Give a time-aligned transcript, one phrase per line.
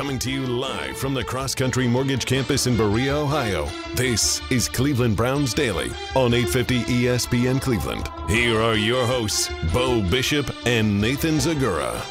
[0.00, 3.68] Coming to you live from the Cross Country Mortgage Campus in Berea, Ohio.
[3.96, 8.08] This is Cleveland Browns Daily on 850 ESPN Cleveland.
[8.26, 12.02] Here are your hosts, Beau Bishop and Nathan Zegura.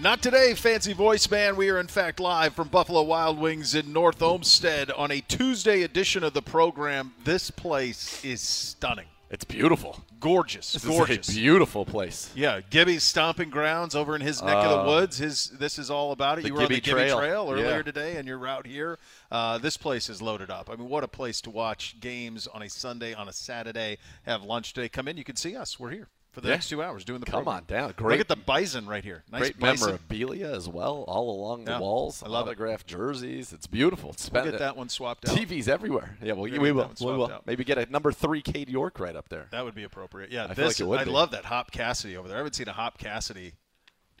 [0.00, 1.56] Not today, fancy voice man.
[1.56, 5.82] We are in fact live from Buffalo Wild Wings in North Olmsted on a Tuesday
[5.82, 7.12] edition of the program.
[7.22, 9.08] This place is stunning.
[9.28, 10.00] It's beautiful.
[10.20, 10.72] Gorgeous.
[10.74, 11.28] This gorgeous.
[11.28, 12.30] beautiful place.
[12.36, 15.18] Yeah, Gibby's stomping grounds over in his neck of the Uh, woods.
[15.18, 16.46] His this is all about it.
[16.46, 17.18] You were on the Gibby Gibby Trail.
[17.18, 17.82] Trail, earlier Yeah.
[17.82, 18.98] today, and you're out here.
[19.30, 20.70] Uh, this place is loaded up.
[20.70, 24.44] I mean, what a place to watch games on a Sunday, on a Saturday, have
[24.44, 24.88] lunch today.
[24.88, 25.78] Come in, you can see us.
[25.80, 26.54] We're here for the Yeah.
[26.56, 27.56] next two hours doing the Come program.
[27.56, 27.94] on down.
[27.98, 29.24] Look at the bison right here.
[29.32, 29.86] Nice Great bison.
[29.86, 32.22] memorabilia as well, all along the Yeah, walls.
[32.22, 32.50] I love it.
[32.50, 33.54] Autographed jerseys.
[33.54, 34.10] It's beautiful.
[34.10, 35.34] It's We'll get that one swapped out.
[35.34, 36.18] TVs everywhere.
[36.20, 36.92] Yeah, well, we, that will.
[37.00, 37.32] We will.
[37.32, 37.46] out.
[37.46, 39.46] Maybe get a number three Cade York right up there.
[39.50, 40.30] That would be appropriate.
[40.30, 41.10] Yeah, I this like it would I be.
[41.10, 42.36] love that Hop Cassady over there.
[42.36, 43.54] I haven't seen a Hop Cassady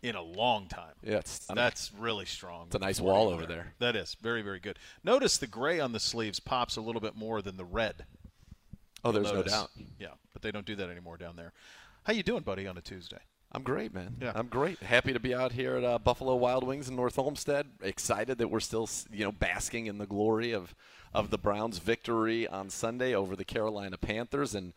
[0.02, 0.94] in a long time.
[1.02, 1.20] Yeah,
[1.54, 2.68] that's really strong.
[2.68, 3.74] It's a nice wall over there.
[3.78, 4.78] That is very very good.
[5.04, 8.06] Notice the gray on the sleeves pops a little bit more than the red.
[9.04, 9.52] Oh, there's You'll no notice.
[9.52, 9.70] doubt.
[10.00, 11.52] Yeah, but they don't do that anymore down there.
[12.06, 13.18] How you doing, buddy, on a Tuesday?
[13.50, 14.14] I'm great, man.
[14.20, 14.30] Yeah.
[14.32, 14.78] I'm great.
[14.78, 17.66] Happy to be out here at uh, Buffalo Wild Wings in North Olmsted.
[17.82, 20.72] Excited that we're still, you know, basking in the glory of
[21.12, 24.54] of the Browns' victory on Sunday over the Carolina Panthers.
[24.54, 24.72] And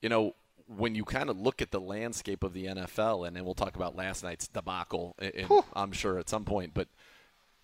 [0.00, 0.34] you know,
[0.66, 3.76] when you kind of look at the landscape of the NFL, and then we'll talk
[3.76, 6.88] about last night's debacle, in, I'm sure at some point, but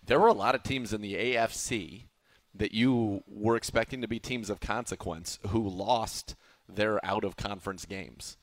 [0.01, 2.03] there were a lot of teams in the AFC
[2.55, 6.37] that you were expecting to be teams of consequence who lost
[6.69, 8.37] their out of conference games.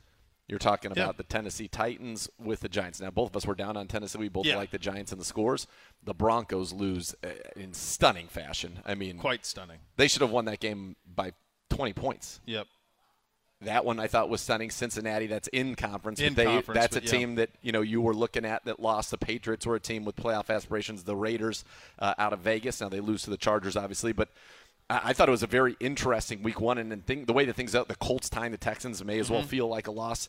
[0.48, 1.04] You're talking Yeah.
[1.04, 3.00] about the Tennessee Titans with the Giants.
[3.00, 4.18] Now, both of us were down on Tennessee.
[4.18, 4.56] We both Yeah.
[4.56, 5.66] like the Giants and the scores.
[6.04, 8.80] The Broncos lose uh, in stunning fashion.
[8.86, 9.78] I mean, Quite stunning.
[9.96, 11.32] they should have won that game by
[11.70, 12.40] 20 points.
[12.46, 12.68] Yep.
[13.62, 14.70] That one I thought was stunning.
[14.70, 16.20] Cincinnati, that's in conference.
[16.20, 17.10] In they, conference, that's a yeah.
[17.10, 19.10] team that you know you were looking at that lost.
[19.10, 21.04] The Patriots were a team with playoff aspirations.
[21.04, 21.64] The Raiders
[21.98, 22.82] uh, out of Vegas.
[22.82, 24.28] Now they lose to the Chargers, obviously, but
[24.88, 26.78] I, thought it was a very interesting week one.
[26.78, 29.30] And then thing, the way that things out, the Colts tying the Texans may as
[29.30, 29.48] well Mm-hmm.
[29.48, 30.28] feel like a loss.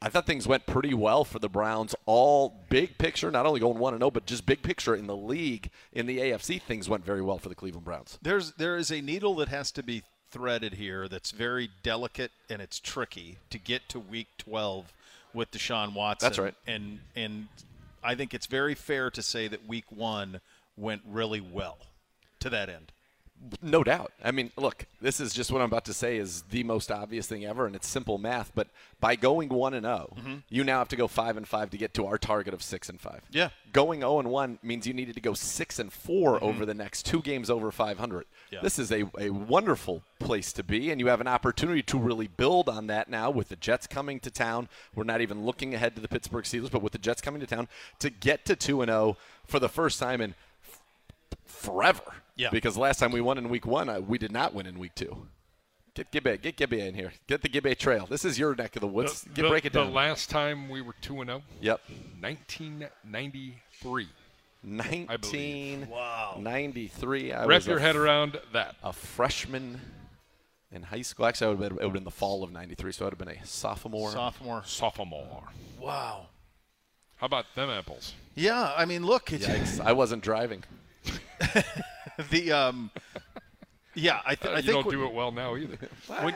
[0.00, 1.94] I thought things went pretty well for the Browns.
[2.06, 5.16] All big picture, not only going one and zero, but just big picture in the
[5.16, 6.60] league in the AFC.
[6.60, 8.18] Things went very well for the Cleveland Browns.
[8.20, 12.60] There's there is a needle that has to be threaded here that's very delicate and
[12.62, 14.92] it's tricky to get to week 12
[15.34, 16.26] with Deshaun Watson.
[16.26, 16.54] That's right.
[16.66, 17.48] And and
[18.02, 20.40] I think it's very fair to say that week 1
[20.76, 21.78] went really well
[22.40, 22.92] to that end.
[23.60, 24.12] No doubt.
[24.22, 27.26] I mean, look, this is just what I'm about to say is the most obvious
[27.26, 28.52] thing ever, and it's simple math.
[28.54, 28.68] But
[29.00, 30.16] by going one and 0
[30.48, 32.88] you now have to go five and five to get to our target of six
[32.88, 33.22] and five.
[33.30, 33.48] Yeah.
[33.72, 36.44] Going zero and one means you needed to go six and 4 mm-hmm.
[36.44, 38.26] over the next two games over 500.
[38.50, 38.60] Yeah.
[38.62, 42.28] This is a, a wonderful place to be, and you have an opportunity to really
[42.28, 44.68] build on that now with the Jets coming to town.
[44.94, 47.46] We're not even looking ahead to the Pittsburgh Steelers, but with the Jets coming to
[47.46, 49.16] town to get to two and zero
[49.46, 50.34] for the first time in
[51.44, 52.21] forever.
[52.36, 52.50] Yeah.
[52.50, 54.94] Because last time we won in week one, uh, we did not win in week
[54.94, 55.26] two.
[55.94, 57.12] Get Gibbe, get Gibbe in here.
[57.26, 58.06] Get the Gibbe Trail.
[58.08, 59.22] This is your neck of the woods.
[59.22, 59.88] The, get the- break it down.
[59.88, 61.80] the last time we were 2 and oh, 0, yep.
[62.20, 64.08] 1993.
[64.64, 67.32] 1993.
[67.32, 68.76] I Wrap your head around that.
[68.82, 69.80] a freshman
[70.70, 71.26] in high school.
[71.26, 73.06] Actually, I would have been, it would have been the fall of 93, so I
[73.06, 74.10] would have been a sophomore.
[74.12, 74.62] Sophomore.
[74.64, 75.48] Sophomore.
[75.78, 76.28] Wow.
[77.16, 78.14] How about them apples?
[78.34, 79.78] Yeah, I mean, look, Yikes.
[79.80, 80.64] I wasn't driving.
[82.30, 82.90] the um
[83.94, 85.76] yeah, I, th- Uh, I you think don't what- do it well now either.
[86.22, 86.34] When,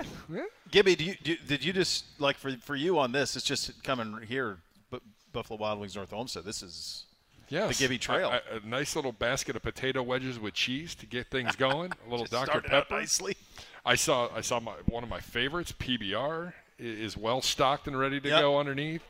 [0.70, 3.34] Gibby, do you, do, did you just like for for you on this?
[3.37, 4.59] It's just coming here,
[4.91, 5.00] but
[5.32, 6.44] Buffalo Wild Wings North Olmsted.
[6.44, 7.04] This is
[7.48, 7.78] Yes.
[7.78, 8.28] The Gibby Trail.
[8.28, 11.92] A, a- a nice little basket of potato wedges with cheese to get things going.
[12.06, 12.47] A little just Dr.
[12.47, 13.00] started out Pepper.
[13.00, 13.36] nicely.
[13.86, 18.21] I saw I saw my one of my favorites, PBR, is well stocked and ready
[18.21, 18.41] to Yep.
[18.41, 19.03] go underneath.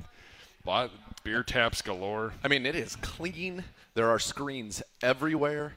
[0.65, 0.91] Lot
[1.25, 2.35] beer taps galore.
[2.45, 3.65] I mean, it is clean.
[3.95, 5.75] There are screens everywhere.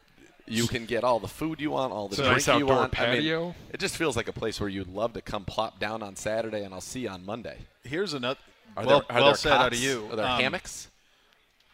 [0.50, 2.54] You can get all the food you want, all the It's a drink nice you
[2.54, 3.00] outdoor want.
[3.00, 3.56] I mean, patio.
[3.72, 6.64] it just feels like a place where you'd love to come plop down on Saturday,
[6.64, 7.58] and I'll see you on Monday.
[7.84, 8.40] Here's another.
[8.78, 10.08] Are well, there, are well there said out of you.
[10.12, 10.88] Are there Um, hammocks?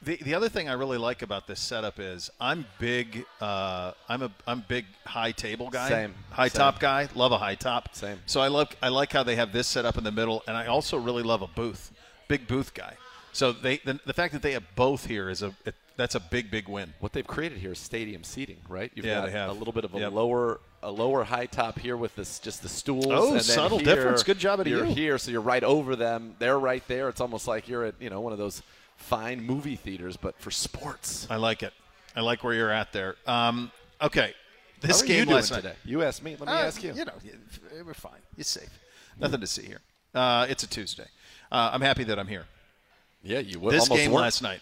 [0.01, 3.25] The the other thing I really like about this setup is I'm big.
[3.41, 5.89] Uh, I'm a I'm big high table guy.
[5.89, 6.13] Same.
[6.31, 6.59] High Same.
[6.59, 7.07] top guy.
[7.15, 7.95] Love a high top.
[7.95, 8.19] Same.
[8.25, 10.55] So I love I like how they have this set up in the middle, and
[10.55, 11.91] I also really love a booth.
[12.27, 12.95] Big booth guy.
[13.35, 16.21] So they the, the fact that they have both here is a it, that's a
[16.21, 16.93] big big win.
[17.01, 18.89] What they've created here is stadium seating, right?
[18.95, 19.49] You've Yeah, got they have.
[19.49, 20.13] a little bit of a Yep.
[20.13, 23.07] lower a lower high top here with this just the stools.
[23.09, 24.23] Oh, and subtle here, difference.
[24.23, 24.93] Good job of You're you.
[24.93, 26.35] here, so you're right over them.
[26.39, 27.09] They're right there.
[27.09, 28.61] It's almost like you're at you know one of those
[28.95, 31.27] fine movie theaters, but for sports.
[31.29, 31.73] I like it.
[32.15, 33.15] I like where you're at there.
[33.27, 33.69] Um,
[34.01, 34.33] okay,
[34.79, 35.63] this How game you doing last night.
[35.63, 35.75] today?
[35.83, 36.37] You asked me.
[36.39, 36.93] Let me Uh, ask you.
[36.93, 37.13] You know,
[37.85, 38.21] we're fine.
[38.37, 38.69] You're safe.
[39.19, 39.81] Nothing to see here.
[40.13, 41.07] Uh, it's a Tuesday.
[41.51, 42.45] Uh, I'm happy that I'm here.
[43.25, 43.73] Yeah, you would.
[43.73, 44.61] this game last night.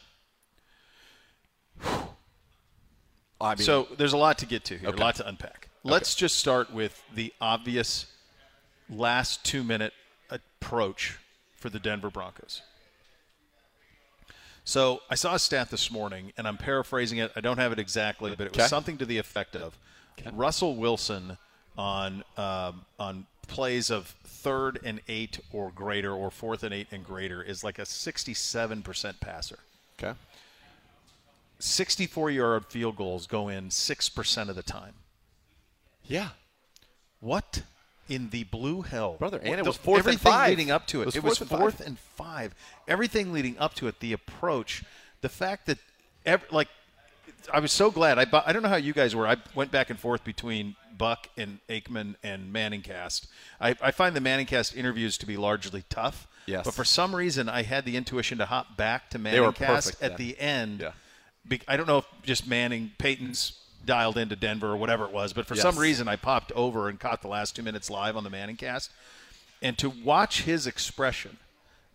[3.42, 4.98] I mean, so there's a lot to get to here, Okay.
[4.98, 5.68] a lot to unpack.
[5.84, 8.06] Let's just start with the obvious
[8.90, 9.94] last two minute
[10.30, 11.18] approach
[11.58, 12.62] for the Denver Broncos.
[14.64, 17.34] So I saw a stat this morning, and I'm paraphrasing it.
[17.36, 18.68] I don't have it exactly, but it was Okay.
[18.70, 19.78] something to the effect of
[20.32, 21.38] Russell Wilson
[21.78, 27.06] on um, on plays of third and eight or greater, or fourth and eight and
[27.06, 29.60] greater, is like a 67% passer.
[30.00, 30.18] okay.
[31.60, 34.94] 64 yard field goals go in 6% of the time.
[36.06, 36.30] Yeah.
[37.22, 37.64] What
[38.10, 39.14] in the blue hell?
[39.18, 40.50] Brother, and What it was fourth and everything five.
[40.50, 41.04] leading up to it.
[41.04, 41.88] It was It was fourth and fourth five.
[41.88, 42.56] and five.
[42.88, 44.84] Everything leading up to it, the approach,
[45.22, 45.78] the fact that,
[46.26, 46.68] ev- like,
[47.54, 48.20] I was so glad.
[48.20, 49.26] I, I don't know how you guys were.
[49.28, 53.28] I went back and forth between Buck and Aikman and Manningcast.
[53.60, 56.28] I, I find the Manningcast interviews to be largely tough.
[56.46, 56.66] Yes.
[56.66, 60.16] But for some reason, I had the intuition to hop back to Manningcast at then.
[60.18, 60.80] the end.
[60.82, 60.92] Yeah.
[61.48, 65.34] Be- I don't know if just Manning, Peyton's dialed into Denver or whatever it was,
[65.34, 68.24] but for some reason I popped over and caught the last two minutes live on
[68.24, 68.92] the Manning cast.
[69.62, 71.38] And to watch his expression,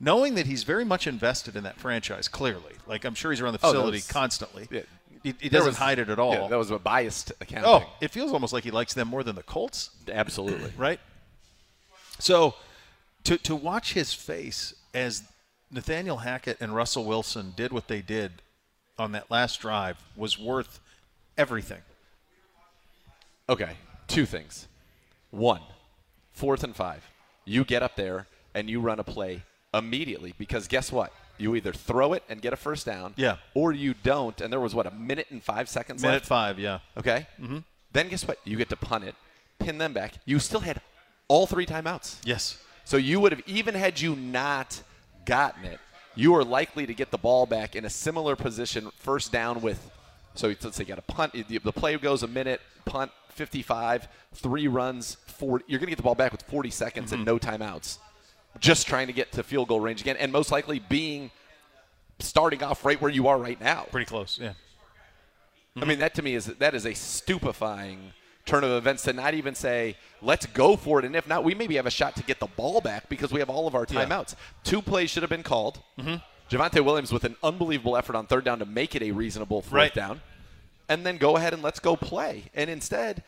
[0.01, 2.75] knowing that he's very much invested in that franchise, clearly.
[2.87, 4.69] Like I'm sure he's around the Oh, facility was- constantly.
[4.71, 4.83] Yeah.
[5.33, 6.33] He, he doesn't was- hide it at all.
[6.33, 7.67] Yeah, that was a biased account.
[7.67, 10.73] oh, it feels almost like he likes them more than the Colts absolutely.
[10.79, 11.01] right?
[12.19, 12.55] So
[13.25, 15.23] to to watch his face as
[15.71, 18.33] Nathaniel Hackett and Russell Wilson did what they did
[18.99, 20.81] on that last drive was worth
[21.37, 21.83] everything.
[23.49, 23.73] Okay,
[24.07, 24.67] two things.
[25.31, 25.61] One,
[26.33, 27.09] fourth and five.
[27.45, 29.43] You get up there and you run a play
[29.73, 31.13] immediately because guess what?
[31.38, 33.37] You either throw it and get a first down, Yeah.
[33.55, 34.40] or you don't.
[34.40, 36.26] And there was what a minute and five seconds Minute left.
[36.26, 36.81] five, yeah.
[36.96, 37.26] Okay.
[37.40, 37.58] Mm-hmm.
[37.93, 38.38] Then guess what?
[38.44, 39.14] You get to punt it,
[39.58, 40.14] pin them back.
[40.25, 40.81] You still had
[41.29, 42.17] all three timeouts.
[42.25, 42.58] Yes.
[42.85, 44.82] So you would have even had you not
[45.25, 45.79] gotten it,
[46.14, 49.91] you are likely to get the ball back in a similar position, first down with.
[50.34, 51.32] So let's say you got a punt.
[51.49, 55.64] The play goes a minute, punt 55, three runs, 40.
[55.69, 57.99] You're going to get the ball back with 40 seconds and no timeouts,
[58.60, 61.31] just trying to get to field goal range again, and most likely being
[62.19, 63.87] starting off right where you are right now.
[63.90, 64.52] Pretty close, yeah.
[65.81, 68.12] I mean, that to me is that is a stupefying
[68.44, 71.05] turn of events to not even say, let's go for it.
[71.05, 73.38] And if not, we maybe have a shot to get the ball back because we
[73.40, 74.05] have all of our Yeah.
[74.05, 74.34] timeouts.
[74.64, 75.81] Two plays should have been called.
[75.99, 76.16] Mm-hmm.
[76.50, 79.72] Javonte Williams with an unbelievable effort on third down to make it a reasonable fourth
[79.72, 79.94] Right.
[79.94, 80.22] down.
[80.88, 82.44] And then go ahead and let's go play.
[82.55, 83.22] And instead,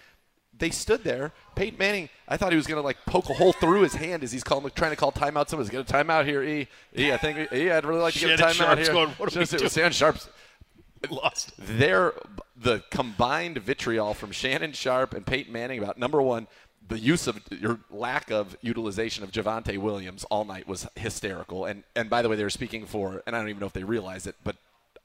[0.60, 1.32] they stood there.
[1.56, 4.22] Peyton Manning, I thought he was going to like poke a hole through his hand
[4.22, 5.48] as he's calling, trying to call timeout.
[5.48, 6.42] Someone's going to timeout here.
[6.42, 8.92] E, E, I think E, I'd really like to get a timeout Sharpe's here.
[8.92, 10.28] going, "What are we doing?" Shannon Sharpe's
[11.10, 11.52] Lost.
[11.58, 12.12] their
[12.56, 16.46] the combined vitriol from Shannon Sharpe and Peyton Manning about number one,
[16.86, 21.64] the use of your lack of utilization of Javonte Williams all night was hysterical.
[21.64, 23.72] And and by the way, they were speaking for, and I don't even know if
[23.72, 24.56] they realize it, but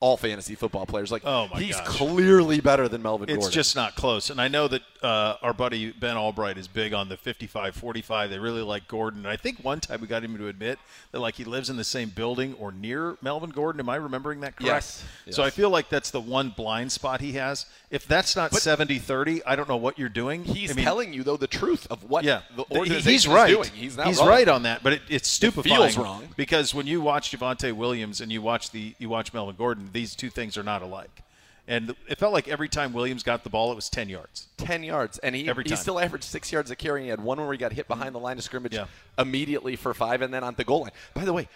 [0.05, 1.87] all fantasy football players like, Oh, my he's gosh.
[1.87, 3.51] clearly better than Melvin It's Gordon.
[3.51, 4.29] just not close.
[4.29, 8.29] And I know that uh, our buddy Ben Allbright is big on the 55-45.
[8.29, 9.21] They really like Gordon.
[9.21, 10.77] And I think one time we got him to admit
[11.11, 13.79] that like he lives in the same building or near Melvin Gordon.
[13.79, 15.03] Am I remembering that correct?
[15.25, 15.35] Yes.
[15.35, 17.65] So I feel like that's the one blind spot he has.
[17.89, 20.43] If that's not 70-30, I don't know what you're doing.
[20.43, 23.49] he's I mean, telling you though the truth of what yeah, the organization he's right.
[23.49, 23.69] is doing.
[23.73, 24.27] He's not he's wrong.
[24.27, 25.75] right on that, but it, it's stupefying.
[25.75, 26.27] feels wrong.
[26.35, 30.15] because when you watch Javonte Williams and you watch the you watch Melvin Gordon, these
[30.15, 31.21] two things are not alike.
[31.67, 34.49] And it felt like every time Williams got the ball, it was ten yards.
[34.57, 35.17] 10 yards.
[35.19, 37.03] And he, he still averaged six yards a carry.
[37.03, 38.85] He had one where he got hit behind the line of scrimmage Yeah.
[39.17, 40.91] immediately for five and then on the goal line.
[41.15, 41.47] By the way,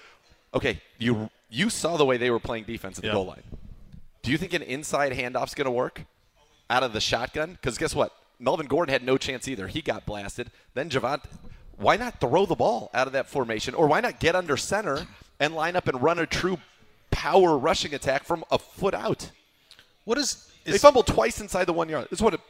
[0.55, 3.11] okay, you you saw the way they were playing defense at Yeah.
[3.11, 3.43] the goal line.
[4.23, 6.01] Do you think an inside handoff's going to work
[6.71, 7.51] out of the shotgun?
[7.51, 8.11] Because guess what?
[8.39, 9.67] Melvin Gordon had no chance either.
[9.67, 10.49] He got blasted.
[10.73, 11.23] Then Javant,
[11.77, 13.75] why not throw the ball out of that formation?
[13.75, 15.05] Or why not get under center
[15.39, 16.57] and line up and run a true
[17.11, 19.31] power rushing attack from a foot out?
[20.05, 22.07] What is, They is fumbled twice inside the one yard.
[22.11, 22.41] It's one of,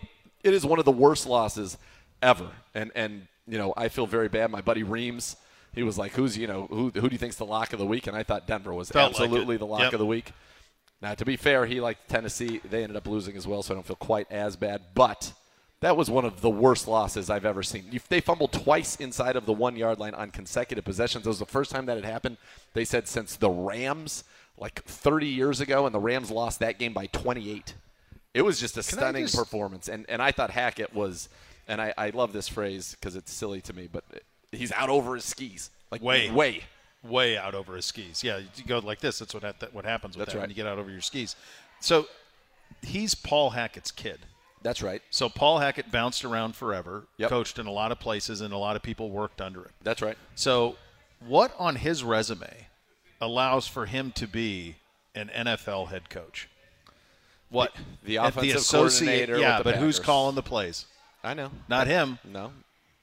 [0.43, 1.77] it is one of the worst losses
[2.21, 2.49] ever.
[2.73, 4.51] And and you know I feel very bad.
[4.51, 5.35] My buddy Reams,
[5.73, 7.85] he was like, "Who's you know who who do you think's the lock of the
[7.85, 9.59] week?" And I thought Denver was Felt absolutely it.
[9.59, 9.93] the lock Yep.
[9.93, 10.31] of the week.
[11.01, 12.61] Now to be fair, he liked Tennessee.
[12.69, 14.81] They ended up losing as well, so I don't feel quite as bad.
[14.93, 15.33] But
[15.81, 17.85] that was one of the worst losses I've ever seen.
[17.93, 21.25] If they fumbled twice inside of the one yard line on consecutive possessions.
[21.25, 22.37] It was the first time that had happened.
[22.73, 24.25] They said since the Rams,
[24.59, 27.73] like 30 years ago, and the Rams lost that game by 28.
[28.33, 31.29] It was just a I stunning just- performance, and and I thought Hackett was,
[31.67, 34.03] and I, I love this phrase because it's silly to me, but
[34.51, 36.29] he's out over his skis, like Way.
[36.29, 36.61] way.
[37.03, 38.23] way out over his skis.
[38.23, 39.19] Yeah, you go like this.
[39.19, 40.43] That's what ha- that, what happens with That's that right.
[40.43, 41.35] when you get out over your skis.
[41.79, 42.07] So
[42.81, 44.19] he's Paul Hackett's kid.
[44.61, 45.01] That's right.
[45.09, 47.29] So Paul Hackett bounced around forever, Yep.
[47.29, 49.71] coached in a lot of places, and a lot of people worked under him.
[49.81, 50.17] That's right.
[50.35, 50.75] So,
[51.25, 52.67] what on his resume
[53.21, 54.75] allows for him to be
[55.15, 56.47] an NFL head coach?
[57.49, 57.73] What
[58.03, 60.85] The At offensive associate- coordinator with Yeah, the but who's calling the plays?
[61.23, 61.51] I know.
[61.67, 62.19] Not him.
[62.23, 62.51] No.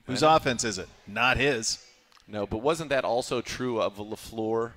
[0.07, 0.89] Whose offense is it?
[1.07, 1.85] Not his.
[2.29, 4.73] No, but wasn't that also true of LaFleur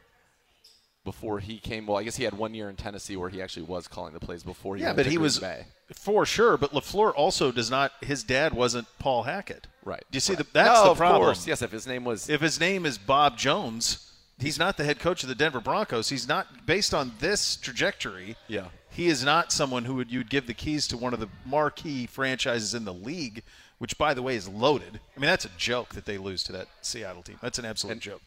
[1.05, 1.85] before he came?
[1.85, 4.19] Well, I guess he had one year in Tennessee where he actually was calling the
[4.19, 4.85] plays before he came to the.
[4.85, 5.65] Yeah, went but to he Green was Bay.
[5.93, 6.57] for sure.
[6.57, 7.91] But Lafleur also does not.
[8.01, 9.67] His dad wasn't Paul Hackett.
[9.85, 10.03] Right.
[10.11, 10.39] Do you see right.
[10.45, 10.47] the?
[10.51, 11.21] That's no, the of problem.
[11.23, 11.47] course.
[11.47, 14.08] Yes, if his name was If his name is Bob Jones,
[14.39, 16.09] he's not the head coach of the Denver Broncos.
[16.09, 18.35] He's not based on this trajectory.
[18.47, 18.65] Yeah.
[18.89, 22.05] He is not someone who would you'd give the keys to one of the marquee
[22.07, 23.43] franchises in the league,
[23.77, 24.99] which by the way is loaded.
[25.15, 27.37] I mean, that's a joke that they lose to that Seattle team.
[27.41, 28.21] That's an absolute joke.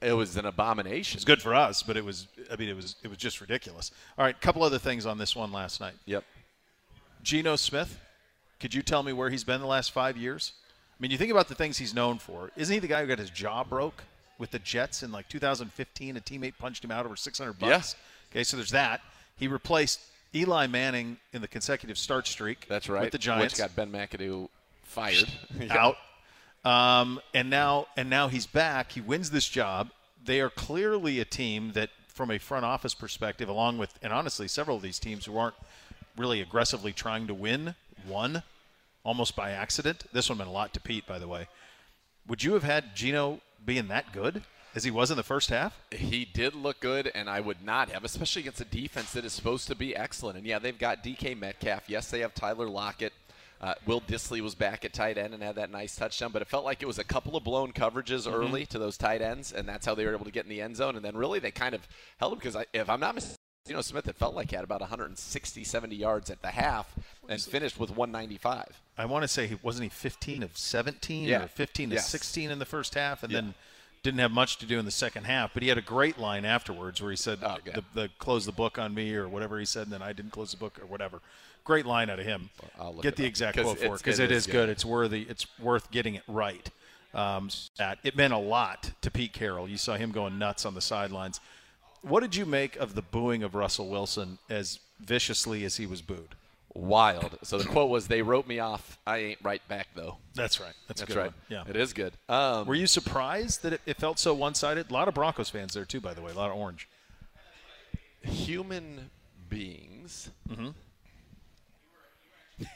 [0.00, 1.16] it was an abomination.
[1.16, 3.90] It's good for us, but it was I mean it was it was just ridiculous.
[4.18, 5.94] All right, couple other things on this one last night.
[6.04, 6.24] Yep.
[7.22, 7.98] Geno Smith,
[8.60, 10.52] could you tell me where he's been the last five years?
[10.90, 12.50] I mean, you think about the things he's known for.
[12.56, 14.04] Isn't he the guy who got his jaw broke
[14.38, 16.16] with the Jets in like 2015?
[16.16, 17.96] A teammate punched him out over 600 bucks.
[18.30, 19.00] Okay, so there's that.
[19.36, 20.00] He replaced
[20.34, 22.66] Eli Manning in the consecutive start streak.
[22.68, 23.02] That's right.
[23.02, 24.48] With the Giants Which got Ben McAdoo
[24.82, 25.28] fired.
[25.70, 25.96] out.
[26.64, 28.92] Um, and now and now he's back.
[28.92, 29.90] He wins this job.
[30.24, 34.46] They are clearly a team that, from a front office perspective, along with and honestly
[34.46, 35.56] several of these teams who aren't
[36.16, 37.74] really aggressively trying to win,
[38.06, 38.42] won
[39.04, 40.04] almost by accident.
[40.12, 41.48] This one meant a lot to Pete, by the way.
[42.28, 44.42] Would you have had Geno being that good
[44.74, 45.80] as he was in the first half?
[45.90, 49.32] He did look good, and I would not have, especially against a defense that is
[49.32, 50.38] supposed to be excellent.
[50.38, 51.84] And yeah, they've got DK Metcalf.
[51.88, 53.12] Yes, they have Tyler Lockett.
[53.60, 56.48] Uh, Will Dissly was back at tight end and had that nice touchdown, but it
[56.48, 59.68] felt like it was a couple of blown coverages early to those tight ends, and
[59.68, 60.96] that's how they were able to get in the end zone.
[60.96, 61.86] And then really they kind of
[62.18, 64.64] held him because if I'm not mistaken, you know, Smith it felt like he had
[64.64, 66.92] about 160, 70 yards at the half
[67.28, 68.80] and finished with 195.
[68.98, 71.44] I want to say he wasn't he 15 of 17 Yeah.
[71.44, 72.08] or 15 to Yes.
[72.08, 73.40] 16 in the first half, and Yeah.
[73.40, 73.54] then
[74.02, 75.54] didn't have much to do in the second half.
[75.54, 78.52] But he had a great line afterwards where he said, Oh, the, the, "Close the
[78.52, 80.86] book on me" or whatever he said, and then I didn't close the book or
[80.86, 81.20] whatever.
[81.62, 82.50] Great line out of him.
[82.80, 84.52] I'll look Get the up, exact quote for it because it it is good.
[84.52, 84.68] good.
[84.70, 85.22] It's worthy.
[85.28, 86.68] It's worth getting it right.
[87.14, 89.68] Um, that it meant a lot to Pete Carroll.
[89.68, 91.40] You saw him going nuts on the sidelines.
[92.02, 96.02] What did you make of the booing of Russell Wilson as viciously as he was
[96.02, 96.34] booed?
[96.74, 97.38] Wild.
[97.42, 98.98] So the quote was, "They wrote me off.
[99.06, 100.72] I ain't right back though." That's right.
[100.88, 101.26] That's, a That's good right.
[101.26, 101.34] one.
[101.48, 101.64] Yeah.
[101.68, 102.14] it is good.
[102.30, 104.90] Um, Were you surprised that it, it felt so one-sided?
[104.90, 106.32] A lot of Broncos fans there too, by the way.
[106.32, 106.88] A lot of orange.
[108.22, 109.10] human
[109.50, 110.70] beings, Mm-hmm.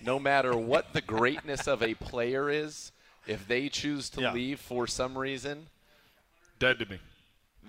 [0.03, 2.93] no matter what the greatness of a player is,
[3.27, 4.33] if they choose to Yeah.
[4.33, 5.69] leave for some reason,
[6.59, 6.99] Dead to me.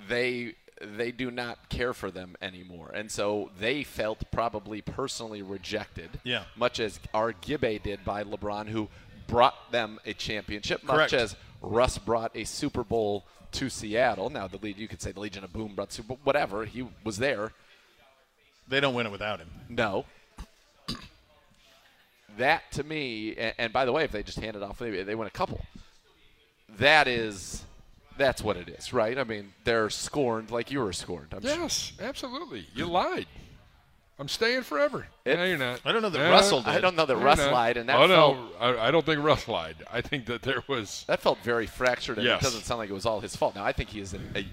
[0.10, 6.20] they they do not care for them anymore, and so they felt probably personally rejected.
[6.24, 6.44] Yeah.
[6.56, 8.90] much as our Gibbe did by LeBron, who
[9.28, 11.12] brought them a championship, Correct.
[11.12, 14.30] much as Russ brought a Super Bowl to Seattle.
[14.30, 16.66] Now the lead, you could say the Legion of Boom brought Super Bowl, whatever.
[16.66, 17.52] He was there.
[18.68, 19.50] They don't win it without him.
[19.70, 20.06] No.
[22.38, 25.02] That to me, and, and by the way, if they just hand it off, maybe
[25.02, 25.66] they win a couple.
[26.78, 27.64] That is,
[28.18, 29.18] that's what it is, right?
[29.18, 31.34] I mean, they're scorned like you were scorned.
[31.34, 31.52] I'm sure.
[31.56, 32.68] Yes, absolutely.
[32.74, 33.28] You lied.
[34.20, 35.06] I'm staying forever.
[35.26, 35.80] It- no, you're not.
[35.86, 36.70] I don't know that No, Russell did.
[36.70, 37.52] I don't know that you're Russ not.
[37.52, 39.76] lied, and that oh felt no, I, I don't think Russ lied.
[39.92, 41.06] I think that there was.
[41.08, 42.42] that felt very fractured, and Yes.
[42.42, 43.54] it doesn't sound like it was all his fault.
[43.56, 44.46] Now, I think he is a, a,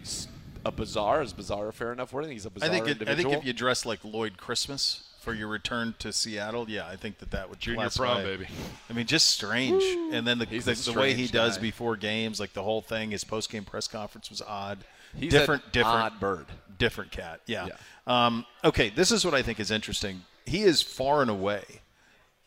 [0.66, 1.23] a bizarre.
[1.23, 2.25] Is bizarre a fair enough word?
[2.25, 2.88] I think he's a bizarre I think.
[2.88, 6.87] It, I think if you dress like Lloyd Christmas for your return to Seattle, yeah,
[6.87, 8.25] I think that that would Junior classify prom, it.
[8.25, 8.47] baby.
[8.88, 9.83] I mean, just strange.
[10.12, 13.11] And then the, the, the way he strange does before games, like the whole thing,
[13.11, 14.78] his post game press conference was odd.
[15.16, 16.47] He's different, an different, odd bird.
[16.78, 17.40] different cat.
[17.47, 17.69] Yeah.
[17.69, 18.26] Yeah.
[18.26, 20.23] Um, okay, this is what I think is interesting.
[20.45, 21.64] He is far and away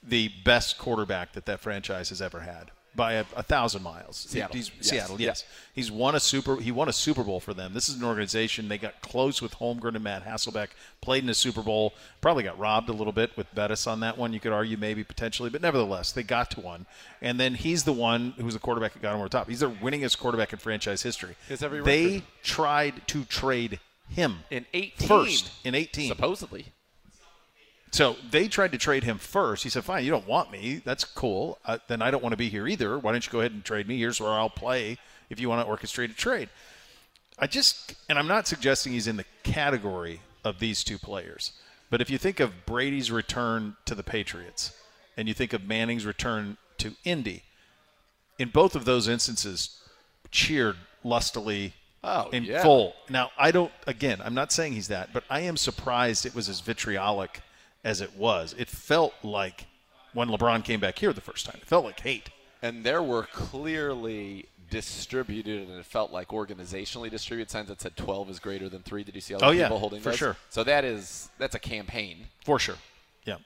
[0.04, 4.18] the best quarterback that that franchise has ever had by a, a thousand miles.
[4.18, 4.54] Seattle.
[4.58, 4.90] He's, Yes.
[4.90, 5.28] Seattle, Yeah.
[5.28, 5.46] yes.
[5.74, 6.58] He's won a super.
[6.60, 7.74] He won a Super Bowl for them.
[7.74, 8.68] This is an organization.
[8.68, 10.70] They got close with Holmgren and Matt Hasselbeck.
[11.00, 11.94] Played in a Super Bowl.
[12.20, 14.34] Probably got robbed a little bit with Bettis on that one.
[14.34, 16.86] You could argue maybe potentially, but nevertheless, they got to one.
[17.22, 19.48] And then he's the one who's the quarterback that got him over the top.
[19.48, 21.36] He's the winningest quarterback in franchise history.
[21.86, 26.08] They tried to trade him in 18 first in 18.
[26.10, 26.68] supposedly.
[27.92, 29.64] So they tried to trade him first.
[29.64, 30.82] He said, "Fine, you don't want me.
[30.84, 31.58] That's cool.
[31.66, 33.00] Uh, then I don't want to be here either.
[33.00, 33.98] Why don't you go ahead and trade me?
[33.98, 34.98] Here's where I'll play
[35.30, 36.50] if you want to orchestrate a trade."
[37.40, 41.52] I just, and I'm not suggesting he's in the category of these two players,
[41.90, 44.72] but if you think of Brady's return to the Patriots
[45.16, 47.44] and you think of Manning's return to Indy,
[48.40, 49.80] in both of those instances,
[50.32, 52.62] cheered lustily Oh, in yeah.
[52.64, 52.94] full.
[53.10, 56.48] Now, I don't, again, I'm not saying he's that, but I am surprised it was
[56.50, 57.42] as vitriolic
[57.88, 58.54] as it was.
[58.58, 59.66] It felt like
[60.14, 62.30] when LeBron came back here the first time, it felt like hate.
[62.62, 68.30] And there were clearly distributed, and it felt like organizationally distributed signs that said 12
[68.32, 69.04] is greater than three.
[69.06, 70.18] Did you see all the Oh, yeah, people holding for those?
[70.20, 70.36] sure.
[70.50, 72.28] So that is that's a campaign.
[72.44, 72.76] For sure.
[73.26, 73.38] Yeah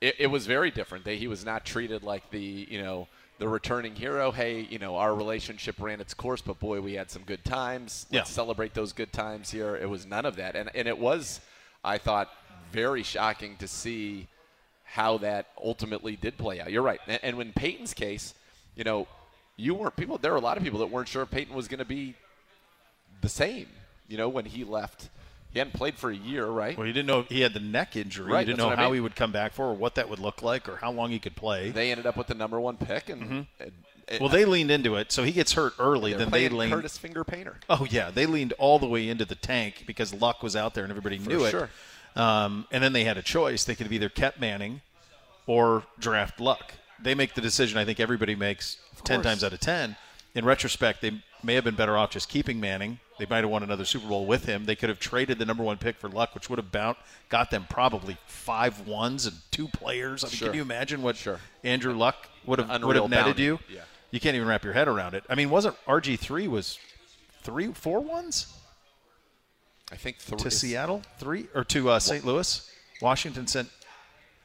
[0.00, 1.04] it, it was very different.
[1.04, 3.06] They, he was not treated like the you know
[3.38, 4.32] the returning hero.
[4.32, 8.06] Hey, you know our relationship ran its course, but boy, we had some good times.
[8.10, 8.34] Let's Yeah.
[8.34, 9.76] celebrate those good times here.
[9.76, 11.40] It was none of that, and and it was,
[11.84, 12.28] I thought,
[12.74, 14.26] very shocking to see
[14.84, 16.70] how that ultimately did play out.
[16.70, 18.34] You're right, and, and when Peyton's case,
[18.76, 19.06] you know,
[19.56, 20.18] you weren't people.
[20.18, 22.14] There were a lot of people that weren't sure if Peyton was going to be
[23.20, 23.66] the same.
[24.08, 25.08] You know, when he left,
[25.52, 26.76] he hadn't played for a year, right?
[26.76, 28.30] Well, you didn't know he had the neck injury.
[28.32, 28.94] Right, you didn't know what I how mean.
[28.96, 31.18] he would come back for, or what that would look like, or how long he
[31.20, 31.70] could play.
[31.70, 33.72] They ended up with the number one pick, and, and- and
[34.06, 34.22] Mm-hmm.
[34.22, 36.12] well, they leaned into it, so he gets hurt early.
[36.12, 36.74] Then they leaned.
[36.74, 37.56] Curtis Finger Painter.
[37.70, 40.84] Oh yeah, they leaned all the way into the tank because Luck was out there
[40.84, 41.50] and everybody knew it.
[42.16, 44.80] Um, and then they had a choice; they could have either kept Manning
[45.46, 46.72] or draft Luck.
[47.02, 47.78] They make the decision.
[47.78, 49.96] I think everybody makes ten times out of ten.
[50.34, 52.98] In retrospect, they may have been better off just keeping Manning.
[53.18, 54.64] They might have won another Super Bowl with him.
[54.64, 56.96] They could have traded the number one pick for Luck, which would have bound,
[57.28, 60.24] got them probably five ones and two players.
[60.24, 60.48] I mean, Sure.
[60.48, 61.38] can you imagine what Sure.
[61.62, 63.42] Andrew Luck would have would have netted bounty.
[63.44, 63.58] you?
[63.68, 63.82] Yeah.
[64.10, 65.22] You can't even wrap your head around it.
[65.28, 66.78] I mean, wasn't RG three was
[67.42, 68.52] three, four ones
[69.92, 70.38] I think three.
[70.38, 72.24] to Seattle, three or to uh, St.
[72.24, 73.68] Louis, Washington sent.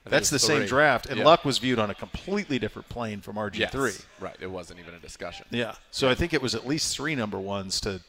[0.05, 1.25] That's the it's same draft, and Yeah.
[1.25, 3.71] Luck was viewed on a completely different plane from RG Yes.
[3.71, 3.93] three.
[4.19, 4.35] Right.
[4.39, 5.45] It wasn't even a discussion.
[5.51, 8.01] Yeah, so I think it was at least three number ones to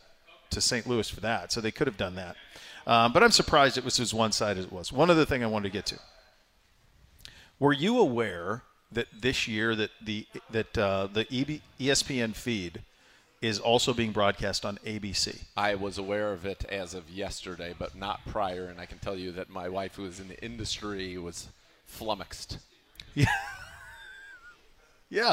[0.50, 0.86] to St.
[0.86, 1.52] Louis for that.
[1.52, 2.36] So they could have done that,
[2.86, 4.92] um, but I'm surprised it was as one side as it was.
[4.92, 5.98] One other thing I wanted to get to:
[7.58, 12.82] Were you aware that this year that the that uh, the EB, ESPN feed
[13.40, 15.42] is also being broadcast on ABC?
[15.56, 19.16] I was aware of it as of yesterday, but not prior, and I can tell
[19.16, 21.48] you that my wife, who is in the industry, was
[21.86, 22.58] flummoxed.
[23.14, 23.26] Yeah.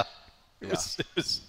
[0.59, 1.41] It was, it was,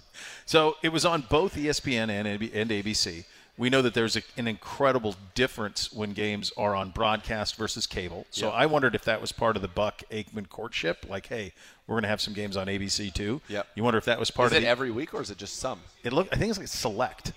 [0.44, 3.24] so it was on both ESPN and, and ABC.
[3.58, 8.24] We know that there's a, an incredible difference when games are on broadcast versus cable.
[8.30, 8.54] So Yep.
[8.54, 11.04] I wondered if that was part of the Buck Aikman courtship.
[11.08, 11.52] Like, hey,
[11.86, 13.40] we're going to have some games on ABC too.
[13.48, 13.66] Yep.
[13.74, 15.38] You wonder if that was part Is of it the, every week or is it
[15.38, 15.80] just some?
[16.04, 16.28] it look.
[16.32, 17.32] I think it's like select.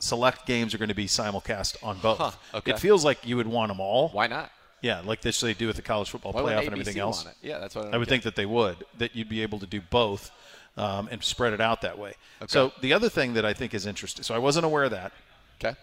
[0.00, 2.18] Select games are going to be simulcast on both.
[2.18, 2.70] Huh, okay.
[2.70, 4.08] It feels like you would want them all.
[4.10, 4.50] Why not?
[4.80, 7.26] Yeah, like this they do with the college football Why playoff and everything else.
[7.42, 8.10] Yeah, that's what I, I would get.
[8.10, 10.30] think that they would, that you'd be able to do both
[10.76, 12.10] um, and spread it out that way.
[12.40, 12.46] Okay.
[12.46, 15.12] So the other thing that I think is interesting, so I wasn't aware of that.
[15.60, 15.76] Okay.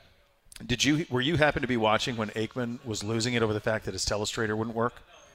[0.65, 3.59] Did you were you happen to be watching when Aikman was losing it over the
[3.59, 4.93] fact that his telestrator wouldn't work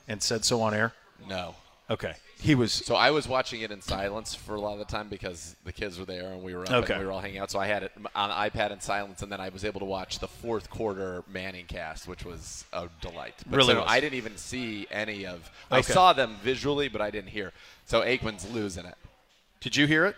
[0.09, 0.95] and said so on air?
[1.29, 1.55] No.
[1.91, 2.73] Okay, he was.
[2.73, 5.73] So I was watching it in silence for a lot of the time because the
[5.73, 6.93] kids were there and we were up Okay.
[6.95, 7.51] and we were all hanging out.
[7.51, 10.21] So I had it on iPad in silence, and then I was able to watch
[10.21, 13.35] the fourth quarter Manning cast, which was a delight.
[13.45, 13.83] But Really so.
[13.85, 15.51] I didn't even see any of.
[15.69, 17.53] I saw them visually, but I didn't hear.
[17.87, 18.95] So Aikman's losing it.
[19.59, 20.15] Did you hear it?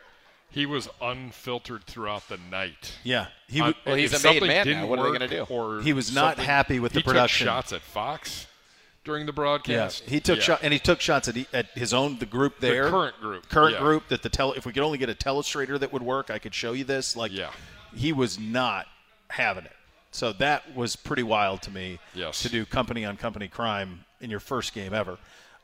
[0.53, 2.95] He was unfiltered throughout the night.
[3.05, 4.87] Yeah, he Uh, w- Well, he's a made man now.
[4.87, 5.43] What are they gonna do?
[5.49, 7.47] Or He was not happy with the he production.
[7.47, 8.47] Took shots at Fox
[9.05, 10.05] during the Yeah, broadcast.
[10.07, 10.45] he took Yeah.
[10.45, 13.49] shot and he took shots at, at his own the group there, the current group,
[13.49, 13.81] current yeah.
[13.81, 14.55] group that the tele.
[14.57, 17.17] If we could only get a telestrator that would work, I could show you this.
[17.17, 17.51] Like, Yeah.
[17.97, 18.87] he was not
[19.31, 19.73] having it.
[20.11, 21.99] So that was pretty wild to me.
[22.15, 22.43] Yes.
[22.43, 25.17] To do company on company crime in your first game ever.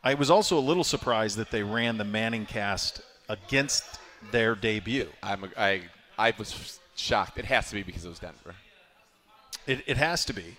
[0.02, 3.84] I was also a little surprised that they ran the Manning cast against
[4.32, 5.08] their debut.
[5.22, 5.82] I'm I
[6.18, 7.38] I was shocked.
[7.38, 8.54] It has to be because it was Denver.
[9.66, 10.56] It, it has to be.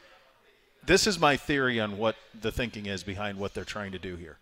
[0.86, 4.16] This is my theory on what the thinking is behind what they're trying to do
[4.16, 4.38] here.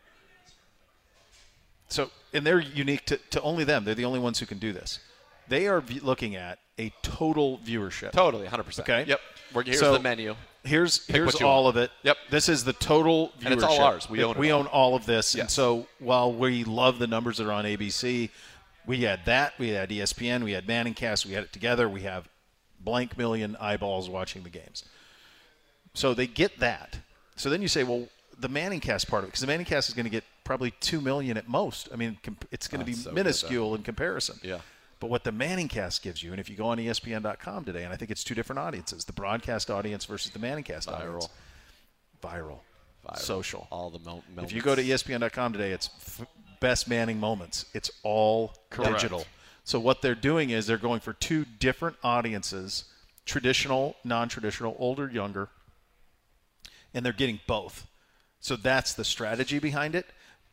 [1.89, 3.85] So, and they're unique to, to only them.
[3.85, 4.99] They're the only ones who can do this.
[5.47, 8.11] They are v- looking at a total viewership.
[8.11, 8.63] Totally, 100.
[8.63, 9.05] percent Okay.
[9.09, 9.19] Yep.
[9.53, 10.35] We're, here's So- the menu.
[10.63, 11.77] Here's here's all want.
[11.77, 11.91] of it.
[12.03, 12.17] Yep.
[12.29, 13.45] This is the total viewership.
[13.45, 14.09] And it's all ours.
[14.09, 14.59] We own it We all.
[14.61, 15.35] own all of this.
[15.35, 18.29] And so while we love the numbers that are on ABC,
[18.87, 19.53] we had that.
[19.59, 20.43] We had ESPN.
[20.43, 21.25] We had Manning Cast.
[21.25, 21.87] We had it together.
[21.87, 22.27] We have
[22.79, 24.83] blank million eyeballs watching the games.
[25.93, 26.97] So they get that.
[27.35, 28.07] So then you say, well,
[28.39, 30.71] the Manning Cast part of it, because the Manning Cast is going to get probably
[30.79, 31.89] two million at most.
[31.91, 32.17] I mean,
[32.51, 34.39] it's going to be so minuscule in comparison.
[34.41, 34.59] Yeah.
[34.99, 37.93] But what the Manning Cast gives you, and if you go on ESPN.com today, and
[37.93, 41.29] I think it's two different audiences: the broadcast audience versus the Manning Cast audience.
[42.21, 42.59] Viral,
[43.07, 43.17] Viral.
[43.19, 43.67] social.
[43.69, 44.81] All the mo- If you go to.
[44.83, 46.25] ESPN.com today, it's f-
[46.59, 47.65] best Manning moments.
[47.73, 48.93] It's all Correct.
[48.93, 49.25] digital.
[49.63, 52.85] So what they're doing is they're going for two different audiences:
[53.25, 55.49] traditional, non-traditional, older, younger,
[56.93, 57.87] and they're getting both.
[58.39, 60.05] So that's the strategy behind it.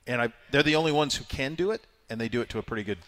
[0.07, 2.59] And I, they're the only ones who can do it, and they do it to
[2.59, 2.99] a pretty good,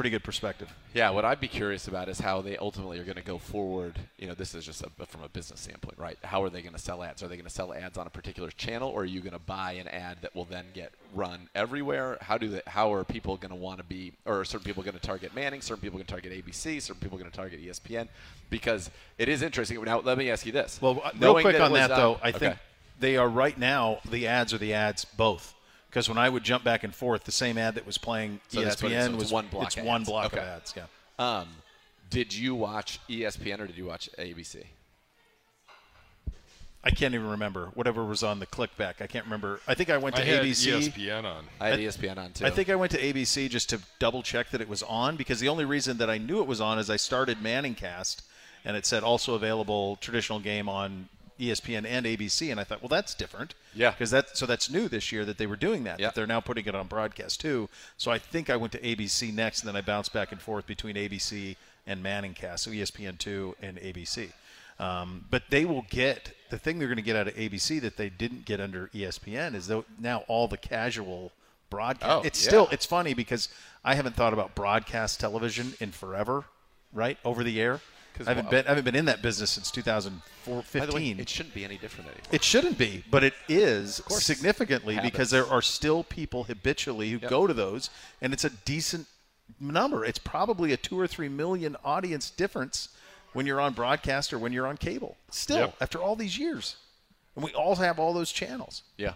[0.00, 0.74] pretty good perspective.
[0.94, 3.98] Yeah, what I'd be curious about is how they ultimately are going to go forward.
[4.16, 6.16] You know, this is just a, from a business standpoint, right?
[6.24, 7.22] How are they going to sell ads?
[7.22, 9.38] Are they going to sell ads on a particular channel, or are you going to
[9.38, 12.16] buy an ad that will then get run everywhere?
[12.22, 14.82] How do they, How are people going to want to be, or are certain people
[14.82, 15.60] going to target Manning?
[15.60, 16.80] Certain people going to target ABC?
[16.80, 18.08] Certain people going to target ESPN?
[18.48, 19.84] Because it is interesting.
[19.84, 20.80] Now, let me ask you this.
[20.80, 22.38] Well, real Knowing quick it on that though, I okay.
[22.38, 22.56] think
[23.00, 23.98] they are right now.
[24.10, 25.54] The ads are the ads both.
[25.90, 28.62] Because when I would jump back and forth, the same ad that was playing So
[28.62, 29.08] that's what it is.
[29.08, 30.38] ESPN So was one block It's of one block Okay.
[30.38, 30.72] of ads.
[30.76, 30.84] Yeah.
[31.18, 31.48] Um,
[32.08, 34.64] did you watch ESPN or did you watch ABC?
[36.82, 39.02] I can't even remember whatever was on the clickback.
[39.02, 39.60] I can't remember.
[39.68, 40.90] I think I went to I had E ABC.
[40.92, 41.44] ESPN on.
[41.60, 42.46] I had ESPN on too.
[42.46, 45.40] I think I went to ABC just to double check that it was on because
[45.40, 48.22] the only reason that I knew it was on is I started Manning Cast
[48.64, 51.08] and it said also available traditional game on
[51.40, 53.54] ESPN and ABC and I thought, well, that's different.
[53.74, 53.90] Yeah.
[53.90, 55.98] Because that so that's new this year that they were doing that.
[55.98, 56.08] Yeah.
[56.08, 57.68] That they're now putting it on broadcast too.
[57.96, 60.66] So I think I went to ABC next and then I bounced back and forth
[60.66, 64.32] between ABC and Manning Cast, so ESPN two and ABC.
[64.78, 67.96] Um, but they will get the thing they're going to get out of ABC that
[67.96, 71.32] they didn't get under ESPN is though now all the casual
[71.68, 72.10] broadcast.
[72.10, 72.48] Oh, it's yeah.
[72.48, 73.48] still it's funny because
[73.84, 76.44] I haven't thought about broadcast television in forever,
[76.92, 77.18] right?
[77.24, 77.80] Over the air.
[78.14, 78.50] 'Cause, I haven't wow.
[78.50, 81.64] been I haven't been in that business since 2004 By the way, it shouldn't be
[81.64, 82.26] any different anymore.
[82.32, 84.24] It shouldn't be, but it is course.
[84.24, 87.30] significantly because there are still people habitually who Yep.
[87.30, 87.88] go to those,
[88.20, 89.06] and it's a decent
[89.58, 90.04] number.
[90.04, 92.90] It's probably a two or three million audience difference
[93.32, 95.16] when you're on broadcast or when you're on cable.
[95.30, 95.76] Still, Yep.
[95.80, 96.76] after all these years,
[97.36, 98.82] and we all have all those channels.
[98.98, 99.14] yeah.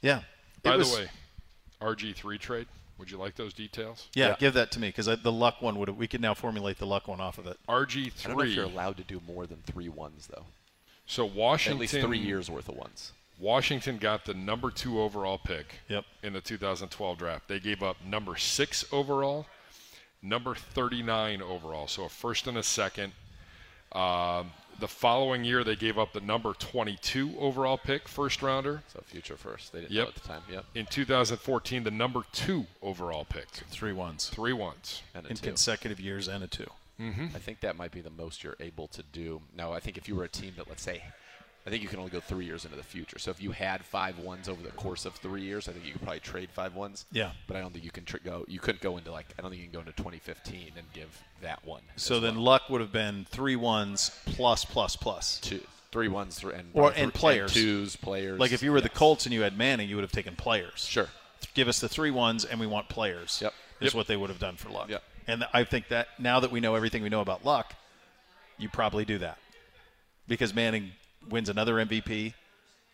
[0.00, 0.18] Yeah.
[0.56, 1.10] It By was- the way,
[1.80, 2.66] RG3 trade.
[2.98, 4.08] Would you like those details?
[4.14, 4.36] yeah, Yeah.
[4.38, 5.88] give that to me because the luck one would.
[5.90, 7.58] We could now formulate the luck one off of it.
[7.68, 8.24] RG3.
[8.24, 10.46] I don't know if you're allowed to do more than three ones though.
[11.06, 11.78] So Washington At Washington.
[11.80, 13.12] least three years worth of ones.
[13.38, 16.04] Washington got the number two overall pick Yep.
[16.22, 17.48] in the 2012 draft.
[17.48, 19.46] They gave up number six overall,
[20.22, 23.14] number 39 overall, so a first and a second.
[23.90, 28.82] Um, the following year, they gave up the number 22 overall pick, first rounder.
[28.92, 29.72] So future first.
[29.72, 30.04] They didn't Yep.
[30.04, 30.42] know at the time.
[30.50, 30.64] Yep.
[30.74, 33.48] In 2014, the number two overall pick.
[33.70, 35.02] Three ones Three ones.
[35.14, 35.46] And a in two.
[35.46, 36.70] consecutive years and a two.
[37.00, 37.26] Mm-hmm.
[37.34, 39.42] I think that might be the most you're able to do.
[39.56, 41.02] Now, I think if you were a team that, let's say,
[41.64, 43.18] I think you can only go three years into the future.
[43.20, 45.92] So if you had five ones over the course of three years, I think you
[45.92, 47.06] could probably trade five ones.
[47.12, 47.30] Yeah.
[47.46, 48.44] But I don't think you can tr- go.
[48.48, 51.22] You couldn't go into like I don't think you can go into 2015 and give
[51.40, 51.82] that one.
[51.96, 52.44] So then well.
[52.44, 55.38] luck would have been three ones plus plus plus.
[55.38, 55.60] two,
[55.92, 57.52] three ones, and Or- three- and players.
[57.52, 58.40] twos, players.
[58.40, 60.84] Like if you were the Colts and you had Manning, you would have taken players.
[60.88, 61.08] Sure.
[61.54, 63.38] Give us the three ones, and we want players.
[63.40, 63.54] Yep.
[63.80, 63.94] Is Yep.
[63.94, 64.88] what they would have done for Luck.
[64.88, 65.02] Yep.
[65.28, 67.74] And I think that now that we know everything we know about Luck,
[68.58, 69.38] you probably do that
[70.26, 70.92] because Manning
[71.28, 72.34] wins another MVP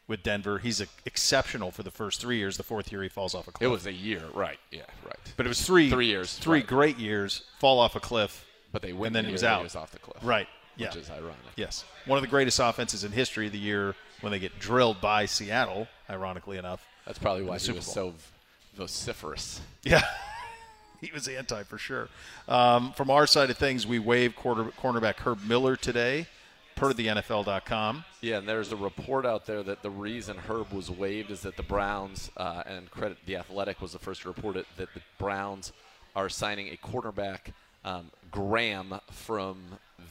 [0.07, 0.59] with Denver.
[0.59, 2.57] He's exceptional for the first three years.
[2.57, 3.67] The fourth year, he falls off a cliff.
[3.67, 4.59] It was a year, right?
[4.71, 5.19] Yeah, right.
[5.37, 6.67] but it was three three years, three right.
[6.67, 7.45] great years.
[7.61, 9.59] Fall off a cliff, But they win and then the he was out.
[9.59, 10.23] He was off the cliff.
[10.23, 10.49] Right.
[10.77, 10.89] Yeah.
[10.89, 11.37] Which is ironic.
[11.57, 11.85] Yes.
[12.07, 13.49] One of the greatest offenses in history.
[13.49, 16.87] The year when they get drilled by Seattle, ironically enough.
[17.05, 18.15] That's probably why he was so
[18.75, 19.61] vociferous.
[19.83, 20.03] Yeah.
[21.01, 22.09] he was anti for sure.
[22.47, 26.27] Um, from our side of things, we waived quarter, cornerback Herb Miller today,
[26.79, 28.05] per the NFL.com.
[28.21, 31.57] Yeah, and there's a report out there that the reason Herb was waived is that
[31.57, 35.01] the Browns, uh, and credit the Athletic was the first to report it, that the
[35.19, 35.73] Browns
[36.15, 37.53] are signing a quarterback,
[37.85, 39.59] um, Graham, from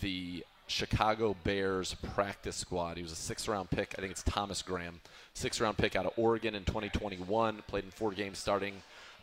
[0.02, 2.98] the Chicago Bears practice squad.
[2.98, 3.96] He was a six round pick.
[3.98, 5.00] I think it's Thomas Graham,
[5.34, 7.64] six round pick out of Oregon in 2021.
[7.68, 8.74] Played in four games starting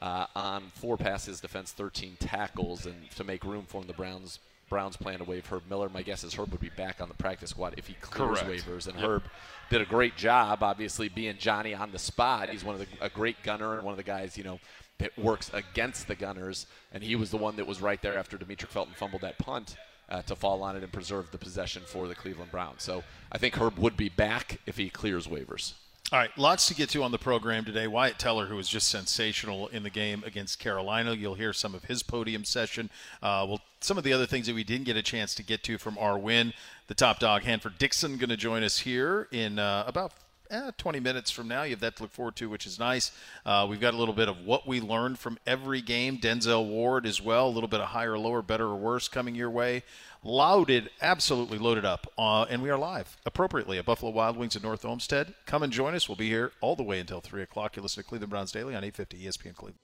[0.01, 4.39] uh, on four passes, defense 13 tackles, and to make room for him, the Browns
[4.69, 5.89] Browns plan to waive Herb Miller.
[5.89, 8.67] My guess is Herb would be back on the practice squad if he clears Correct.
[8.67, 8.87] waivers.
[8.89, 9.09] And Yep.
[9.09, 9.23] Herb
[9.71, 12.51] did a great job, obviously being Johnny on the spot.
[12.51, 14.59] He's one of the a great gunner and one of the guys you know
[14.99, 16.67] that works against the Gunners.
[16.93, 19.77] And he was the one that was right there after Demetric Felton fumbled that punt.
[20.07, 22.83] Uh, to fall on it and preserve the possession for the Cleveland Browns.
[22.83, 25.73] So I think Herb would be back if he clears waivers.
[26.13, 27.87] All right, lots to get to on the program today.
[27.87, 31.85] Wyatt Teller, who was just sensational in the game against Carolina, you'll hear some of
[31.85, 32.91] his podium session.
[33.23, 35.63] Uh, well, some of the other things that we didn't get a chance to get
[35.65, 36.53] to from our win.
[36.87, 40.13] The top dog, Hanford Dixon, going to join us here in uh, about
[40.51, 41.63] eh, 20 minutes from now.
[41.65, 43.13] You have that to look forward to, which is nice.
[43.45, 46.19] Uh, we've got a little bit of what we learned from every game.
[46.19, 47.47] Denzel Ward as well.
[47.47, 49.83] A little bit of higher, lower, better, or worse coming your way.
[50.23, 52.07] Loaded, absolutely loaded up.
[52.17, 55.35] Uh, and we are live appropriately at Buffalo Wild Wings in North Olmsted.
[55.45, 56.09] Come and join us.
[56.09, 57.77] We'll be here all the way until 3 o'clock.
[57.77, 59.79] You listen to Cleveland Browns Daily on 850 ESPN Cleveland.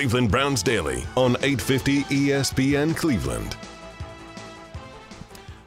[0.00, 3.54] Cleveland Browns Daily on 850 ESPN Cleveland.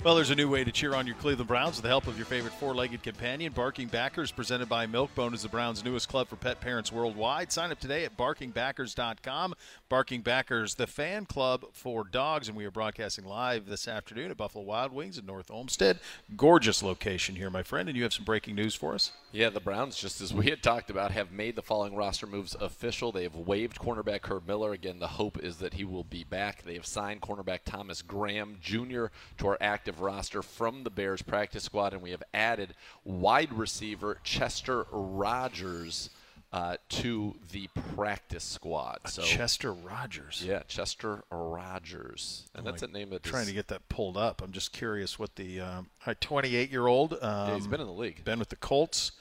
[0.03, 2.17] Well, there's a new way to cheer on your Cleveland Browns with the help of
[2.17, 3.53] your favorite four-legged companion.
[3.53, 7.53] Barking Backers, presented by Milkbone, is the Browns' newest club for pet parents worldwide.
[7.53, 9.53] Sign up today at barkingbackers.com.
[9.87, 14.35] Barking Backers, the fan club for dogs, and we are broadcasting live this afternoon at
[14.35, 15.99] Buffalo Wild Wings in North Olmsted.
[16.35, 19.13] Gorgeous location here, my friend, and you have some breaking news for us.
[19.31, 22.57] Yeah, the Browns, just as we had talked about, have made the following roster moves
[22.59, 23.13] official.
[23.13, 24.73] They have waived cornerback Herb Miller.
[24.73, 26.63] Again, the hope is that he will be back.
[26.63, 29.05] They have signed cornerback Thomas Graham Jr.
[29.37, 33.53] to our active active roster from the Bears practice squad, and we have added wide
[33.53, 36.09] receiver Chester Rogers.
[36.51, 38.99] Uh, to the practice squad.
[39.07, 40.43] So Chester Rogers.
[40.45, 44.39] Yeah, Chester Rogers, and oh that's a name that trying to get that pulled up.
[44.39, 47.13] I'm just curious what the um, 28 year old.
[47.13, 48.23] Um, yeah, he's been in the league.
[48.23, 49.13] Been with the Colts.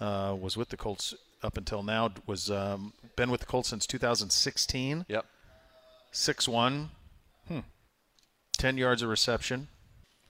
[0.00, 1.12] Uh, was with the Colts
[1.42, 2.10] up until now.
[2.26, 5.04] Was um, been with the Colts since 2016.
[5.08, 5.26] Yep.
[6.10, 6.88] Six one.
[7.48, 7.60] Hmm.
[8.56, 9.68] Ten yards of reception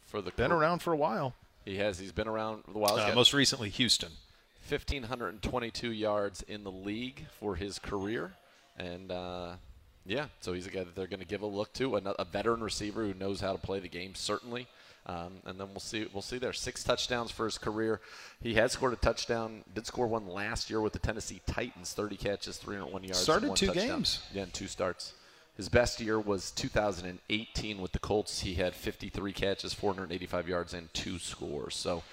[0.09, 1.35] for the been around for a while.
[1.65, 1.99] He has.
[1.99, 2.99] He's been around for a while.
[2.99, 4.11] Uh, most recently, Houston.
[4.69, 8.33] 1,522 yards in the league for his career,
[8.77, 9.53] and uh,
[10.05, 12.25] yeah, so he's a guy that they're going to give a look to, a, a,
[12.25, 14.67] veteran receiver who knows how to play the game, certainly.
[15.07, 16.07] Um, and then we'll see.
[16.13, 16.53] We'll see there.
[16.53, 18.01] Six touchdowns for his career.
[18.43, 19.65] He has scored a touchdown.
[19.75, 21.95] Did score one last year with the Tennessee Titans.
[21.95, 23.19] 30 catches, 301 yards.
[23.19, 23.87] Started two touchdown.
[23.87, 24.23] games.
[24.35, 25.15] Yeah, and two starts.
[25.59, 28.41] His best year was 2018 with the Colts.
[28.41, 31.75] He had 53 catches, 485 yards, and two scores.
[31.75, 32.05] So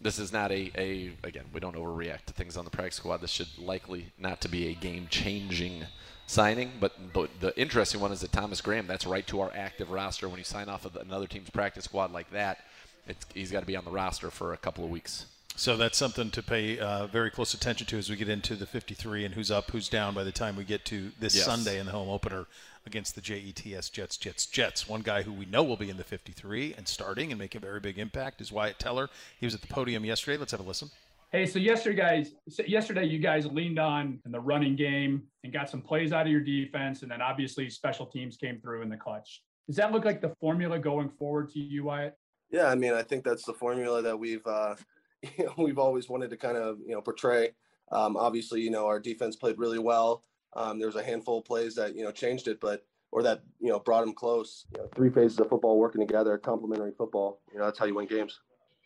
[0.00, 3.20] this is not a, a again, we don't overreact to things on the practice squad.
[3.20, 5.84] This should likely not to be a game changing
[6.26, 6.72] signing.
[6.80, 10.26] But, but the interesting one is that Thomas Graham, that's right to our active roster.
[10.26, 12.60] When you sign off of another team's practice squad like that,
[13.34, 15.26] he's got to be on the roster for a couple of weeks.
[15.56, 18.66] So that's something to pay uh, very close attention to as we get into the
[18.66, 21.44] 53 and who's up, who's down by the time we get to this yes.
[21.44, 22.46] Sunday in the home opener
[22.86, 24.88] against the JETS Jets, Jets, Jets.
[24.88, 27.58] One guy who we know will be in the 53 and starting and make a
[27.58, 29.08] very big impact is Wyatt Teller.
[29.38, 30.36] He was at the podium yesterday.
[30.36, 30.90] Let's have a listen.
[31.32, 32.34] Hey, so yesterday, guys,
[32.66, 36.32] yesterday you guys leaned on in the running game and got some plays out of
[36.32, 39.42] your defense, and then obviously special teams came through in the clutch.
[39.66, 42.16] Does that look like the formula going forward to you, Wyatt?
[42.50, 44.76] Yeah, I mean, I think that's the formula that we've uh,
[45.36, 47.50] you know, we've always wanted to kind of you know portray.
[47.92, 50.22] Um, obviously, you know, our defense played really well.
[50.56, 53.42] Um, there was a handful of plays that you know changed it, but or that
[53.60, 54.66] you know brought them close.
[54.74, 57.40] You know, three phases of football working together, complementary football.
[57.52, 58.40] You know, that's how you win games.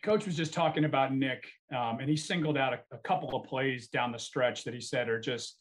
[0.04, 3.48] Coach was just talking about Nick, um, and he singled out a, a couple of
[3.48, 5.56] plays down the stretch that he said are just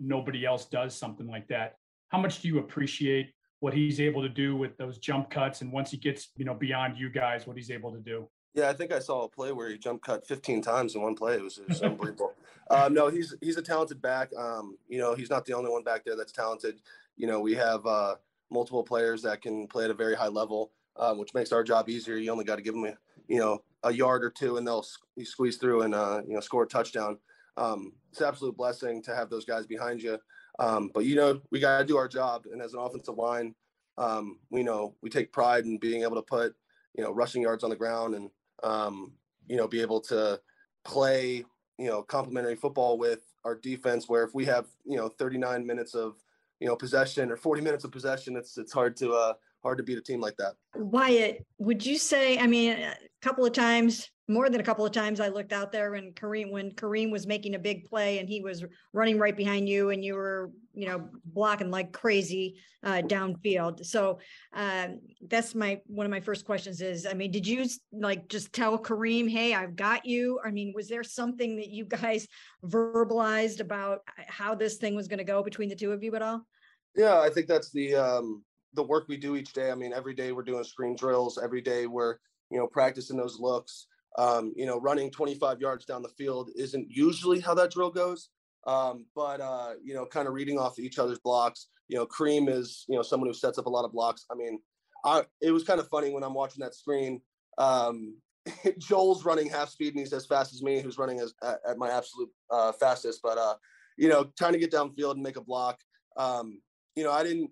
[0.00, 1.76] nobody else does something like that.
[2.08, 5.72] How much do you appreciate what he's able to do with those jump cuts, and
[5.72, 8.28] once he gets you know beyond you guys, what he's able to do?
[8.56, 11.14] Yeah, I think I saw a play where he jump cut 15 times in one
[11.14, 11.34] play.
[11.34, 12.32] It was, it was unbelievable.
[12.70, 14.30] Um, no, he's he's a talented back.
[14.34, 16.80] Um, you know, he's not the only one back there that's talented.
[17.18, 18.14] You know, we have uh,
[18.50, 21.90] multiple players that can play at a very high level, um, which makes our job
[21.90, 22.16] easier.
[22.16, 22.94] You only got to give them, a,
[23.28, 24.86] you know, a yard or two, and they'll
[25.22, 27.18] squeeze through and uh, you know score a touchdown.
[27.58, 30.18] Um, it's an absolute blessing to have those guys behind you.
[30.58, 33.54] Um, but you know, we got to do our job, and as an offensive line,
[33.98, 36.54] um, we know we take pride in being able to put
[36.96, 38.30] you know rushing yards on the ground and
[38.62, 39.12] um,
[39.48, 40.40] you know, be able to
[40.84, 41.44] play,
[41.78, 44.08] you know, complementary football with our defense.
[44.08, 46.16] Where if we have, you know, 39 minutes of,
[46.60, 49.84] you know, possession or 40 minutes of possession, it's it's hard to uh, hard to
[49.84, 50.54] beat a team like that.
[50.74, 52.38] Wyatt, would you say?
[52.38, 52.78] I mean,
[53.26, 56.50] couple of times more than a couple of times I looked out there when Kareem
[56.50, 60.04] when Kareem was making a big play and he was running right behind you and
[60.04, 63.84] you were you know blocking like crazy uh, downfield.
[63.84, 64.18] So
[64.52, 68.52] um, that's my one of my first questions is I mean did you like just
[68.52, 70.40] tell Kareem hey I've got you?
[70.44, 72.26] I mean was there something that you guys
[72.64, 76.22] verbalized about how this thing was going to go between the two of you at
[76.22, 76.46] all?
[76.94, 79.70] Yeah, I think that's the um, the work we do each day.
[79.70, 81.38] I mean every day we're doing screen drills.
[81.42, 82.16] Every day we're
[82.50, 83.86] you know practicing those looks
[84.18, 88.30] um, you know, running 25 yards down the field isn't usually how that drill goes.
[88.66, 91.68] Um, but uh, you know, kind of reading off each other's blocks.
[91.88, 94.24] You know, Kareem is you know someone who sets up a lot of blocks.
[94.30, 94.58] I mean,
[95.04, 97.20] I it was kind of funny when I'm watching that screen.
[97.58, 98.16] Um,
[98.78, 101.78] Joel's running half speed and he's as fast as me, who's running as at, at
[101.78, 103.20] my absolute uh, fastest.
[103.22, 103.54] But uh,
[103.96, 105.78] you know, trying to get downfield and make a block.
[106.16, 106.60] Um,
[106.96, 107.50] you know, I didn't.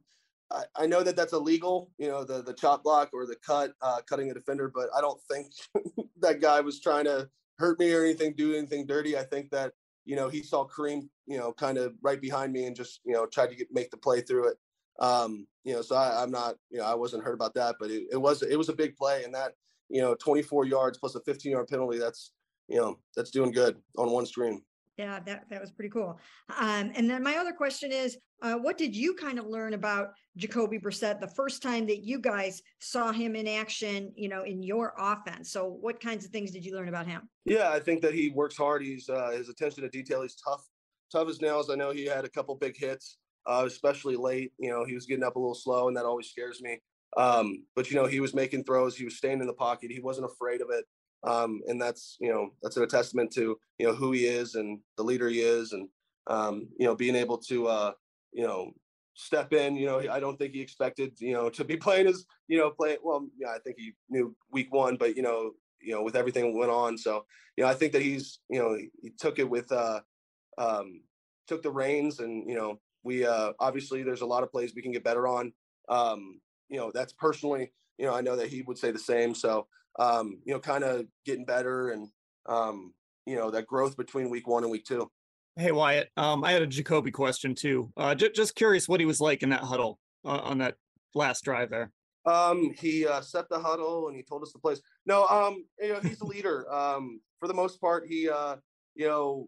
[0.51, 3.73] I, I know that that's illegal, you know, the the chop block or the cut,
[3.83, 5.49] uh, cutting a defender, but I don't think
[6.21, 7.29] that guy was trying to
[7.59, 9.17] hurt me or anything, do anything dirty.
[9.17, 9.73] I think that
[10.05, 13.13] you know he saw Kareem, you know, kind of right behind me and just you
[13.13, 14.57] know tried to get make the play through it.
[15.01, 17.91] Um, you know, so I, am not, you know, I wasn't hurt about that, but
[17.91, 19.53] it, it was it was a big play, and that
[19.89, 22.33] you know, 24 yards plus a 15 yard penalty, that's
[22.69, 24.63] you know, that's doing good on one screen.
[24.97, 26.19] Yeah, that that was pretty cool.
[26.57, 30.09] Um, and then my other question is, uh, what did you kind of learn about
[30.37, 34.13] Jacoby Brissett the first time that you guys saw him in action?
[34.15, 35.51] You know, in your offense.
[35.51, 37.29] So, what kinds of things did you learn about him?
[37.45, 38.83] Yeah, I think that he works hard.
[38.83, 40.23] He's uh, his attention to detail.
[40.23, 40.65] He's tough,
[41.11, 41.71] tough as nails.
[41.71, 44.53] I know he had a couple big hits, uh, especially late.
[44.59, 46.79] You know, he was getting up a little slow, and that always scares me.
[47.17, 48.97] Um, but you know, he was making throws.
[48.97, 49.91] He was staying in the pocket.
[49.91, 50.85] He wasn't afraid of it
[51.25, 54.79] um, and that's you know that's a testament to you know who he is and
[54.97, 55.89] the leader he is, and
[56.27, 57.93] um, you know being able to uh,
[58.33, 58.71] you know
[59.15, 59.77] step in.
[59.77, 62.71] You know, I don't think he expected you know to be playing as you know
[62.71, 62.99] play.
[63.03, 66.53] Well, yeah, I think he knew week one, but you know you know with everything
[66.53, 67.25] that went on, so
[67.57, 70.01] you know I think that he's you know he, he took it with uh,
[70.59, 71.01] um,
[71.47, 74.83] took the reins, and you know we uh, obviously there's a lot of plays we
[74.83, 75.53] can get better on.
[75.89, 79.35] Um, you know that's personally you know I know that he would say the same.
[79.35, 79.67] So
[79.99, 82.09] um, you know, kind of getting better and,
[82.47, 82.93] um,
[83.27, 85.11] you know, that growth between week one and week two.
[85.57, 86.11] Hey, Wyatt.
[86.17, 87.93] Um, I had a Jacoby question too.
[87.97, 90.75] Uh, j- just curious what he was like in that huddle uh, on that
[91.15, 91.93] last drive there.
[92.27, 94.81] Um, he uh, set the huddle and he told us the place.
[95.07, 96.73] No, um, you know, he's a leader.
[96.73, 98.57] um, for the most part, he, uh,
[98.95, 99.47] you know,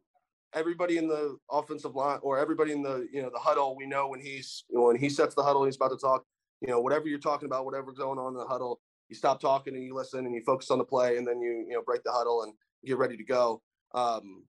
[0.54, 4.08] everybody in the offensive line or everybody in the, you know, the huddle, we know
[4.08, 6.24] when he's, when he sets the huddle, he's about to talk,
[6.60, 9.74] you know, whatever you're talking about, whatever's going on in the huddle, you stop talking
[9.74, 12.02] and you listen and you focus on the play and then you you know break
[12.04, 12.52] the huddle and
[12.84, 13.62] get ready to go.
[13.94, 14.44] Um,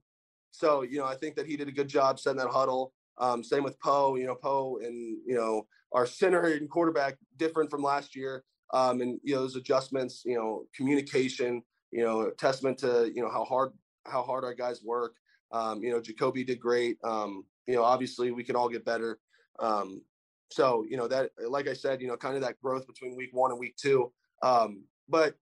[0.51, 2.93] so you know I think that he did a good job setting that huddle.
[3.17, 4.15] Um, same with Poe.
[4.15, 8.43] You know Poe and you know our center and quarterback different from last year.
[8.73, 10.23] Um, and you know those adjustments.
[10.25, 11.61] You know communication.
[11.91, 13.71] You know testament to you know how hard
[14.05, 15.15] how hard our guys work.
[15.51, 16.97] Um, you know Jacoby did great.
[17.03, 19.19] Um, you know obviously we can all get better.
[19.59, 20.01] Um,
[20.49, 23.29] so you know that like I said, you know kind of that growth between week
[23.33, 24.11] one and week two.
[24.43, 25.35] Um, but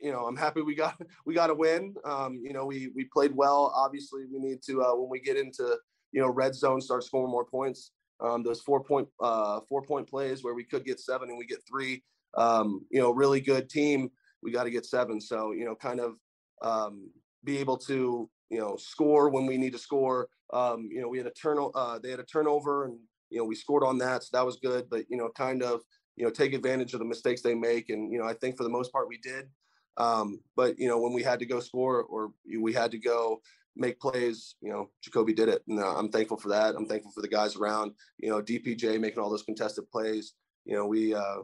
[0.00, 1.94] you know, I'm happy we got we got a win.
[2.04, 3.72] Um, you know, we we played well.
[3.74, 5.76] Obviously, we need to uh, when we get into
[6.12, 7.92] you know red zone, start scoring more points.
[8.20, 11.46] Um, those four point uh, four point plays where we could get seven and we
[11.46, 12.02] get three.
[12.36, 14.10] Um, you know, really good team.
[14.42, 15.20] We got to get seven.
[15.20, 16.16] So you know, kind of
[16.62, 17.10] um,
[17.42, 20.28] be able to you know score when we need to score.
[20.52, 22.98] Um, you know, we had a turn uh, they had a turnover and
[23.30, 24.88] you know we scored on that, so that was good.
[24.90, 25.82] But you know, kind of
[26.16, 27.90] you know, take advantage of the mistakes they make.
[27.90, 29.48] And, you know, I think for the most part we did.
[29.96, 33.40] Um, but, you know, when we had to go score or we had to go
[33.76, 35.62] make plays, you know, Jacoby did it.
[35.68, 36.74] And uh, I'm thankful for that.
[36.74, 40.34] I'm thankful for the guys around, you know, DPJ making all those contested plays.
[40.64, 41.42] You know, we, uh,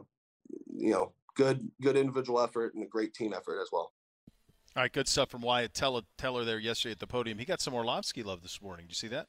[0.67, 3.93] you know, good, good individual effort and a great team effort as well.
[4.75, 7.37] All right, good stuff from Wyatt Teller, Teller there yesterday at the podium.
[7.37, 8.85] He got some Orlovsky love this morning.
[8.85, 9.27] Did you see that?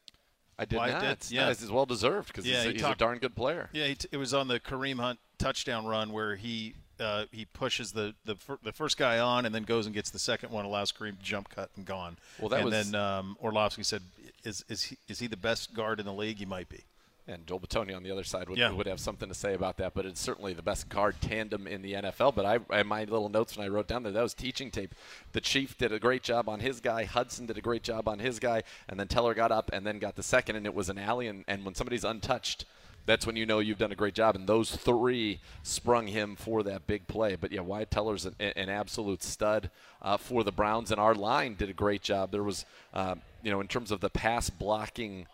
[0.59, 1.21] I did Wyatt not.
[1.21, 1.31] Did?
[1.31, 3.69] Yeah, it's well deserved because yeah, he's, he he's talked, a darn good player.
[3.73, 7.93] Yeah, t- it was on the Kareem Hunt touchdown run where he uh, he pushes
[7.93, 10.65] the the, fir- the first guy on and then goes and gets the second one,
[10.65, 12.17] allows Kareem to jump cut and gone.
[12.39, 14.03] Well, that and was, then um, Orlovsky said,
[14.45, 16.39] "Is is he, is he the best guard in the league?
[16.39, 16.85] He might be."
[17.29, 18.73] And Joel Bitonio on the other side would, yeah.
[18.73, 21.81] would have something to say about that, but it's certainly the best guard tandem in
[21.81, 22.35] the NFL.
[22.35, 24.93] But I, in my little notes when I wrote down there, that was teaching tape.
[25.33, 27.05] The Chief did a great job on his guy.
[27.05, 30.01] Hudson did a great job on his guy, and then Teller got up and then
[30.01, 31.29] got the second, and it was an alley.
[31.29, 32.65] And, and when somebody's untouched–
[33.05, 34.37] that's when you know you've done a great job.
[34.37, 37.37] And those three sprung him for that big play.
[37.37, 41.55] But yeah, Wyatt Teller's an, an absolute stud uh, for the Browns, and our line
[41.55, 42.31] did a great job.
[42.31, 45.27] There was, uh, you know, in terms of the pass blocking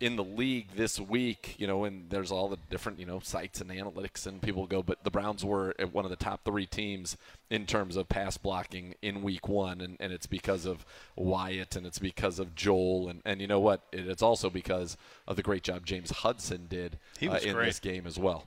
[0.00, 3.60] in the league this week, you know, and there's all the different, you know, sites
[3.60, 7.16] and analytics and people go, but the Browns were one of the top three teams
[7.50, 9.80] in terms of pass blocking in week one.
[9.80, 13.08] And, and it's because of Wyatt and it's because of Joel.
[13.08, 13.82] And, and you know what?
[13.92, 17.66] It's also because of the great job James Hudson did uh, in great.
[17.66, 18.44] this game as well.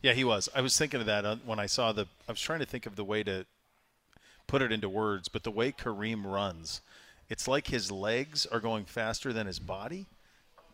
[0.00, 0.48] Yeah, he was.
[0.54, 2.86] I was thinking of that uh, when I saw the, I was trying to think
[2.86, 3.44] of the way to
[4.46, 6.80] put it into words, but the way Kareem runs,
[7.28, 10.06] it's like his legs are going faster than his body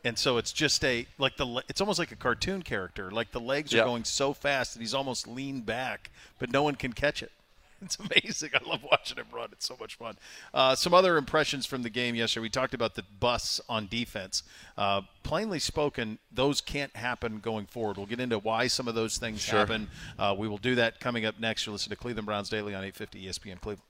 [0.04, 3.10] and so it's just a like the it's almost like a cartoon character.
[3.10, 6.74] Like the legs are going so fast that he's almost leaned back but no one
[6.74, 7.32] can catch it.
[7.80, 8.50] It's amazing.
[8.54, 9.50] I love watching him run.
[9.52, 10.16] It's so much fun.
[10.52, 12.42] Uh, some other impressions from the game yesterday.
[12.42, 14.42] We talked about the bus on defense.
[14.76, 17.96] Uh, plainly spoken those can't happen going forward.
[17.96, 19.60] We'll get into why some of those things sure.
[19.60, 19.86] happen.
[20.18, 21.66] Uh, we will do that coming up next.
[21.66, 23.87] You're listening to cleveland browns daily on 850 espn cleveland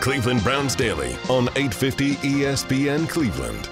[0.00, 3.68] Cleveland Browns Daily on 850 ESPN Cleveland.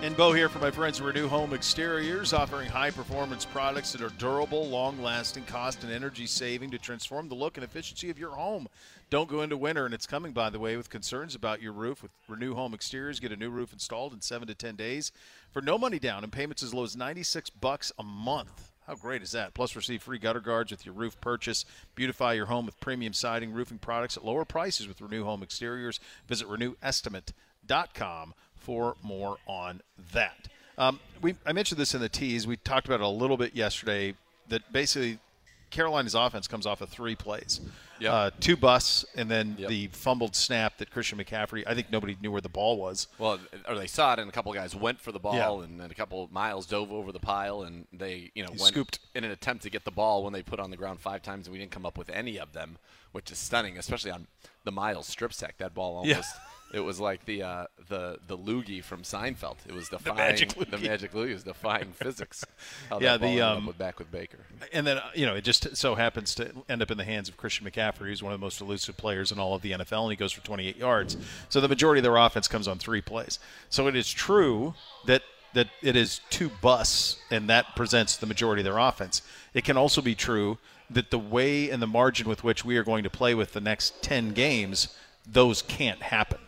[0.00, 4.00] And Beau here for my friends at Renew Home Exteriors, offering high performance products that
[4.00, 8.18] are durable, long lasting, cost and energy saving to transform the look and efficiency of
[8.18, 8.66] your home.
[9.10, 12.02] Don't go into winter, and it's coming, by the way, with concerns about your roof.
[12.02, 15.12] With Renew Home Exteriors, get a new roof installed in seven to 10 days
[15.50, 18.71] for no money down and payments as low as 96 bucks a month.
[18.86, 19.54] How great is that?
[19.54, 21.64] Plus, receive free gutter guards with your roof purchase.
[21.94, 26.00] Beautify your home with premium siding, roofing products at lower prices with Renew Home Exteriors.
[26.26, 30.48] Visit renewestimate.com for more on that.
[30.78, 32.46] Um, we I mentioned this in the tease.
[32.46, 34.14] We talked about it a little bit yesterday.
[34.48, 35.18] That basically
[35.72, 37.60] Carolina's offense comes off of three plays,
[37.98, 38.12] Yep.
[38.12, 39.68] uh, two busts, and then Yep.
[39.68, 41.64] the fumbled snap that Christian McCaffrey.
[41.66, 43.08] I think nobody knew where the ball was.
[43.18, 45.64] Well, or they saw it, and a couple guys went for the ball, Yeah.
[45.64, 48.74] and then a couple miles dove over the pile, and they, you know, He went
[48.74, 48.98] scooped.
[49.14, 51.46] in an attempt to get the ball when they put on the ground five times,
[51.46, 52.78] and we didn't come up with any of them,
[53.12, 54.26] which is stunning, especially on
[54.64, 55.56] the Myles strip sack.
[55.58, 56.22] That ball Yeah.
[56.72, 59.56] It was like the uh, the the loogie from Seinfeld.
[59.66, 62.44] It was defying magic the magic loogie was defying physics.
[62.88, 64.38] How Yeah, the, um, with back with Baker.
[64.72, 67.28] And then, uh, you know, it just so happens to end up in the hands
[67.28, 70.04] of Christian McCaffrey, who's one of the most elusive players in all of the NFL,
[70.04, 71.16] and he goes for 28 yards.
[71.50, 73.38] So the majority of their offense comes on three plays.
[73.68, 74.74] So it is true
[75.06, 75.22] that
[75.54, 79.20] that it is two busts, and that presents the majority of their offense.
[79.52, 80.56] It can also be true
[80.88, 83.60] that the way and the margin with which we are going to play with the
[83.60, 84.96] next 10 games,
[85.30, 86.38] those can't happen.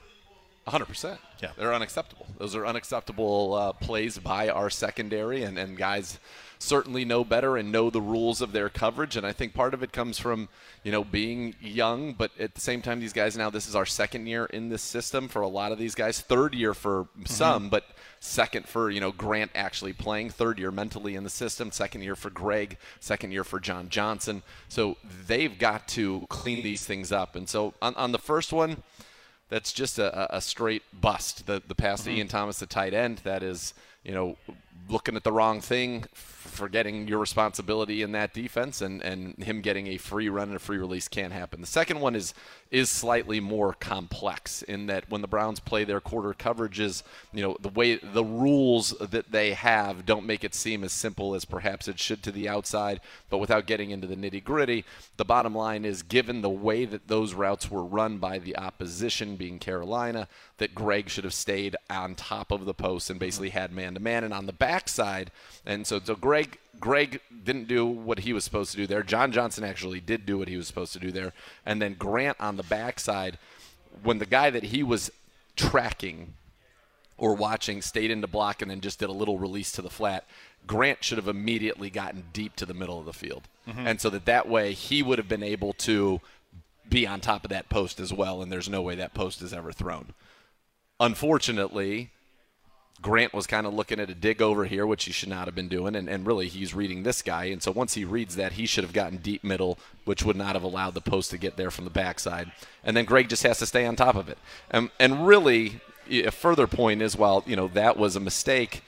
[0.66, 1.18] 100%.
[1.42, 1.50] Yeah.
[1.56, 2.26] They're unacceptable.
[2.38, 6.18] Those are unacceptable uh, plays by our secondary, and, and guys
[6.58, 9.16] certainly know better and know the rules of their coverage.
[9.16, 10.48] And I think part of it comes from,
[10.82, 13.84] you know, being young, but at the same time, these guys now, this is our
[13.84, 17.68] second year in this system for a lot of these guys, third year for some,
[17.68, 17.84] but
[18.20, 22.16] second for, you know, Grant actually playing, third year mentally in the system, second year
[22.16, 24.42] for Greg, second year for John Johnson.
[24.68, 24.96] So
[25.26, 27.36] they've got to clean these things up.
[27.36, 28.82] And so on, on the first one,
[29.48, 31.46] that's just a, a straight bust.
[31.46, 32.18] The the pass to mm-hmm.
[32.18, 33.74] Ian Thomas, the tight end, that is,
[34.04, 34.36] you know,
[34.88, 39.86] looking at the wrong thing, forgetting your responsibility in that defense, and, and him getting
[39.88, 41.60] a free run and a free release can't happen.
[41.60, 42.34] The second one is
[42.74, 47.56] is slightly more complex in that when the Browns play their quarter coverages, you know,
[47.60, 51.86] the way the rules that they have don't make it seem as simple as perhaps
[51.86, 53.00] it should to the outside.
[53.30, 54.84] But without getting into the nitty gritty,
[55.18, 59.36] the bottom line is given the way that those routes were run by the opposition,
[59.36, 60.26] being Carolina,
[60.58, 63.58] that Greg should have stayed on top of the post and basically mm-hmm.
[63.58, 65.30] had man to man and on the backside.
[65.64, 69.02] And so, so Greg Greg didn't do what he was supposed to do there.
[69.02, 71.32] John Johnson actually did do what he was supposed to do there.
[71.64, 73.38] And then Grant on the backside,
[74.02, 75.10] when the guy that he was
[75.56, 76.34] tracking
[77.16, 80.24] or watching stayed into block and then just did a little release to the flat,
[80.66, 83.44] Grant should have immediately gotten deep to the middle of the field.
[83.68, 83.86] Mm-hmm.
[83.86, 86.20] And so that that way he would have been able to
[86.88, 89.54] be on top of that post as well, and there's no way that post is
[89.54, 90.12] ever thrown.
[91.00, 92.10] Unfortunately,
[93.02, 95.54] Grant was kind of looking at a dig over here, which he should not have
[95.54, 97.46] been doing, and, and really he's reading this guy.
[97.46, 100.54] And so once he reads that, he should have gotten deep middle, which would not
[100.54, 102.50] have allowed the post to get there from the backside.
[102.82, 104.38] And then Greg just has to stay on top of it.
[104.70, 108.82] And, and really, a further point is while you know that was a mistake,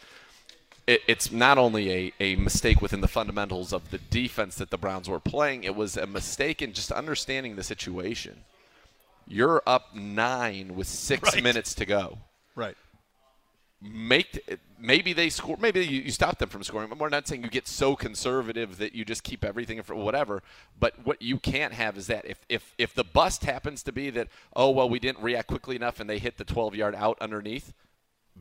[0.87, 4.79] it, it's not only a, a mistake within the fundamentals of the defense that the
[4.79, 8.45] Browns were playing, it was a mistake in just understanding the situation.
[9.27, 11.43] You're up nine with six Right.
[11.43, 12.19] minutes to go
[12.55, 12.77] Right.
[13.83, 17.43] Make maybe they score maybe you, you stop them from scoring but we're not saying
[17.43, 20.43] you get so conservative that you just keep everything for whatever
[20.81, 24.09] but what you can't have is that if if if the bust happens to be
[24.09, 27.19] that oh well we didn't react quickly enough and they hit the 12 yard out
[27.21, 27.75] underneath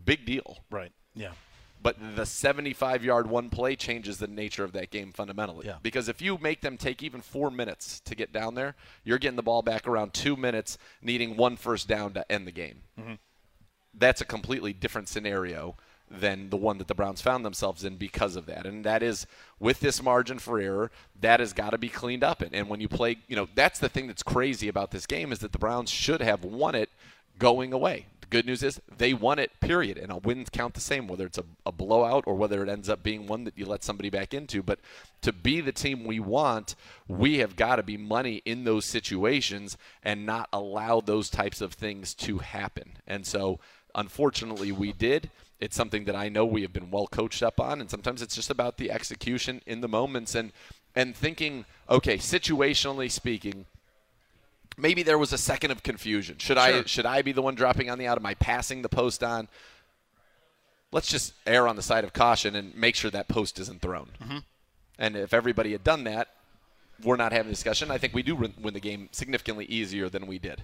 [0.06, 0.94] big deal Right.
[1.14, 1.32] Yeah.
[1.82, 5.68] but the 75 yard one play changes the nature of that game fundamentally.
[5.68, 5.76] Yeah.
[5.84, 9.36] Because if you make them take even four minutes to get down there, you're getting
[9.36, 12.82] the ball back around two minutes, needing one first down to end the game.
[13.00, 13.14] Mm-hmm.
[13.98, 15.76] That's a completely different scenario
[16.10, 18.66] than the one that the Browns found themselves in because of that.
[18.66, 19.26] And that is
[19.60, 22.42] with this margin for error, that has got to be cleaned up.
[22.42, 25.32] And, and when you play, you know, that's the thing that's crazy about this game
[25.32, 26.90] is that the Browns should have won it
[27.40, 28.06] going away.
[28.22, 29.98] The good news is they won it, period.
[29.98, 32.88] And a wins count the same, whether it's a, a blowout or whether it ends
[32.88, 34.62] up being one that you let somebody back into.
[34.62, 34.80] But
[35.22, 36.76] to be the team we want,
[37.08, 41.74] we have got to be money in those situations and not allow those types of
[41.74, 42.98] things to happen.
[43.08, 43.60] And so,
[43.96, 45.30] unfortunately, we did.
[45.60, 48.36] It's something that I know we have been well coached up on, and sometimes it's
[48.36, 50.52] just about the execution in the moments and
[50.96, 53.66] and thinking, okay, situationally speaking,
[54.78, 56.38] maybe there was a second of confusion.
[56.38, 58.18] Should I should I be the one dropping on the out?
[58.18, 59.48] Am I passing the post on?
[60.92, 64.10] Let's just err on the side of caution and make sure that post isn't thrown.
[64.22, 64.38] Mm-hmm.
[64.98, 66.30] And if everybody had done that,
[67.04, 67.92] we're not having a discussion.
[67.92, 70.64] I think we do win the game significantly easier than we did.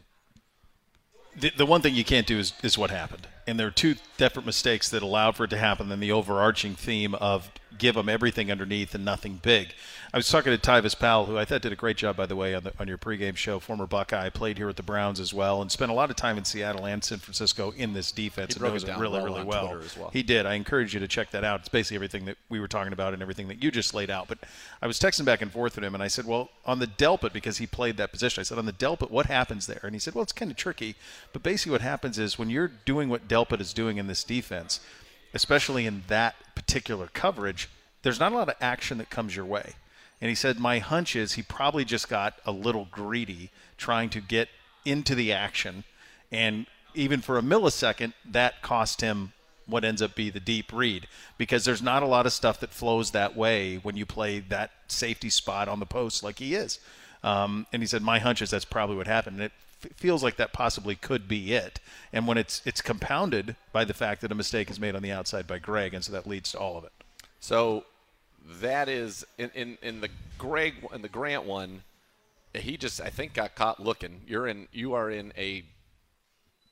[1.36, 3.27] The, the one thing you can't do is, is what happened.
[3.47, 5.89] And there are two different mistakes that allowed for it to happen.
[5.89, 9.73] than the overarching theme of give them everything underneath and nothing big.
[10.13, 12.35] I was talking to Tyvis Powell, who I thought did a great job, by the
[12.35, 13.59] way, on, the, on your pregame show.
[13.59, 16.37] Former Buckeye, played here at the Browns as well, and spent a lot of time
[16.37, 18.53] in Seattle and San Francisco in this defense.
[18.53, 19.81] He broke it down really, well really well.
[19.97, 20.09] Well.
[20.11, 20.45] He did.
[20.45, 21.61] I encourage you to check that out.
[21.61, 24.27] It's basically everything that we were talking about and everything that you just laid out.
[24.27, 24.39] But
[24.81, 27.31] I was texting back and forth with him, and I said, "Well, on the Delpit,
[27.31, 29.99] because he played that position, I said, on the Delpit, what happens there?" And he
[29.99, 30.95] said, "Well, it's kind of tricky,
[31.31, 34.79] but basically what happens is when you're doing what Delpit is doing in this defense,
[35.33, 37.69] especially in that particular coverage."
[38.01, 39.73] there's not a lot of action that comes your way.
[40.19, 44.21] And he said, My hunch is he probably just got a little greedy trying to
[44.21, 44.49] get
[44.85, 45.83] into the action.
[46.31, 49.33] And even for a millisecond, that cost him
[49.67, 52.71] what ends up be the deep read because there's not a lot of stuff that
[52.71, 56.79] flows that way when you play that safety spot on the post like he is.
[57.23, 59.37] Um, and he said, My hunch is that's probably what happened.
[59.37, 59.51] And it
[59.95, 61.79] feels like that possibly could be it.
[62.13, 65.11] And when it's it's compounded by the fact that a mistake is made on the
[65.11, 66.91] outside by Greg, and so that leads to all of it.
[67.39, 67.86] So
[68.59, 71.84] that is in, in, in the Greg in the Grant one,
[72.53, 74.21] he just I think got caught looking.
[74.27, 75.63] You're in you are in a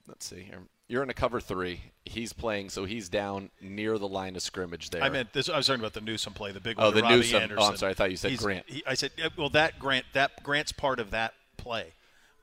[0.07, 0.59] let's see here.
[0.87, 1.81] You're in a cover three.
[2.03, 5.03] He's playing, so he's down near the line of scrimmage there.
[5.03, 5.47] I meant this.
[5.47, 6.93] I was talking about the Newsome play, the big Oh, one.
[6.93, 7.51] to the Robbie Newsome.
[7.59, 8.65] Oh, I'm sorry, I thought you said He's- Grant.
[8.67, 11.93] he- I said, well, that Grant, that Grant's part of that play.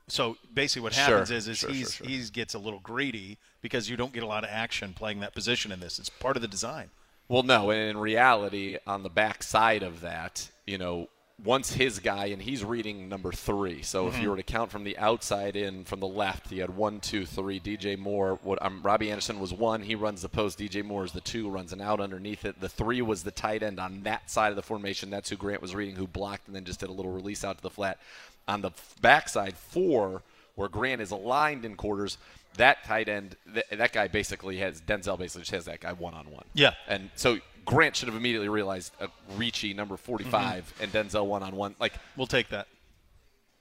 [0.07, 2.07] So basically, what Sure, happens is, is sure, he's sure, sure.
[2.07, 5.33] he's gets a little greedy because you don't get a lot of action playing that
[5.33, 5.99] position in this.
[5.99, 6.89] It's part of the design.
[7.27, 11.09] Well, no, and in reality, on the back side of that, you know,
[11.43, 13.83] once his guy, and he's reading number three.
[13.83, 16.75] So if you were to count from the outside in from the left, he had
[16.75, 17.59] one, two, three.
[17.59, 19.83] DJ Moore, what um, Robbie Anderson was one.
[19.83, 20.57] He runs the post.
[20.57, 22.59] DJ Moore is the two, runs an out underneath it.
[22.59, 25.11] The three was the tight end on that side of the formation.
[25.11, 27.57] That's who Grant was reading, who blocked and then just did a little release out
[27.57, 27.99] to the flat.
[28.47, 28.71] On the
[29.01, 30.21] backside, four,
[30.55, 32.17] where Grant is aligned in quarters.
[32.55, 36.13] That tight end, th- that guy basically has Denzel basically just has that guy one
[36.15, 36.45] on one.
[36.53, 36.71] Yeah.
[36.87, 40.83] And so Grant should have immediately realized a Ricci number 45 Mm-hmm.
[40.83, 41.75] and Denzel one on one.
[41.79, 42.67] Like, We'll take that.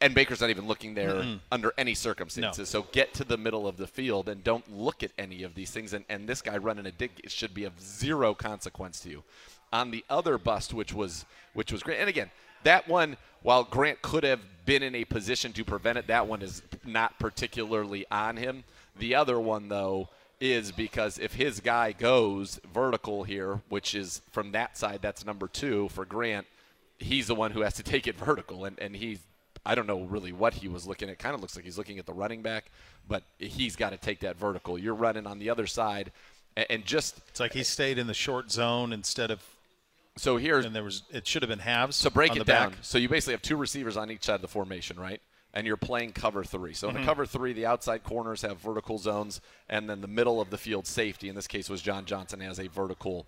[0.01, 2.73] and Baker's not even looking there under any circumstances.
[2.73, 2.81] No.
[2.83, 5.71] So get to the middle of the field and don't look at any of these
[5.73, 5.93] things.
[5.93, 9.25] And, and this guy running a dig it should be of zero consequence to you.
[9.73, 12.31] On the other bust, which was which was great, and again,
[12.63, 13.17] that one,
[13.47, 17.17] while Grant could have been in a position to prevent it, that one is not
[17.21, 18.65] particularly on him.
[18.99, 20.09] The other one, though,
[20.41, 25.47] is because if his guy goes vertical here, which is from that side, that's number
[25.47, 26.49] two for Grant,
[26.99, 29.21] he's the one who has to take it vertical, and, and he's
[29.65, 31.21] I don't know really what he was looking at.
[31.21, 32.65] Kind of looks like he's looking at the running back,
[33.07, 34.77] but he's got to take that vertical.
[34.77, 36.11] You're running on the other side,
[36.57, 39.41] and, and just It's like he stayed in the short zone instead of,
[40.17, 41.97] so here's and there was it should have been halves.
[41.97, 42.71] so break it down.
[42.71, 42.79] back.
[42.83, 45.21] So you basically have two receivers on each side of the formation, right?
[45.55, 46.75] And you're playing cover three.
[46.75, 46.97] So Mm-hmm.
[46.99, 50.51] in a cover three, the outside corners have vertical zones, and then the middle of
[50.51, 51.29] the field safety.
[51.29, 53.27] In this case, was John Johnson has a vertical.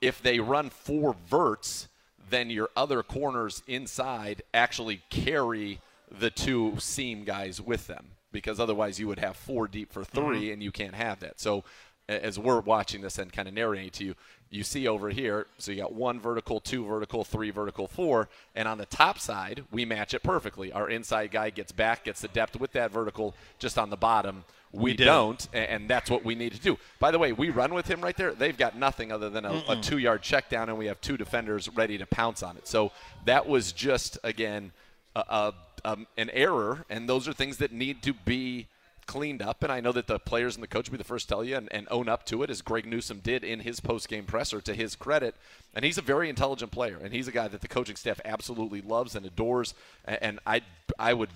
[0.00, 1.88] If they run four verts,
[2.30, 5.80] then your other corners inside actually carry
[6.10, 10.22] the two seam guys with them because otherwise you would have four deep for 3
[10.22, 10.52] Mm-hmm.
[10.54, 11.38] and you can't have that.
[11.40, 11.64] So
[12.08, 14.14] as we're watching this and kind of narrating to you,
[14.50, 18.66] you see over here, so you got one vertical, two vertical, three vertical, four, and
[18.66, 20.72] on the top side, we match it perfectly.
[20.72, 24.44] Our inside guy gets back, gets the depth with that vertical, just on the bottom.
[24.72, 25.04] We, did.
[25.04, 26.78] don't, and that's what we need to do.
[26.98, 28.32] By the way, we run with him right there.
[28.32, 31.68] They've got nothing other than a, a two-yard check down, and we have two defenders
[31.68, 32.68] ready to pounce on it.
[32.68, 32.92] So
[33.24, 34.72] that was just again
[35.16, 38.66] a, a, um, an error, and those are things that need to be
[39.10, 39.64] cleaned up.
[39.64, 41.44] And I know that the players and the coach will be the first to tell
[41.44, 44.60] you and, and own up to it, as Greg Newsome did in his post-game presser.
[44.60, 45.34] To his credit,
[45.74, 48.82] and he's a very intelligent player, and he's a guy that the coaching staff absolutely
[48.82, 49.74] loves and adores.
[50.04, 50.62] And I,
[50.96, 51.30] I would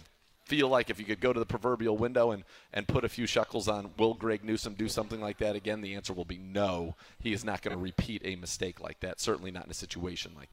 [0.45, 3.27] feel like if you could go to the proverbial window and, and put a few
[3.27, 5.81] shekels on, will Greg Newsom do something like that again?
[5.81, 6.95] The answer will be no.
[7.19, 9.21] He is not going to repeat a mistake like that.
[9.21, 10.51] Certainly not in a situation like.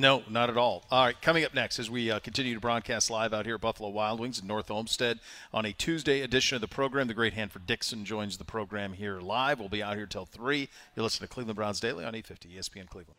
[0.00, 0.82] No, not at all.
[0.90, 3.60] All right, coming up next as we uh, continue to broadcast live out here at
[3.60, 5.20] Buffalo Wild Wings in North Olmsted
[5.52, 7.06] on a Tuesday edition of the program.
[7.06, 9.60] The great Hanford Dixon joins the program here live.
[9.60, 10.70] We'll be out here till 3.
[10.96, 13.18] You're listening to Cleveland Browns Daily on 850 ESPN Cleveland.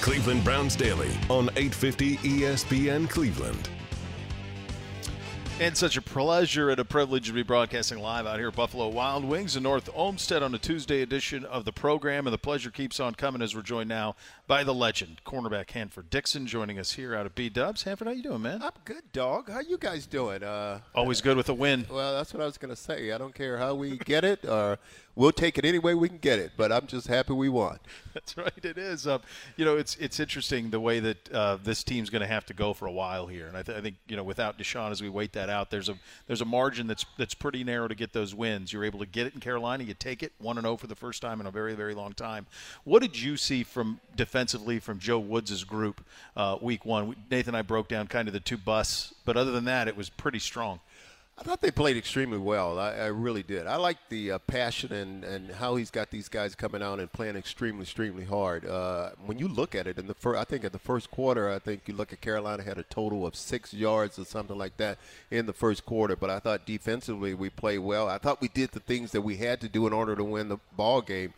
[0.00, 3.70] Cleveland Browns Daily on 850 ESPN Cleveland.
[5.60, 8.86] And such a pleasure and a privilege to be broadcasting live out here at Buffalo
[8.86, 12.28] Wild Wings in North Olmsted on a Tuesday edition of the program.
[12.28, 14.14] And the pleasure keeps on coming as we're joined now
[14.48, 17.82] by the legend, cornerback Hanford Dixon, joining us here out of B Dubs.
[17.82, 18.62] Hanford, how you doing, man?
[18.62, 19.50] I'm good, dog.
[19.50, 20.42] How you guys doing?
[20.42, 21.84] Uh, Always good with a win.
[21.90, 23.12] well, that's what I was going to say.
[23.12, 24.78] I don't care how we get it, or
[25.14, 26.52] we'll take it any way we can get it.
[26.56, 27.78] But I'm just happy we won.
[28.14, 28.64] That's right.
[28.64, 29.06] It is.
[29.06, 29.20] Um,
[29.56, 32.54] you know, it's it's interesting the way that uh, this team's going to have to
[32.54, 35.00] go for a while here, and I, th- I think you know without Deshaun, as
[35.02, 35.94] we wait that out, there's a
[36.26, 38.72] there's a margin that's that's pretty narrow to get those wins.
[38.72, 40.96] You're able to get it in Carolina, you take it one and zero for the
[40.96, 42.46] first time in a very very long time.
[42.84, 44.00] What did you see from
[44.38, 46.00] defensively from Joe Woods' group
[46.36, 47.16] uh, week one?
[47.28, 49.96] Nathan and I broke down kind of the two busts, but other than that, it
[49.96, 50.78] was pretty strong.
[51.36, 52.78] I thought they played extremely well.
[52.78, 53.66] I, I really did.
[53.66, 57.12] I like the uh, passion and, and how he's got these guys coming out and
[57.12, 58.64] playing extremely, extremely hard.
[58.64, 61.58] Uh, when you look at it in the I think at the first quarter, I
[61.58, 64.98] think you look at Carolina had a total of six yards or something like that
[65.32, 66.14] in the first quarter.
[66.14, 68.08] But I thought defensively we played well.
[68.08, 70.48] I thought we did the things that we had to do in order to win
[70.48, 71.34] the ball game.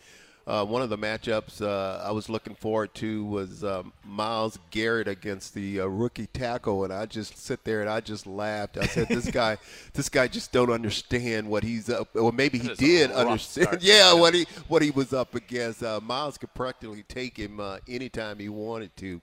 [0.46, 5.06] Uh, one of the matchups uh, I was looking forward to was um, Myles Garrett
[5.06, 8.78] against the uh, rookie tackle, and I just sit there and I just laughed.
[8.78, 9.58] I said, "This guy,
[9.92, 13.12] this guy just don't understand what he's up, or maybe he That is a did
[13.12, 13.78] understand.
[13.80, 15.82] yeah, what he what he was up against.
[15.82, 19.20] Uh, Myles could practically take him uh, anytime he wanted to."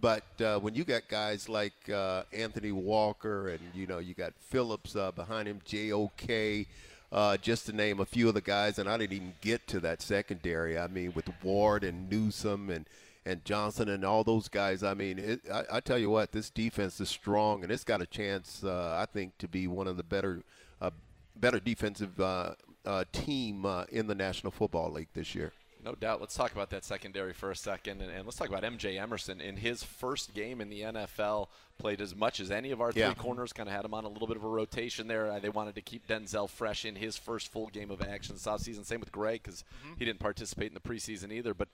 [0.00, 4.32] But uh, when you got guys like uh, Anthony Walker and you know you got
[4.38, 6.66] Phillips uh, behind him, J.O.K.,
[7.14, 9.80] uh, just to name a few of the guys, and I didn't even get to
[9.80, 10.76] that secondary.
[10.76, 12.86] I mean, with Ward and Newsome and
[13.24, 14.82] and Johnson and all those guys.
[14.82, 18.02] I mean, it, I, I tell you what, this defense is strong, and it's got
[18.02, 20.42] a chance, uh, I think, to be one of the better
[20.80, 20.90] uh,
[21.36, 22.54] better defensive uh,
[22.84, 25.52] uh, team uh, in the National Football League this year.
[25.84, 26.20] No doubt.
[26.20, 29.40] Let's talk about that secondary for a second, and, and let's talk about MJ Emerson.
[29.40, 33.12] In his first game in the NFL, played as much as any of our Yeah.
[33.12, 33.52] three corners.
[33.52, 35.30] Kind of had him on a little bit of a rotation there.
[35.30, 38.46] Uh, they wanted to keep Denzel fresh in his first full game of action this
[38.46, 38.86] offseason.
[38.86, 39.62] Same with Greg because
[39.98, 41.52] he didn't participate in the preseason either.
[41.52, 41.68] But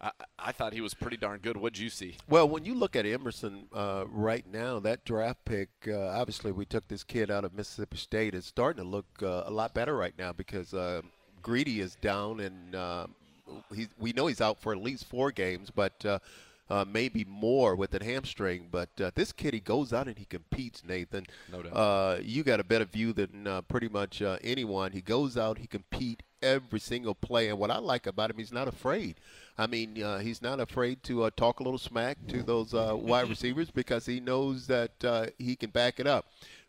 [0.00, 1.56] I, I thought he was pretty darn good.
[1.56, 2.16] What'd you see?
[2.28, 6.64] Well, when you look at Emerson uh, right now, that draft pick, uh, obviously we
[6.64, 8.34] took this kid out of Mississippi State.
[8.34, 11.02] It's starting to look uh, a lot better right now because uh,
[11.42, 13.06] Greedy is down, and uh,
[13.74, 16.18] he, we know he's out for at least four games, but uh,
[16.70, 18.68] uh, maybe more with that hamstring.
[18.70, 21.26] But uh, this kid, he goes out and he competes, Nathan.
[21.52, 21.72] No doubt.
[21.72, 24.92] Uh, you got a better view than uh, pretty much uh, anyone.
[24.92, 28.52] He goes out, he compete every single play, and what I like about him, he's
[28.52, 29.16] not afraid.
[29.56, 32.94] I mean, uh, he's not afraid to uh, talk a little smack to those uh,
[32.94, 36.26] wide receivers because he knows that uh, he can back it up.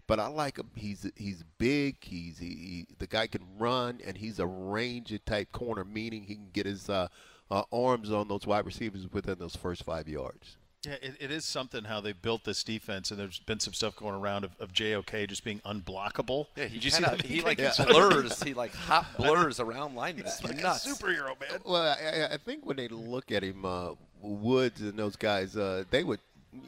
[0.07, 0.69] But I like him.
[0.75, 1.95] He's he's big.
[2.01, 6.35] He's he, he, the guy can run, and he's a ranger type corner, meaning he
[6.35, 7.07] can get his uh,
[7.49, 10.57] uh, arms on those wide receivers within those first five yards.
[10.85, 13.95] Yeah, it, it is something how they built this defense, and there's been some stuff
[13.95, 16.45] going around of, of JOK just being unblockable.
[16.55, 17.23] Yeah, he Did you see that?
[17.23, 17.73] he like Yeah.
[17.87, 18.43] blurs.
[18.43, 20.27] He like hot blurs around linemen.
[20.27, 20.85] It's like nuts.
[20.85, 21.59] a superhero, man.
[21.65, 21.95] Well, I,
[22.27, 26.03] I- I think when they look at him, uh, Woods and those guys, uh, they
[26.03, 26.19] would,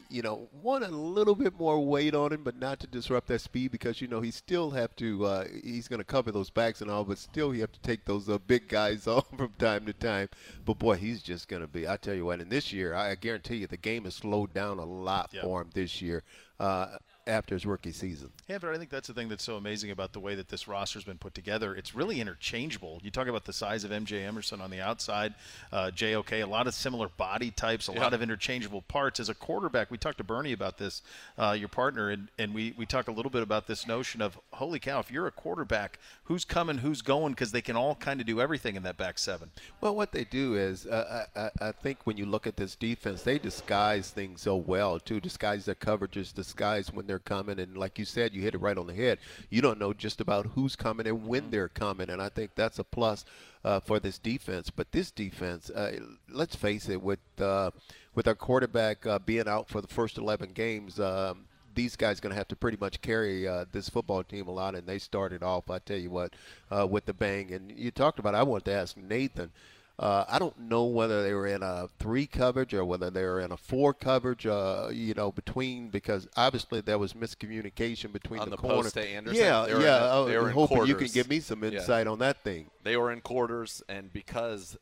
[0.09, 3.41] you know, want a little bit more weight on him, but not to disrupt that
[3.41, 5.25] speed because you know he still have to.
[5.25, 8.05] Uh, he's going to cover those backs and all, but still he have to take
[8.05, 10.29] those uh, big guys off from time to time.
[10.65, 11.87] But boy, he's just going to be.
[11.87, 14.79] I tell you what, and this year, I guarantee you, the game has slowed down
[14.79, 15.41] a lot Yeah.
[15.41, 16.23] for him this year.
[16.59, 16.97] Uh,
[17.27, 18.31] after his rookie season.
[18.47, 20.67] Yeah, but I think that's the thing that's so amazing about the way that this
[20.67, 21.75] roster's been put together.
[21.75, 22.99] It's really interchangeable.
[23.03, 25.35] You talk about the size of MJ Emerson on the outside,
[25.71, 29.19] uh, JOK, a lot of similar body types, a lot of interchangeable parts.
[29.19, 31.01] As a quarterback, we talked to Bernie about this,
[31.37, 34.39] uh, your partner, and, and we, we talked a little bit about this notion of,
[34.53, 38.19] holy cow, if you're a quarterback, who's coming, who's going, because they can all kind
[38.19, 39.51] of do everything in that back seven.
[39.81, 42.75] Well, what they do is, uh, I, I I think when you look at this
[42.75, 45.19] defense, they disguise things so well too.
[45.19, 48.77] Disguise their coverages, disguise when they're coming, and like you said, you hit it right
[48.77, 49.19] on the head.
[49.49, 52.79] You don't know just about who's coming and when they're coming, and I think that's
[52.79, 53.25] a plus
[53.63, 54.69] uh, for this defense.
[54.69, 55.99] But this defense, uh,
[56.29, 57.71] let's face it, with uh,
[58.15, 60.99] with our quarterback uh, being out for the first 11 games.
[60.99, 61.45] Um,
[61.75, 64.73] these guys going to have to pretty much carry uh, this football team a lot,
[64.73, 65.69] and they started off.
[65.69, 66.33] I tell you what,
[66.71, 67.53] uh, with the bang.
[67.53, 68.33] And you talked about.
[68.33, 69.51] I wanted to ask Nathan.
[69.99, 73.39] Uh, I don't know whether they were in a three coverage or whether they were
[73.41, 74.45] in a four coverage.
[74.45, 78.83] Uh, you know, between because obviously there was miscommunication between On the, the corner.
[78.83, 79.39] post to Anderson?
[79.41, 79.99] Yeah, They were in yeah.
[79.99, 81.71] the- they I were in hoping you can give me some Yeah.
[81.79, 82.69] insight on that thing.
[82.83, 84.77] They were in quarters, and because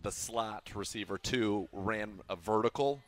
[0.00, 3.00] the slot receiver two ran a vertical,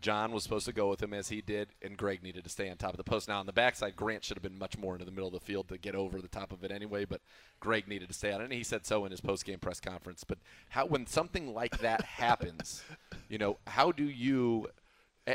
[0.00, 2.70] John was supposed to go with him as he did, and Greg needed to stay
[2.70, 3.28] on top of the post.
[3.28, 5.40] Now on the backside, Grant should have been much more into the middle of the
[5.40, 7.20] field to get over the top of it anyway, but
[7.60, 10.24] Greg needed to stay on it, and he said so in his post-game press conference.
[10.24, 10.38] But
[10.70, 12.82] how when something like that happens,
[13.28, 14.68] you know, how do you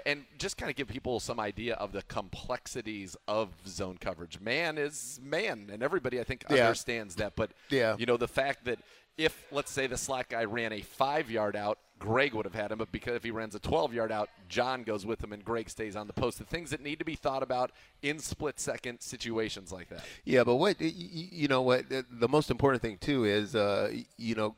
[0.05, 4.39] And just kind of give people some idea of the complexities of zone coverage.
[4.41, 6.65] Man is man, and everybody I think Yeah.
[6.65, 7.35] understands that.
[7.35, 7.95] But Yeah.
[7.97, 8.79] you know the fact that
[9.17, 12.71] if let's say the slot guy ran a five yard out, Greg would have had
[12.71, 12.77] him.
[12.79, 15.69] But because if he runs a 12 yard out, John goes with him, and Greg
[15.69, 16.37] stays on the post.
[16.39, 20.03] The things that need to be thought about in split second situations like that.
[20.25, 24.35] Yeah, but what you know what the- the most important thing too is uh, you
[24.35, 24.55] know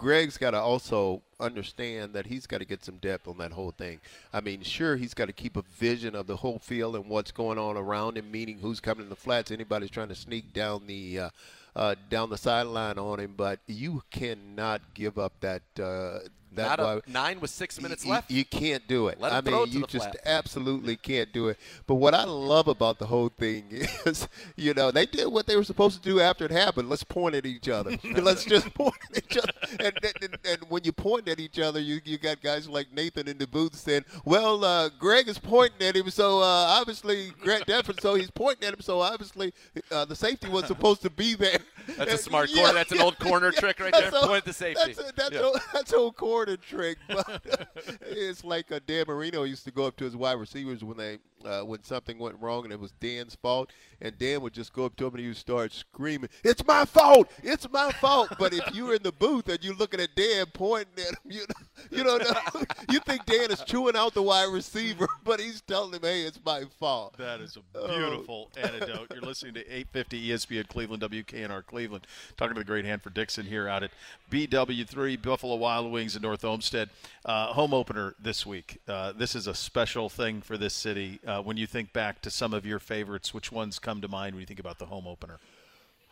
[0.00, 3.70] Greg's got to also understand that he's got to get some depth on that whole
[3.70, 4.00] thing.
[4.32, 7.32] I mean, sure, he's got to keep a vision of the whole field and what's
[7.32, 10.86] going on around him, meaning who's coming in the flats, anybody's trying to sneak down
[10.86, 11.30] the uh,
[11.76, 13.34] uh, down the sideline on him.
[13.36, 15.62] But you cannot give up that.
[15.78, 16.20] Uh,
[16.54, 18.30] that Not a, nine with six minutes you, left.
[18.30, 19.20] You can't do it.
[19.20, 20.16] Let I mean, throw it to you just flat.
[20.26, 21.58] absolutely can't do it.
[21.86, 23.64] But what I love about the whole thing
[24.06, 26.88] is, you know, they did what they were supposed to do after it happened.
[26.88, 27.96] Let's point at each other.
[28.16, 29.52] Let's just point at each other.
[29.78, 33.28] And, and, and, when you point at each other, you, you got guys like Nathan
[33.28, 36.42] in the booth saying, well, uh, Greg is pointing at him, so uh,
[36.80, 39.52] obviously Greg Defford, so he's pointing at him, so obviously
[39.90, 41.58] uh, the safety was supposed to be there.
[41.96, 42.74] That's a And- smart yeah, corner.
[42.74, 43.60] That's an old corner yeah.
[43.60, 44.08] trick right there.
[44.08, 44.92] A- Point at the safety.
[44.94, 45.50] That's, a, that's, Yeah.
[45.54, 46.98] a, that's old corner trick.
[47.08, 47.42] But
[48.02, 51.18] it's like uh, Dan Marino used to go up to his wide receivers when they
[51.44, 53.70] uh, when something went wrong and it was Dan's fault,
[54.00, 56.84] and Dan would just go up to him and he would start screaming, "It's my
[56.84, 57.30] fault!
[57.42, 60.92] It's my fault!" But if you're in the booth and you're looking at Dan pointing
[61.04, 61.44] at him, you
[61.90, 62.62] you don't know.
[62.90, 66.38] you think Dan is chewing out the wide receiver, but he's telling him, "Hey, it's
[66.44, 67.86] my fault." That is a Oh.
[67.88, 69.08] beautiful antidote.
[69.12, 72.06] You're listening to 850 ESPN Cleveland, WKNR Cleveland.
[72.36, 73.90] Talking to the great Hanford Dixon here out at
[74.30, 76.90] BW3 Buffalo Wild Wings in North Olmsted.
[77.24, 78.80] Uh, home opener this week.
[78.88, 81.18] Uh, this is a special thing for this city.
[81.30, 84.34] Uh, when you think back to some of your favorites, which ones come to mind
[84.34, 85.38] when you think about the home opener?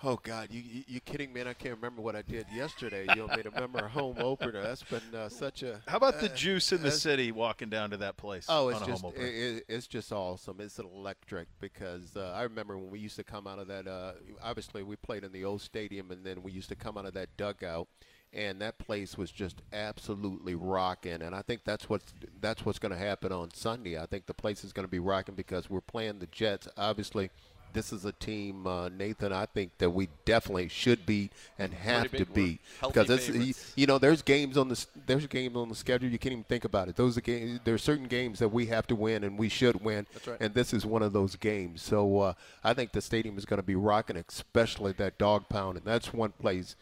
[0.05, 1.49] Oh God, you you, you kidding, man?
[1.49, 3.05] I can't remember what I did yesterday.
[3.17, 4.63] You me to remember a home opener?
[4.63, 5.81] That's been uh, such a.
[5.89, 8.77] How about the uh, juice in the city walking down to that place Oh, it's
[8.81, 9.27] on a just home opener?
[9.27, 10.61] it, it- it's just awesome.
[10.61, 13.89] It's electric because uh, I remember when we used to come out of that.
[13.89, 17.05] Uh, obviously, we played in the old stadium, and then we used to come out
[17.07, 17.89] of that dugout,
[18.33, 21.23] and that place was just absolutely rocking.
[21.23, 23.99] And I think that's what's that's what's going to happen on Sunday.
[23.99, 26.69] I think the place is going to be rocking because we're playing the Jets.
[26.77, 27.31] Obviously.
[27.75, 29.31] This is a team, uh, Nathan.
[29.31, 33.99] I think that we definitely should beat and have to beat because it's you know,
[33.99, 36.97] there's games on the there's games on the schedule you can't even think about it.
[36.97, 37.61] Those are games.
[37.65, 40.07] There's certain games that we have to win and we should win.
[40.15, 40.39] That's right.
[40.41, 41.83] And this is one of those games.
[41.83, 42.33] So uh,
[42.65, 46.15] I think the stadium is going to be rocking, especially that dog pound, and that's
[46.15, 46.75] one place.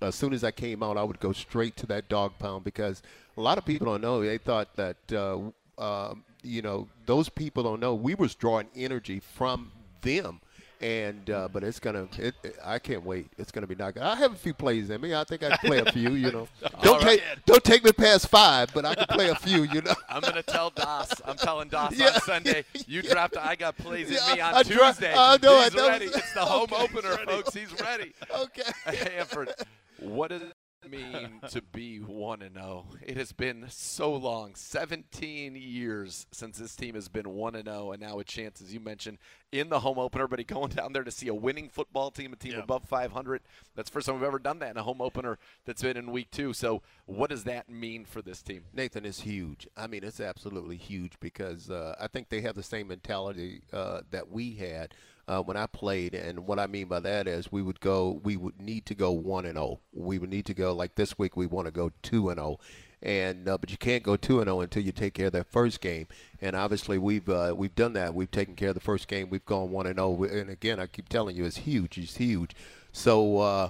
[0.00, 3.02] As soon as I came out, I would go straight to that dog pound because
[3.36, 4.22] a lot of people don't know.
[4.22, 5.38] They thought that uh,
[5.78, 9.72] uh, you know those people don't know we was drawing energy from
[10.02, 10.40] them.
[10.78, 12.06] And uh, but it's gonna.
[12.18, 13.28] It, it- I can't wait.
[13.38, 14.02] It's gonna be knocking.
[14.02, 15.14] I have a few plays in me.
[15.14, 16.10] I think I can play a few.
[16.10, 16.48] You know,
[16.82, 19.62] don't take don't take me past five, but I can play a few.
[19.62, 19.94] You know.
[20.10, 21.14] I'm gonna tell Doss.
[21.24, 22.64] I'm telling Doss Yeah, on Sunday.
[22.86, 23.10] You yeah.
[23.14, 23.38] dropped.
[23.38, 25.14] I got plays in Yeah, me on I dra- Tuesday.
[25.16, 26.04] I know, He's that was- ready.
[26.08, 27.54] It's the home Okay, opener, folks.
[27.54, 28.12] He's ready.
[28.38, 28.62] Okay.
[28.84, 29.54] Hanford,
[30.00, 30.52] what does it
[30.88, 32.86] mean to be one and zero?
[33.04, 37.90] It has been so long, 17 years since this team has been one and zero,
[37.92, 39.18] and now a chance, as you mentioned,
[39.50, 40.28] in the home opener.
[40.28, 42.60] But going down there to see a winning football team, a team Yeah.
[42.60, 43.42] above 500.
[43.74, 46.12] That's the first time we've ever done that in a home opener that's been in
[46.12, 46.52] week two.
[46.52, 48.66] So, what does that mean for this team?
[48.72, 49.66] Nathan is huge.
[49.76, 54.02] I mean, it's absolutely huge because uh, I think they have the same mentality uh,
[54.10, 54.94] that we had
[55.28, 56.14] uh, when I played.
[56.14, 59.10] And what I mean by that is we would go, we would need to go
[59.12, 59.80] one and zero.
[59.92, 61.36] We would need to go like this week.
[61.36, 62.58] We want to go two and zero.
[63.02, 65.50] And uh, but you can't go two and zero until you take care of that
[65.50, 66.06] first game.
[66.40, 68.14] And obviously we've uh, we've done that.
[68.14, 69.28] We've taken care of the first game.
[69.30, 70.24] We've gone one and zero.
[70.24, 71.98] And again, I keep telling you, it's huge.
[71.98, 72.52] It's huge.
[72.92, 73.38] So.
[73.38, 73.68] Uh,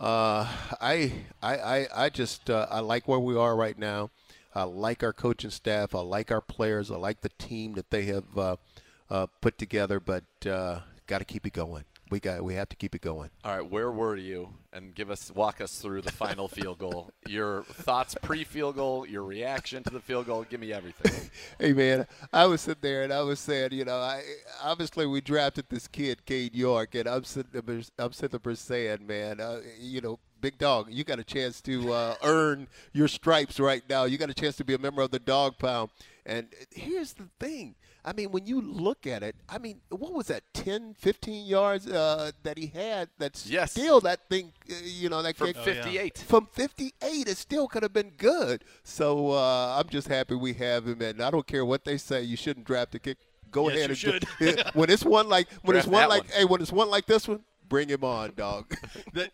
[0.00, 0.48] uh,
[0.80, 1.12] I,
[1.42, 4.08] I, I, I just uh, I like where we are right now.
[4.54, 5.94] I like our coaching staff.
[5.94, 6.90] I like our players.
[6.90, 8.56] I like the team that they have uh,
[9.10, 10.00] uh, put together.
[10.00, 11.84] But uh, got to keep it going.
[12.10, 13.30] We got we have to keep it going.
[13.44, 14.48] All right, where were you?
[14.72, 17.10] And give us walk us through the final field goal.
[17.28, 20.44] Your thoughts pre-field goal, your reaction to the field goal.
[20.48, 21.30] Give me everything.
[21.58, 24.22] Hey man, I was sitting there and I was saying, you know, I
[24.62, 29.06] obviously we drafted this kid, Cade York, and I'm sitting there, I'm sitting there saying,
[29.06, 33.60] man, uh, you know, big dog, you got a chance to uh, earn your stripes
[33.60, 34.04] right now.
[34.04, 35.90] You got a chance to be a member of the Dog Pound.
[36.24, 37.74] And here's the thing.
[38.04, 41.86] I mean, when you look at it, I mean, what was that, 10, 15 yards
[41.86, 43.08] uh, that he had?
[43.18, 43.72] That's Yes.
[43.72, 45.56] still that thing, uh, you know, that From kick.
[45.58, 46.18] 58.
[46.18, 48.64] From 58, it still could have been good.
[48.84, 52.22] So uh, I'm just happy we have him, and I don't care what they say.
[52.22, 53.18] You shouldn't draft a kick.
[53.50, 54.64] Go Yes, ahead you and should.
[54.74, 56.32] when it's one like when it's one like one.
[56.32, 58.76] hey when it's one like this one, bring him on, dog.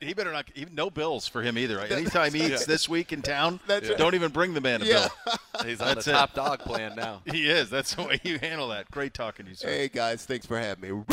[0.01, 0.47] He better not.
[0.55, 1.81] Even no bills for him either.
[1.81, 5.09] Anytime he eats this week in town, That's don't even bring the man a yeah,
[5.25, 5.37] bill.
[5.65, 6.15] He's on That's the it.
[6.15, 7.23] top dog plan now.
[7.25, 7.71] He is.
[7.71, 8.91] That's the way you handle that.
[8.91, 9.69] Great talking to you, sir.
[9.69, 11.05] Hey guys, thanks for having me.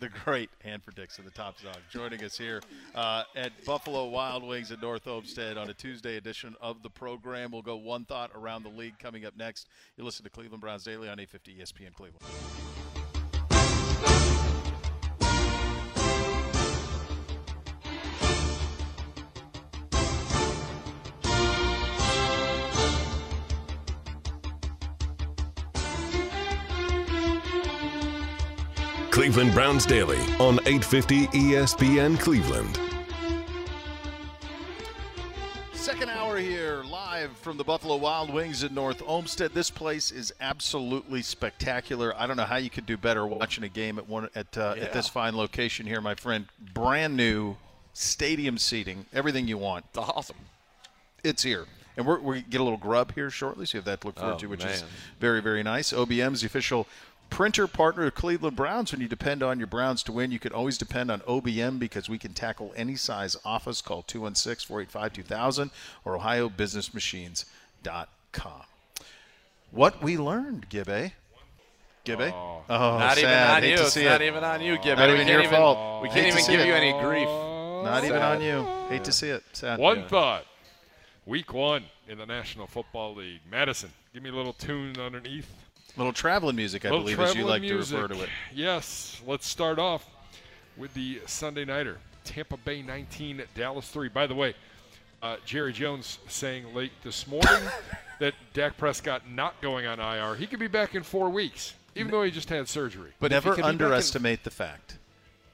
[0.00, 2.60] the great Hanford Dixon, the top dog, joining us here
[2.94, 7.52] uh, at Buffalo Wild Wings at North Olmsted on a Tuesday edition of the program.
[7.52, 9.68] We'll go one thought around the league coming up next.
[9.96, 12.24] You listen to Cleveland Browns Daily on 850 ESPN Cleveland.
[29.10, 32.78] Cleveland Browns Daily on 850 ESPN Cleveland.
[35.72, 39.52] Second hour here, live from the Buffalo Wild Wings in North Olmsted.
[39.52, 42.14] This place is absolutely spectacular.
[42.16, 44.74] I don't know how you could do better watching a game at one at uh,
[44.78, 46.46] at this fine location here, my friend.
[46.74, 47.56] Brand new
[47.94, 49.86] stadium seating, everything you want.
[49.88, 50.36] It's awesome.
[51.24, 51.66] It's here.
[51.96, 54.16] And we're, we get a little grub here shortly, so you have that to look
[54.16, 54.84] forward Oh, to, which is
[55.18, 55.92] very, very nice.
[55.92, 56.86] OBM's the official
[57.30, 58.92] printer partner of Cleveland Browns.
[58.92, 62.08] When you depend on your Browns to win, you can always depend on OBM because
[62.08, 63.80] we can tackle any size office.
[63.80, 65.70] Call 216 485 2000
[66.04, 68.62] or OhioBusinessMachines.com.
[69.70, 71.12] What we learned, Gibbe.
[72.04, 72.32] Gibbe?
[72.32, 73.56] Oh, oh, Not even sad.
[73.56, 73.84] on Hate you.
[73.84, 74.26] It's not it.
[74.26, 74.98] even on you, Gibbon.
[74.98, 76.02] Not we even your fault.
[76.02, 76.66] We can't even give it.
[76.66, 77.28] you any grief.
[77.28, 78.66] Not even on you.
[78.88, 79.44] Hate to see it.
[79.52, 79.78] Sad.
[79.78, 80.44] One thought.
[81.26, 83.40] Week one in the National Football League.
[83.48, 85.48] Madison, give me a little tune underneath.
[85.96, 87.96] Little traveling music, I Little believe, as you like music.
[87.96, 88.28] to refer to it.
[88.54, 89.20] Yes.
[89.26, 90.06] Let's start off
[90.76, 91.98] with the Sunday Nighter.
[92.24, 94.08] Tampa Bay 19, Dallas 3.
[94.08, 94.54] By the way,
[95.22, 97.48] uh, Jerry Jones saying late this morning
[98.20, 100.36] that Dak Prescott not going on IR.
[100.36, 103.10] He could be back in four weeks, even though he just had surgery.
[103.20, 104.96] But never could be back in- underestimate the fact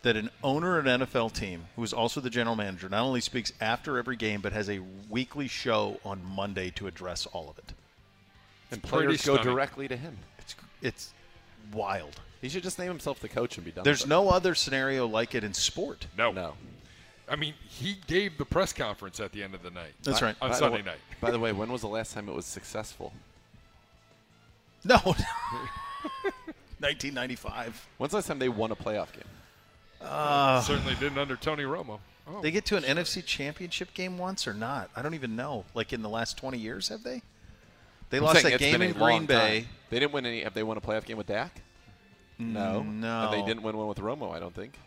[0.03, 3.21] that an owner of an NFL team, who is also the general manager, not only
[3.21, 7.59] speaks after every game, but has a weekly show on Monday to address all of
[7.59, 7.73] it.
[8.71, 10.17] And pretty players go directly to him.
[10.39, 11.13] It's it's
[11.73, 12.21] wild.
[12.43, 13.85] He should just name himself the coach and be done.
[13.85, 16.07] There's with no other scenario like it in sport.
[16.17, 16.33] No.
[16.33, 16.55] no.
[17.29, 19.95] I mean, he gave the press conference at the end of the night.
[20.05, 20.37] That's right.
[20.41, 20.99] On By the Sunday way- night.
[21.21, 23.13] By the way, when was the last time it was successful?
[24.85, 24.97] No.
[26.79, 27.89] 1995.
[27.99, 29.25] When's the last time they won a playoff game?
[30.01, 31.99] Uh, Certainly didn't under Tony Romo.
[32.29, 34.91] Oh, They get to an NFC championship game once or not?
[34.95, 35.65] I don't even know.
[35.75, 37.23] Like in the last 20 years, have they?
[38.11, 39.61] They I'm lost saying that game in Green Bay.
[39.63, 39.71] time.
[39.91, 40.43] They didn't win any.
[40.43, 41.61] Have they won a playoff game with Dak?
[42.39, 42.83] No.
[42.83, 43.25] no.
[43.25, 44.33] And they didn't win one with Romo.
[44.35, 44.79] I don't think.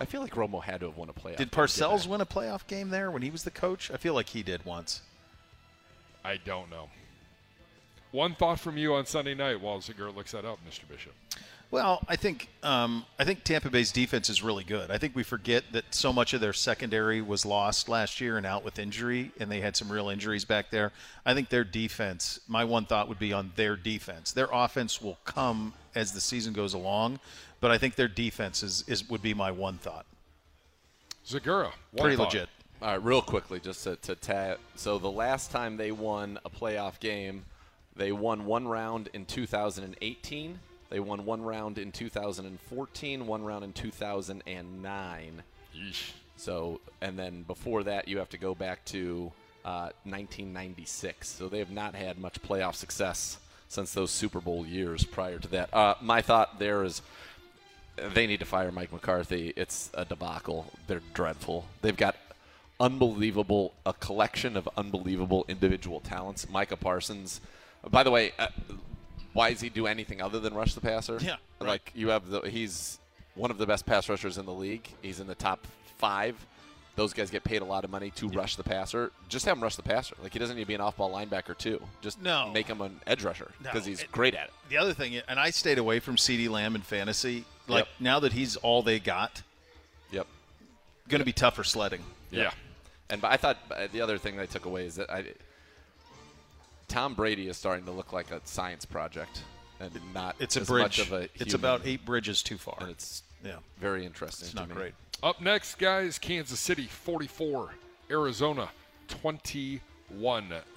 [0.00, 1.36] I feel like Romo had to have won a playoff.
[1.36, 3.90] Did Parcells didn't win a playoff game there when he was the coach?
[3.90, 5.02] I feel like he did once.
[6.24, 6.88] I don't know.
[8.10, 10.88] One thought from you on Sunday night while Zegura looks that up, Mr.
[10.88, 11.12] Bishop.
[11.70, 14.90] Well, I think um, I think Tampa Bay's defense is really good.
[14.90, 18.44] I think we forget that so much of their secondary was lost last year and
[18.44, 20.90] out with injury, and they had some real injuries back there.
[21.24, 22.40] I think their defense.
[22.48, 24.32] My one thought would be on their defense.
[24.32, 27.20] Their offense will come as the season goes along,
[27.60, 30.06] but I think their defense is, is would be my one thought.
[31.24, 32.34] Zegura, one Pretty thought.
[32.34, 32.48] legit.
[32.82, 36.50] All right, real quickly, just to, to ta- So the last time they won a
[36.50, 37.44] playoff game,
[37.94, 40.58] they won one round in 2018.
[40.90, 45.42] They won one round in 2014, one round in 2009.
[45.74, 46.10] Yeesh.
[46.36, 49.30] So, and then before that, you have to go back to
[49.64, 51.28] uh, 1996.
[51.28, 53.38] So they have not had much playoff success
[53.68, 55.72] since those Super Bowl years prior to that.
[55.72, 57.02] Uh, my thought there is
[58.14, 59.52] they need to fire Mike McCarthy.
[59.56, 60.72] It's a debacle.
[60.86, 61.66] They're dreadful.
[61.82, 62.16] They've got
[62.80, 66.48] unbelievable, a collection of unbelievable individual talents.
[66.48, 67.40] Micah Parsons.
[67.88, 68.48] By the way, uh,
[69.32, 71.18] why does he do anything other than rush the passer?
[71.20, 71.68] Yeah, right.
[71.68, 72.98] Like you have the he's
[73.34, 74.88] one of the best pass rushers in the league.
[75.02, 75.66] He's in the top
[75.98, 76.34] five.
[76.96, 79.12] Those guys get paid a lot of money to rush the passer.
[79.28, 80.16] Just have him rush the passer.
[80.22, 81.80] Like he doesn't need to be an off-ball linebacker too.
[82.02, 82.50] Just No.
[82.52, 84.52] make him an edge rusher No, because he's it- great at it.
[84.68, 87.44] The other thing, and I stayed away from CeeDee Lamb in fantasy.
[87.68, 87.88] Like Yep.
[88.00, 89.42] now that he's all they got,
[90.10, 90.26] Yep.
[91.08, 92.02] going to be tougher sledding.
[92.32, 92.50] Yeah.
[93.08, 93.56] And but I thought
[93.92, 95.24] the other thing that I took away is that I,
[96.90, 99.42] Tom Brady is starting to look like a science project
[99.80, 100.82] and not It's a as bridge.
[100.82, 102.76] much of a it's about eight bridges too far.
[102.80, 104.44] and it's yeah, very interesting.
[104.46, 104.74] it's to not me.
[104.74, 104.92] great.
[105.22, 107.70] Up next, guys, Kansas City 44,
[108.10, 108.68] Arizona
[109.08, 109.80] 21.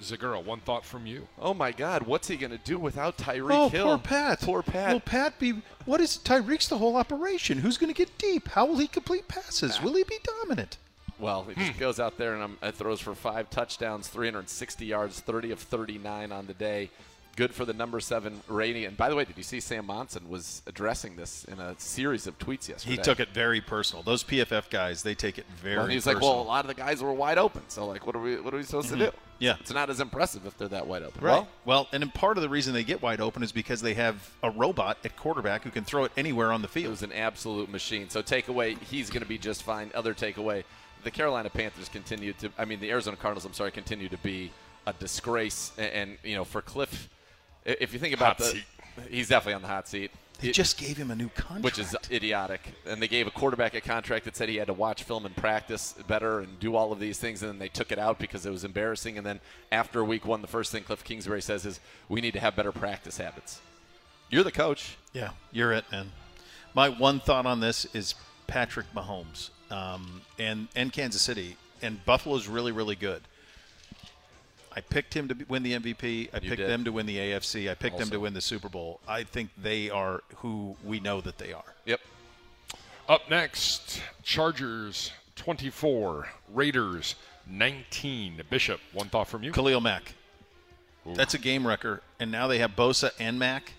[0.01, 1.27] Zegura, one thought from you.
[1.39, 3.85] Oh my God, what's he going to do without Tyreek Oh, Hill?
[3.87, 4.41] poor Pat.
[4.41, 4.93] Poor Pat.
[4.93, 5.61] Will Pat be?
[5.85, 7.57] What is Tyreek's the whole operation?
[7.59, 8.49] Who's going to get deep?
[8.49, 9.81] How will he complete passes?
[9.81, 10.77] Will he be dominant?
[11.23, 15.51] Well, he just goes out there and um, throws for five touchdowns, 360 yards, 30
[15.51, 16.89] of 39 on the day.
[17.35, 18.85] good for the number seven rating.
[18.85, 22.27] And by the way, did you see Sam Monson was addressing this in a series
[22.27, 22.95] of tweets yesterday?
[22.95, 24.03] He took it very personal.
[24.03, 25.77] Those PFF guys, they take it very.
[25.77, 26.21] Well, and he's personal.
[26.27, 27.63] like, well, a lot of the guys were wide open.
[27.69, 28.39] So like, what are we?
[28.39, 29.09] What are we supposed to do?
[29.39, 29.55] Yeah.
[29.59, 31.21] it's not as impressive if they're that wide open.
[31.21, 31.33] Right.
[31.33, 34.31] Well, Well, and part of the reason they get wide open is because they have
[34.41, 36.85] a robot at quarterback who can throw it anywhere on the field.
[36.85, 38.09] it was an absolute machine.
[38.09, 39.91] So takeaway, he's going to be just fine.
[39.95, 40.63] Other takeaway,
[41.03, 42.49] the Carolina Panthers continue to.
[42.57, 43.45] I mean, the Arizona Cardinals.
[43.45, 44.51] I'm sorry, continue to be
[44.87, 45.71] a disgrace.
[45.77, 47.09] And, and you know, for Cliff,
[47.65, 48.63] if you think about Hot the, seat.
[49.09, 50.11] he's definitely on the hot seat.
[50.39, 51.63] They It- just gave him a new contract.
[51.63, 52.59] which is idiotic.
[52.85, 55.35] And they gave a quarterback a contract that said he had to watch film and
[55.35, 58.45] practice better and do all of these things, and then they took it out because
[58.45, 59.17] it was embarrassing.
[59.17, 59.39] And then
[59.71, 61.79] after week one, the first thing Cliff Kingsbury says is,
[62.09, 63.61] "We need to have better practice habits."
[64.29, 64.97] You're the coach.
[65.13, 66.11] Yeah, you're it, man.
[66.73, 68.15] My one thought on this is
[68.47, 73.21] Patrick Mahomes um, and and Kansas City and Buffalo's really really good.
[74.75, 76.29] I picked him to win the MVP.
[76.33, 76.69] I You picked did.
[76.69, 77.69] them to win the AFC.
[77.69, 78.99] I picked them to win the Super Bowl.
[79.07, 81.75] I think they are who we know that they are.
[81.85, 81.99] Yep.
[83.07, 87.15] Up next, Chargers 24, Raiders
[87.45, 88.41] 19.
[88.49, 89.51] Bishop, one thought from you.
[89.51, 90.13] Khalil Mack.
[91.05, 92.01] That's a game wrecker.
[92.19, 93.73] And now they have Bosa and Mack.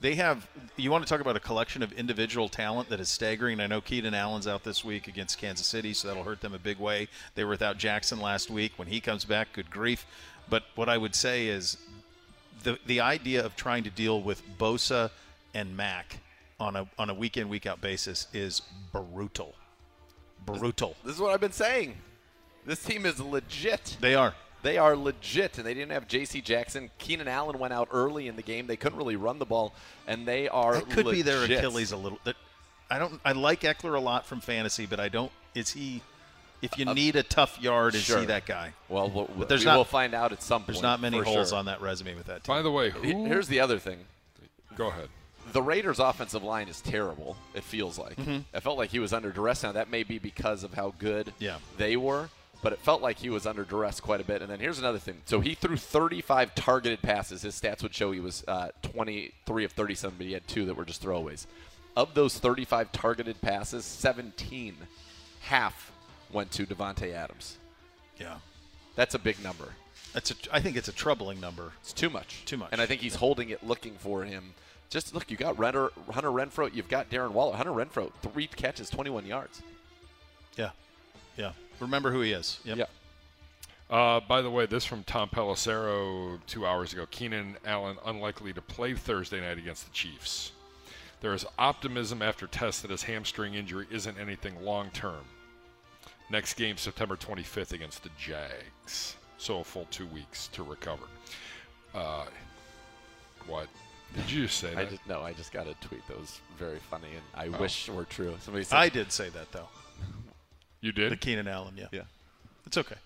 [0.00, 3.58] They have, you want to talk about a collection of individual talent that is staggering.
[3.58, 6.58] I know Keenan Allen's out this week against Kansas City, so that'll hurt them a
[6.58, 7.08] big way.
[7.34, 8.72] They were without Jackson last week.
[8.76, 10.06] When he comes back, good grief.
[10.48, 11.78] But what I would say is
[12.62, 15.10] the, the idea of trying to deal with Bosa
[15.52, 16.20] and Mack
[16.60, 19.54] on a, on a week in, week out basis is brutal.
[20.46, 20.94] Brutal.
[21.04, 21.96] This is what I've been saying.
[22.64, 23.96] This team is legit.
[24.00, 24.34] They are.
[24.62, 26.40] They are legit, and they didn't have J.C.
[26.40, 26.90] Jackson.
[26.98, 28.66] Keenan Allen went out early in the game.
[28.66, 29.72] They couldn't really run the ball,
[30.06, 30.74] and they are.
[30.74, 31.44] That could be their.
[31.44, 32.18] Achilles a little.
[32.24, 32.34] That
[32.90, 33.20] I don't.
[33.24, 35.30] I like Ekeler a lot from fantasy, but I don't.
[35.54, 36.02] Is he?
[36.60, 38.18] If you need a tough yard, is sure.
[38.18, 38.72] he that guy?
[38.88, 40.66] Well, we'll But there's we not- will find out at some point.
[40.66, 41.58] There's not many holes sure.
[41.58, 42.52] on that resume with that team.
[42.52, 43.00] By the way, who?
[43.02, 43.98] Here's the other thing.
[44.76, 45.08] go ahead.
[45.52, 47.36] The Raiders' offensive line is terrible.
[47.54, 48.16] It feels like.
[48.16, 48.38] Mm-hmm.
[48.56, 49.62] It felt like he was under duress.
[49.62, 51.58] Now that may be because of how good Yeah.
[51.76, 52.28] they were,
[52.62, 54.42] but it felt like he was under duress quite a bit.
[54.42, 55.16] And then here's another thing.
[55.26, 57.42] So he threw 35 targeted passes.
[57.42, 60.76] His stats would show he was uh, 23 of 37, but he had two that
[60.76, 61.46] were just throwaways.
[61.96, 64.76] Of those 35 targeted passes, 17,
[65.40, 65.92] half
[66.32, 67.56] went to Davante Adams.
[68.20, 68.36] yeah,
[68.94, 69.68] That's a big number.
[70.12, 70.34] that's a.
[70.52, 71.72] I think it's a troubling number.
[71.80, 72.42] It's too much.
[72.44, 72.68] Too much.
[72.72, 74.54] And I think he's holding it, looking for him.
[74.90, 77.56] Just look, you got Hunter, Hunter Renfrow, you've got Darren Waller.
[77.56, 79.60] Hunter Renfrow, three catches, 21 yards.
[80.56, 80.70] Yeah,
[81.36, 81.52] yeah.
[81.80, 82.60] Remember who he is.
[82.64, 82.78] Yep.
[82.78, 82.84] Yeah.
[83.90, 87.06] Uh, by the way, this from Tom Pelissero two hours ago.
[87.10, 90.52] Keenan Allen unlikely to play Thursday night against the Chiefs.
[91.20, 95.24] There is optimism after tests that his hamstring injury isn't anything long term.
[96.30, 99.16] Next game, September 25th against the Jags.
[99.38, 101.04] So a full two weeks to recover.
[101.94, 102.26] Uh,
[103.46, 103.68] what?
[104.14, 106.78] Did you just say I just no, I just got a tweet that was very
[106.90, 108.34] funny, and I wish it were true.
[108.40, 109.68] Somebody said, I did say that though.
[110.80, 111.06] You did?
[111.12, 111.20] The did?
[111.20, 111.74] Keenan Allen.
[111.76, 111.86] Yeah.
[111.92, 112.00] Yeah.
[112.66, 112.96] It's okay.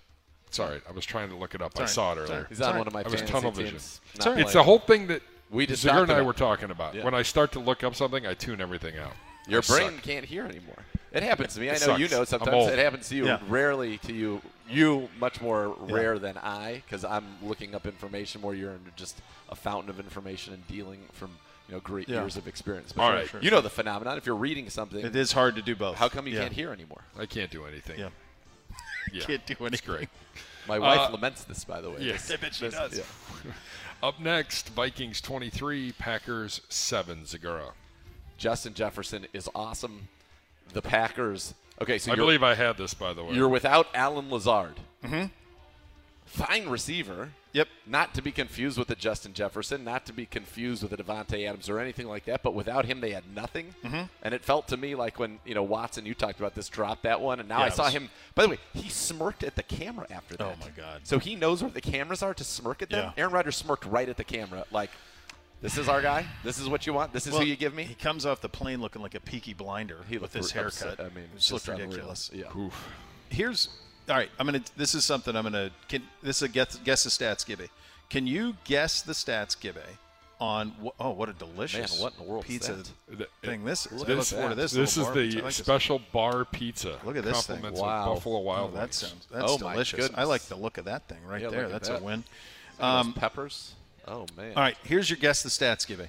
[0.49, 0.83] It's all right.
[0.89, 1.79] I was trying to look it up.
[1.81, 2.39] I saw it earlier.
[2.41, 2.47] right.
[2.49, 2.79] he's on Sorry.
[2.79, 3.73] one of my I was tunnel vision.
[3.73, 4.01] teams.
[4.15, 4.39] It's not.
[4.39, 6.95] It's the whole thing that We just Ziger and I were talking about.
[6.95, 7.05] Yeah.
[7.05, 9.13] When I start to look up something, I tune everything out.
[9.49, 10.03] Your I brain suck.
[10.03, 10.77] can't hear anymore.
[11.13, 11.71] It happens to me.
[11.71, 12.25] I It know you know.
[12.25, 13.27] Sometimes it happens to you.
[13.27, 13.39] Yeah.
[13.49, 14.41] Rarely to you.
[14.69, 15.95] You much more Yeah.
[15.95, 20.55] rare than I, because I'm looking up information where you're just a fountain of information
[20.55, 21.31] and dealing from
[21.69, 22.21] you know great Yeah.
[22.21, 22.93] years of experience.
[22.97, 23.29] All But right.
[23.29, 23.41] Sure.
[23.43, 24.19] You know the phenomenon.
[24.19, 25.97] If you're reading something, It is hard to do both.
[25.97, 26.43] how come you Yeah.
[26.43, 27.05] can't hear anymore?
[27.19, 27.99] I can't do anything.
[27.99, 28.09] Yeah.
[29.13, 29.25] Yeah.
[29.25, 29.87] Can't do It's anything.
[29.95, 30.09] great.
[30.69, 31.97] My wife Uh, laments this, by the way.
[32.01, 32.19] yeah.
[32.31, 32.99] I bet she this- does.
[32.99, 33.53] yeah.
[34.03, 37.25] Up next, Vikings 23, Packers 7.
[37.25, 37.73] Zegura.
[38.39, 40.09] Justin Jefferson is awesome.
[40.73, 41.55] The Packers.
[41.81, 43.35] Okay, so I believe I had this, by the way.
[43.35, 44.79] you're without Allen Lazard.
[45.05, 45.27] Mm-hmm.
[46.27, 47.31] Fine receiver.
[47.55, 47.69] Yep.
[47.87, 51.47] Not to be confused with a Justin Jefferson, not to be confused with a Davante
[51.47, 52.43] Adams or anything like that.
[52.43, 53.75] But without him, they had nothing.
[53.85, 54.03] Mm-hmm.
[54.23, 57.03] And it felt to me like when you know Watson, you talked about this, dropped
[57.03, 58.09] that one, and now Yeah, I saw was- him.
[58.35, 60.47] By the way, he smirked at the camera after that.
[60.47, 61.03] Oh, my God.
[61.05, 63.13] So he knows where the cameras are to smirk at them.
[63.17, 63.23] Yeah.
[63.23, 64.91] Aaron Rodgers smirked right at the camera, like,
[65.61, 66.25] "This is our guy.
[66.45, 67.13] This is what you want.
[67.13, 69.21] This is Well, who you give me." He comes off the plane looking like a
[69.21, 70.73] peaky blinder He with his haircut.
[70.73, 71.01] upset.
[71.01, 71.89] I mean, it just looked unreal.
[71.89, 72.31] ridiculous.
[72.33, 72.57] Yeah.
[72.57, 72.89] Oof.
[73.29, 73.69] Here's
[74.09, 74.31] all right.
[74.39, 74.63] I'm gonna.
[74.77, 75.71] This is something I'm gonna.
[75.89, 76.77] Can, this is a guess.
[76.85, 77.69] Guess the stats, Gibby.
[78.11, 79.81] Can you guess the stats, Gibby,
[80.41, 82.75] on wh- oh what a delicious Man, what in the world pizza
[83.09, 83.29] that?
[83.43, 84.01] Thing this is.
[84.01, 84.73] Look I look forward to this.
[84.73, 85.23] This is little bar.
[85.23, 85.57] I the like this.
[85.57, 86.99] special bar pizza.
[87.05, 87.57] Look at this thing.
[87.57, 88.03] Compliments Wow.
[88.11, 88.97] of Buffalo Oh, Wild that Wings.
[88.97, 90.11] sounds that's Oh, my delicious.
[90.15, 91.69] I like the look of that thing right Yeah, there.
[91.69, 92.01] That's that.
[92.01, 92.25] a win.
[92.81, 93.75] Um, peppers.
[94.07, 94.53] Oh man.
[94.57, 96.09] all right, here's your guess the stats, Gibby.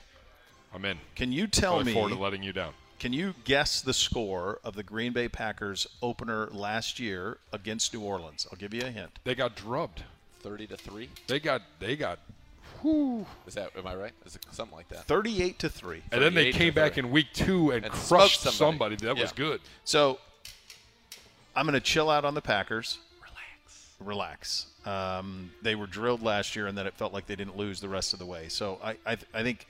[0.74, 0.98] I'm in.
[1.16, 1.94] Can you tell Look me?
[1.94, 2.74] forward to letting you down.
[3.04, 8.00] Can you guess the score of the Green Bay Packers opener last year against New
[8.00, 8.48] Orleans?
[8.50, 9.20] I'll give you a hint.
[9.26, 10.04] They got drubbed.
[10.40, 11.10] Thirty to three.
[11.28, 12.20] They got they got
[12.82, 13.26] Whew.
[13.46, 14.14] Is that am I right?
[14.26, 15.04] Is it something like that?
[15.04, 16.02] 38 to 3.
[16.14, 18.96] And then they came back in week two and, And crushed somebody.
[18.96, 18.96] somebody.
[18.96, 19.60] That was good.
[19.84, 20.18] So
[21.58, 23.00] I'm going to chill out on the Packers.
[23.20, 23.90] Relax.
[24.00, 24.68] Relax.
[24.86, 27.90] Um, they were drilled last year, and then it felt like they didn't lose the
[27.90, 28.48] rest of the way.
[28.48, 29.68] So I, I, I think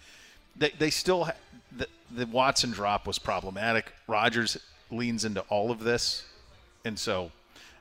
[0.55, 1.35] they, they still ha-
[1.75, 3.91] the, the Watson drop was problematic.
[4.07, 4.57] Rodgers
[4.91, 6.25] leans into all of this,
[6.85, 7.31] and so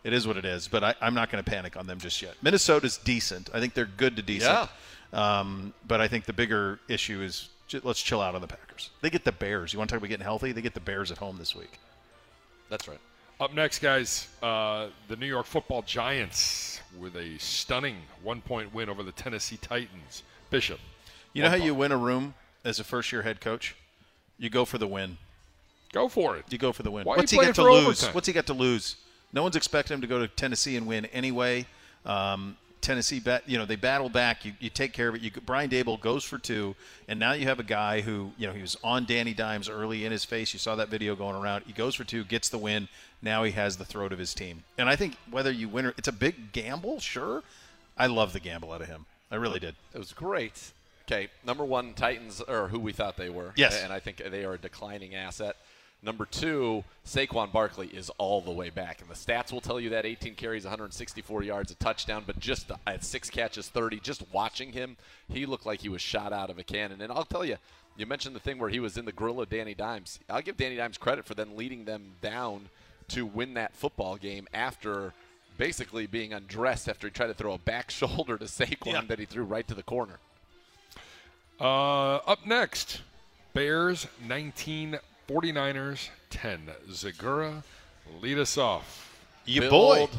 [0.04, 0.68] it is what it is.
[0.68, 2.34] But I, I'm not going to panic on them just yet.
[2.42, 3.50] Minnesota's decent.
[3.52, 4.68] I think they're good to decent.
[5.12, 7.50] Um, but I think the bigger issue is
[7.82, 8.90] let's chill out on the Packers.
[9.00, 9.72] They get the Bears.
[9.72, 10.52] You want to talk about getting healthy?
[10.52, 11.78] They get the Bears at home this week.
[12.68, 12.98] That's right.
[13.40, 19.02] Up next, guys, uh, the New York Football Giants with a stunning one-point win over
[19.02, 20.22] the Tennessee Titans.
[20.50, 20.78] Bishop.
[21.32, 22.34] You know how One you win a room
[22.64, 23.76] as a first year head coach?
[24.38, 25.18] You go for the win.
[25.92, 26.44] Go for it.
[26.50, 27.04] You go for the win.
[27.04, 27.86] Why What's he got to lose?
[27.86, 28.14] overtime?
[28.14, 28.96] What's he got to lose?
[29.32, 31.66] No one's expecting him to go to Tennessee and win anyway.
[32.04, 34.44] Um, Tennessee, bat, you know, they battle back.
[34.44, 35.22] You, you take care of it.
[35.22, 36.74] You, Brian Daboll goes for two,
[37.08, 40.04] and now you have a guy who, you know, he was on Danny Dimes early
[40.04, 40.52] in his face.
[40.52, 41.62] You saw that video going around.
[41.66, 42.88] He goes for two, gets the win.
[43.22, 44.64] Now he has the throat of his team.
[44.76, 47.44] And I think whether you win or it's a big gamble, sure.
[47.96, 49.06] I love the gamble out of him.
[49.30, 49.76] I really did.
[49.94, 50.72] It was great.
[51.12, 53.52] Okay, number one, Titans are who we thought they were.
[53.56, 53.82] Yes.
[53.82, 55.56] and I think they are a declining asset.
[56.04, 59.90] Number two, Saquon Barkley is all the way back, and the stats will tell you
[59.90, 62.24] that 18 carries, 164 yards, a touchdown.
[62.26, 64.96] But just the, at six catches, 30, just watching him,
[65.28, 67.00] he looked like he was shot out of a cannon.
[67.02, 67.56] And I'll tell you,
[67.96, 70.18] you mentioned the thing where he was in the grill of Danny Dimes.
[70.28, 72.68] I'll give Danny Dimes credit for then leading them down
[73.08, 75.12] to win that football game after
[75.56, 79.00] basically being undressed after he tried to throw a back shoulder to Saquon Yeah.
[79.06, 80.18] that he threw right to the corner.
[81.60, 83.02] Uh, up next,
[83.54, 84.98] Bears 19,
[85.28, 86.70] 49ers 10.
[86.90, 87.62] Zegura,
[88.20, 89.08] lead us off.
[89.44, 90.18] You build, boy.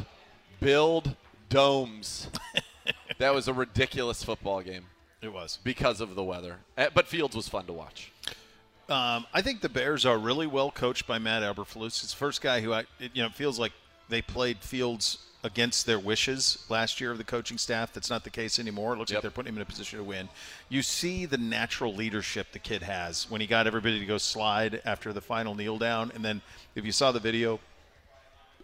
[0.60, 1.16] build
[1.50, 2.30] domes.
[3.18, 4.86] that was a ridiculous football game
[5.22, 5.60] It was.
[5.64, 6.58] because of the weather.
[6.78, 8.12] Uh, But Fields was fun to watch.
[8.90, 12.02] Um, I think the Bears are really well coached by Matt Eberflus.
[12.02, 13.72] He's the first guy who, I, it, you know, feels like
[14.10, 17.92] they played Fields against their wishes last year of the coaching staff.
[17.94, 18.94] That's not the case anymore.
[18.94, 19.18] It looks Yep.
[19.18, 20.30] like they're putting him in a position to win.
[20.70, 24.82] You see the natural leadership the kid has when he got everybody to go slide
[24.86, 26.42] after the final kneel down, and then
[26.76, 27.60] if you saw the video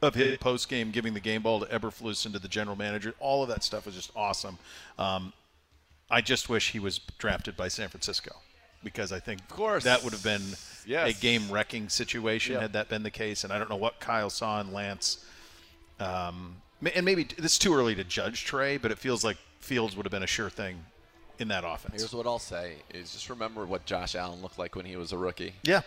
[0.01, 3.13] of his post game giving the game ball to Eberflus and to the general manager,
[3.19, 4.57] all of that stuff was just awesome.
[4.97, 5.34] Um,
[6.09, 8.38] I just wish he was drafted by San Francisco
[8.82, 9.84] because I think Of course.
[9.84, 10.55] that would have been
[10.86, 11.09] Yes.
[11.17, 12.61] a game wrecking situation Yep.
[12.61, 13.43] had that been the case.
[13.43, 15.17] And I don't know what Kyle saw in Lance.
[15.99, 16.61] Um,
[16.95, 20.11] and maybe it's too early to judge Trey, but it feels like Fields would have
[20.11, 20.86] been a sure thing
[21.39, 22.01] in that offense.
[22.01, 25.11] Here's what I'll say: is just remember what Josh Allen looked like when he was
[25.11, 25.82] a rookie, yeah.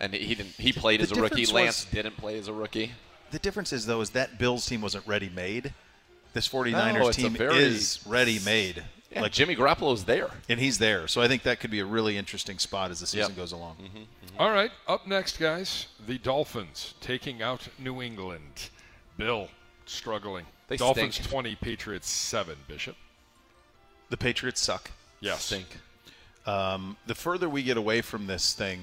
[0.00, 0.54] and he didn't.
[0.56, 1.46] He played The as a rookie.
[1.46, 2.92] Lance was- didn't play as a rookie.
[3.30, 5.72] The difference is though is that Bills team wasn't ready made.
[6.32, 8.84] This 49ers No, team very- is ready made.
[9.12, 10.30] Yeah, like Jimmy Garoppolo's there.
[10.48, 11.08] and he's there.
[11.08, 13.36] So I think that could be a really interesting spot as the season Yep.
[13.36, 13.76] goes along.
[13.78, 14.40] Mm-hmm, mm-hmm.
[14.40, 18.70] All right, up next, guys, the Dolphins taking out New England.
[19.16, 19.48] Bill
[19.90, 20.46] struggling.
[20.68, 21.28] They Dolphins stink.
[21.30, 22.96] 20, Patriots 7, Bishop.
[24.08, 24.90] The Patriots suck.
[25.20, 25.44] Yes.
[25.44, 25.66] Stink.
[26.46, 28.80] Um, the further we get away from this thing,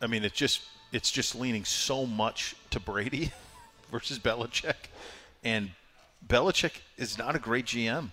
[0.00, 0.62] I mean, it's just
[0.92, 3.32] it's just leaning so much to Brady
[3.90, 4.74] versus Belichick,
[5.42, 5.70] and
[6.26, 8.08] Belichick is not a great GM.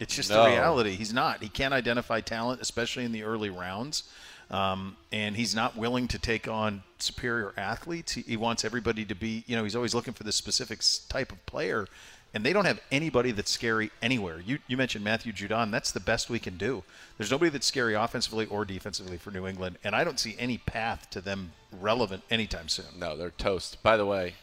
[0.00, 0.42] It's just No.
[0.44, 0.96] the reality.
[0.96, 1.42] He's not.
[1.42, 4.04] He can't identify talent, especially in the early rounds,
[4.50, 8.12] um, and he's not willing to take on superior athletes.
[8.12, 9.44] He, he wants everybody to be.
[9.46, 11.86] You know, he's always looking for the specific type of player.
[12.34, 14.40] And they don't have anybody that's scary anywhere.
[14.44, 15.70] You, you mentioned Matthew Judon.
[15.70, 16.82] That's the best we can do.
[17.16, 20.58] There's nobody that's scary offensively or defensively for New England, and I don't see any
[20.58, 22.86] path to them relevant anytime soon.
[22.98, 23.80] No, they're toast.
[23.84, 24.34] By the way,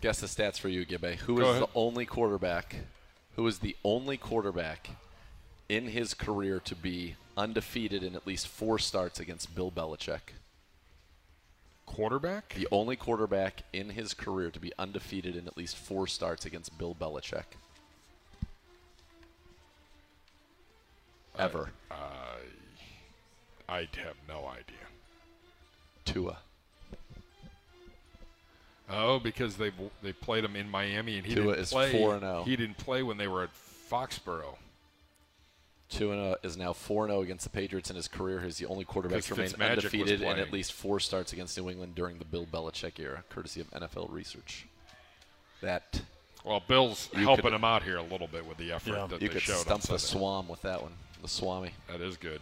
[0.00, 1.16] guess the stats for you, Gibby.
[1.26, 1.62] Who Go is ahead.
[1.64, 2.76] the only quarterback?
[3.36, 4.88] Who is the only quarterback
[5.68, 10.34] in his career to be undefeated in at least four starts against Bill Belichick?
[11.86, 12.54] Quarterback?
[12.54, 16.76] The only quarterback in his career to be undefeated in at least four starts against
[16.78, 17.44] Bill Belichick.
[21.38, 21.70] Ever.
[21.90, 21.96] I
[23.68, 24.76] I have no idea.
[26.04, 26.38] Tua.
[28.90, 29.72] Oh, because they
[30.02, 31.92] they played him in Miami and he Tua didn't is play.
[31.92, 32.44] 4-0.
[32.44, 33.50] He didn't play when they were at
[33.90, 34.56] Foxborough.
[35.92, 38.40] Tua is now 4 0 against the Patriots in his career.
[38.40, 41.94] He's the only quarterback to remain undefeated in at least four starts against New England
[41.94, 44.66] during the Bill Belichick era, courtesy of NFL Research.
[45.60, 46.00] That
[46.44, 49.06] Well, Bill's You helping could- him out here a little bit with the effort Yeah.
[49.06, 50.92] that you they could showed stump the Swam with that one.
[51.22, 51.72] The Swami.
[51.88, 52.40] That is good.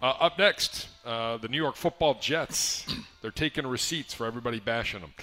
[0.00, 2.86] Uh, up next, uh, the New York Football Jets.
[3.22, 5.14] They're taking receipts for everybody bashing them.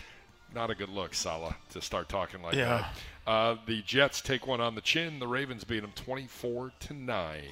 [0.53, 2.77] Not a good look, Salah, to start talking like Yeah.
[2.79, 2.95] that.
[3.25, 5.19] Uh, the Jets take one on the chin.
[5.19, 7.43] The Ravens beat them 24 to nine.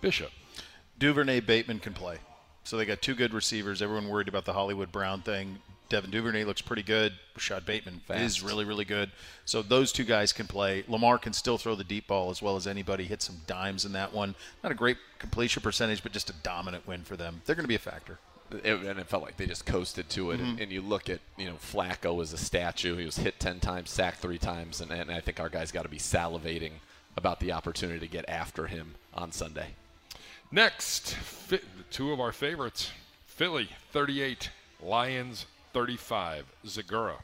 [0.00, 0.30] Bishop.
[0.98, 2.18] Duvernay Bateman can play.
[2.64, 3.82] So they got two good receivers.
[3.82, 5.58] Everyone worried about the Hollywood Brown thing.
[5.88, 7.12] Devin Duvernay looks pretty good.
[7.34, 9.10] Rashod Bateman is really, really good.
[9.44, 10.84] So those two guys can play.
[10.88, 13.04] Lamar can still throw the deep ball as well as anybody.
[13.04, 14.34] Hit some dimes in that one.
[14.62, 17.42] Not a great completion percentage, but just a dominant win for them.
[17.44, 18.18] They're going to be a factor.
[18.54, 20.40] It, and it felt like they just coasted to it.
[20.40, 20.50] Mm-hmm.
[20.50, 22.96] And, and you look at you know Flacco as a statue.
[22.96, 25.82] He was hit ten times, sacked three times, and, and I think our guys got
[25.82, 26.72] to be salivating
[27.16, 29.68] about the opportunity to get after him on Sunday.
[30.50, 31.60] Next, fi-
[31.90, 32.92] two of our favorites
[33.26, 34.50] Philly 38,
[34.82, 36.44] Lions 35.
[36.66, 37.16] Zegura.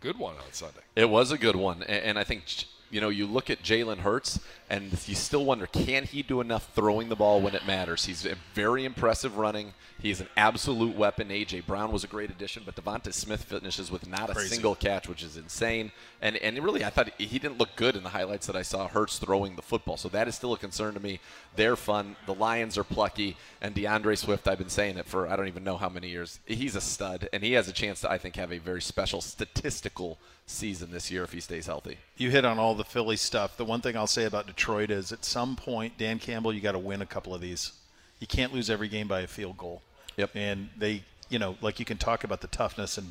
[0.00, 0.80] Good one on Sunday.
[0.96, 2.44] It was a good one, and, and I think
[2.92, 4.38] you know you look at Jalen Hurts,
[4.70, 8.04] and you still wonder can he do enough throwing the ball when it matters.
[8.04, 9.72] He's a very impressive running.
[9.98, 11.28] He's an absolute weapon.
[11.28, 14.48] AJ Brown was a great addition, but Devonta Smith finishes with not a Crazy.
[14.48, 15.90] single catch, which is insane.
[16.20, 18.86] And and really, I thought he didn't look good in the highlights that I saw.
[18.88, 21.18] Hurts throwing the football, so that is still a concern to me.
[21.56, 22.16] They're fun.
[22.26, 24.46] The Lions are plucky, and D'Andre Swift.
[24.46, 26.40] I've been saying it for I don't even know how many years.
[26.44, 29.22] He's a stud, and he has a chance to I think have a very special
[29.22, 30.18] statistical
[30.52, 31.98] season this year if he stays healthy.
[32.16, 33.56] You hit on all the Philly stuff.
[33.56, 36.72] The one thing I'll say about Detroit is at some point, Dan Campbell, you got
[36.72, 37.72] to win a couple of these.
[38.20, 39.82] You can't lose every game by a field goal.
[40.16, 40.30] Yep.
[40.34, 43.06] And they, you know, like you can talk about the toughness and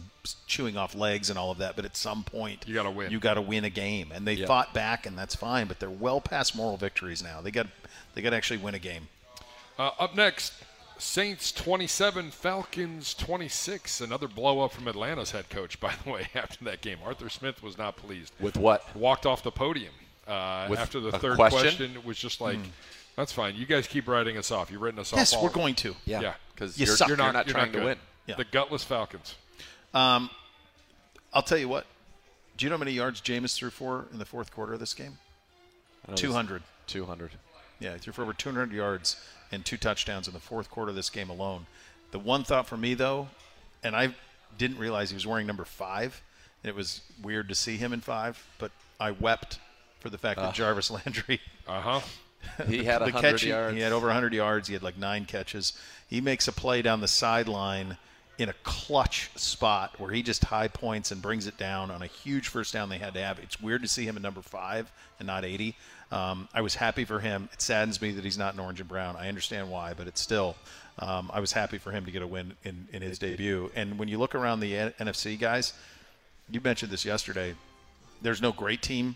[0.48, 3.12] chewing off legs and all of that, but at some point, You gotta win.
[3.12, 4.48] You got to win a game, and they Yep.
[4.48, 5.68] fought back, and that's fine.
[5.68, 7.42] But they're well past moral victories now.
[7.42, 7.68] They got,
[8.14, 9.08] they got to actually win a game.
[9.80, 10.54] Uh, up next,
[11.02, 14.02] Saints 27, Falcons 26.
[14.02, 17.00] Another blow up from Atlanta's head coach, by the way, after that game.
[17.04, 18.32] Arthur Smith was not pleased.
[18.40, 18.96] With what?
[18.96, 19.94] Walked off the podium
[20.28, 20.32] uh,
[20.78, 21.60] after the third question?
[21.62, 21.92] question.
[21.96, 22.60] It was just like,
[23.16, 23.56] that's fine.
[23.56, 24.70] You guys keep writing us off.
[24.70, 25.18] You've written us off.
[25.18, 25.96] Yes, we're going to.
[26.06, 26.36] Yeah.
[26.54, 27.08] because You you're, suck.
[27.08, 27.98] you're You're not, not, you're trying not to win.
[28.28, 28.36] Yeah.
[28.36, 29.34] The gutless Falcons.
[29.96, 30.30] Um,
[31.34, 31.88] I'll tell you what.
[32.58, 34.94] Do you know how many yards Jameis threw for in the fourth quarter of this
[34.94, 35.18] game?
[36.06, 36.62] I know this- Two hundred.
[36.86, 37.32] 200.
[37.80, 39.16] Yeah, he threw for over 200 yards
[39.52, 41.66] and two touchdowns in the fourth quarter of this game alone.
[42.12, 43.30] The one thought for me, though,
[43.84, 44.14] and I
[44.58, 46.22] didn't realize he was wearing number five.
[46.64, 49.60] It was weird to see him in five, but I wept
[50.00, 52.02] for the fact that Jarvis Landry Uh huh.
[52.68, 53.76] He had the 100 catch, yards.
[53.76, 54.68] He had over 100 yards.
[54.68, 55.74] He had like nine catches.
[56.08, 57.98] He makes a play down the sideline
[58.40, 62.08] in a clutch spot where he just high points and brings it down on a
[62.08, 63.38] huge first down they had to have.
[63.38, 65.76] It's weird to see him at number five and not 80.
[66.12, 67.50] Um, I was happy for him.
[67.54, 69.16] It saddens me that he's not in orange and brown.
[69.16, 70.56] I understand why, but it's still.
[71.00, 73.72] Um, I was happy for him to get a win in, in his debut.
[73.76, 75.74] And when you look around the N- NFC guys,
[76.50, 77.56] you mentioned this yesterday.
[78.22, 79.16] There's no great team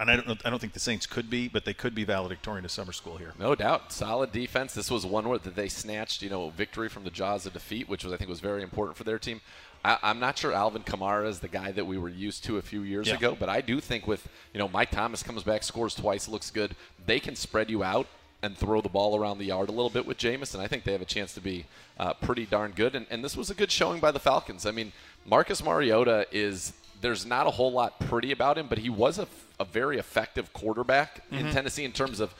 [0.00, 2.04] and I don't know, I don't think the Saints could be, but they could be
[2.04, 3.34] valedictorian of summer school here.
[3.38, 4.72] No doubt, solid defense.
[4.72, 7.86] This was one where that they snatched, you know, victory from the jaws of defeat,
[7.86, 9.42] which was I think was very important for their team.
[9.84, 12.62] I, I'm not sure Alvin Kamara is the guy that we were used to a
[12.62, 13.14] few years Yeah.
[13.14, 16.50] ago, but I do think with you know Mike Thomas comes back, scores twice, looks
[16.50, 16.74] good.
[17.06, 18.06] They can spread you out
[18.42, 20.84] and throw the ball around the yard a little bit with Jameis, and I think
[20.84, 21.66] they have a chance to be
[21.98, 22.94] uh, pretty darn good.
[22.94, 24.64] And, and this was a good showing by the Falcons.
[24.64, 24.92] I mean,
[25.26, 29.26] Marcus Mariota is there's not a whole lot pretty about him, but he was a,
[29.58, 32.34] a very effective quarterback in Tennessee in terms of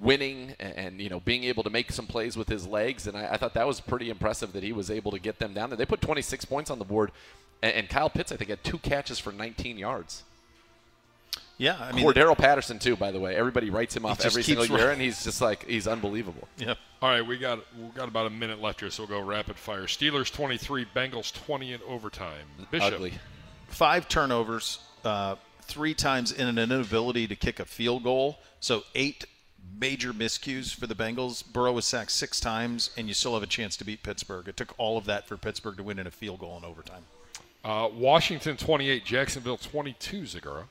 [0.00, 3.06] winning and, and, you know being able to make some plays with his legs.
[3.06, 5.52] And I, I thought that was pretty impressive that he was able to get them
[5.52, 5.76] down there.
[5.76, 7.12] They put 26 points on the board,
[7.62, 10.22] and, and Kyle Pitts I think had two catches for 19 yards.
[11.56, 13.36] Yeah, I mean, Cordarrelle Patterson too, by the way.
[13.36, 14.92] Everybody writes him off every single year, running.
[14.94, 16.48] and he's just like he's unbelievable.
[16.58, 16.74] yeah.
[17.00, 19.56] All right, we got we got about a minute left here, so we'll go rapid
[19.56, 19.84] fire.
[19.84, 22.46] Steelers 23, Bengals 20 in overtime.
[22.72, 22.94] Bishop.
[22.94, 23.14] Ugly.
[23.68, 28.38] five turnovers, uh, three times in an inability to kick a field goal.
[28.58, 29.24] So eight
[29.78, 31.44] major miscues for the Bengals.
[31.44, 34.48] Burrow was sacked six times, and you still have a chance to beat Pittsburgh.
[34.48, 37.04] It took all of that for Pittsburgh to win in a field goal in overtime.
[37.64, 40.22] Uh, Washington 28, Jacksonville 22.
[40.22, 40.64] Zegura.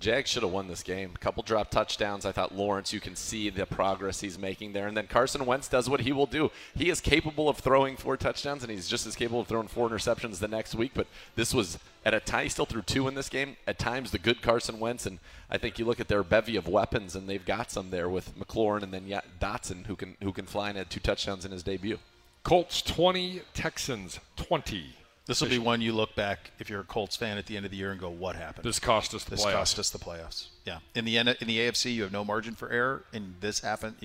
[0.00, 1.10] Jags should have won this game.
[1.18, 2.24] Couple drop touchdowns.
[2.24, 4.86] I thought Lawrence, you can see the progress he's making there.
[4.86, 6.52] And then Carson Wentz does what he will do.
[6.76, 9.88] He is capable of throwing four touchdowns, and he's just as capable of throwing four
[9.88, 10.92] interceptions the next week.
[10.94, 11.78] But this was
[12.14, 13.56] at a time he still threw two in this game.
[13.66, 15.18] At times, the good Carson Wentz, and
[15.50, 18.38] I think you look at their bevy of weapons, and they've got some there with
[18.38, 21.50] McLaurin and then yeah, Dotson, who can who can fly and had two touchdowns in
[21.52, 21.98] his debut.
[22.44, 24.94] Colts 20, Texans 20.
[25.26, 27.66] This will be one you look back if you're a Colts fan at the end
[27.66, 29.52] of the year and go, "What happened?" This cost us the This playoffs.
[29.52, 30.46] cost us the playoffs.
[30.64, 30.78] Yeah.
[30.94, 33.96] In the N- in the AFC, you have no margin for error, and this happened.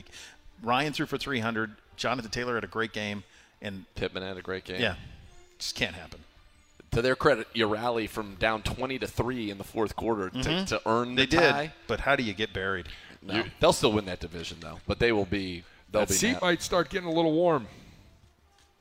[0.62, 1.76] Ryan threw for 300.
[1.96, 3.24] Jonathan Taylor had a great game,
[3.62, 4.82] and Pittman had a great game.
[4.82, 4.96] yeah,
[5.60, 6.20] just can't happen.
[6.94, 10.38] To their credit, you rally from down 20 to three in the fourth quarter to,
[10.38, 10.66] mm-hmm.
[10.66, 12.88] to earn the They did, but how do you get buried?
[13.22, 13.44] No.
[13.60, 15.64] They'll still win that division though, but they will be.
[15.92, 16.14] They'll That be.
[16.14, 16.42] seat mad.
[16.42, 17.68] might start getting a little warm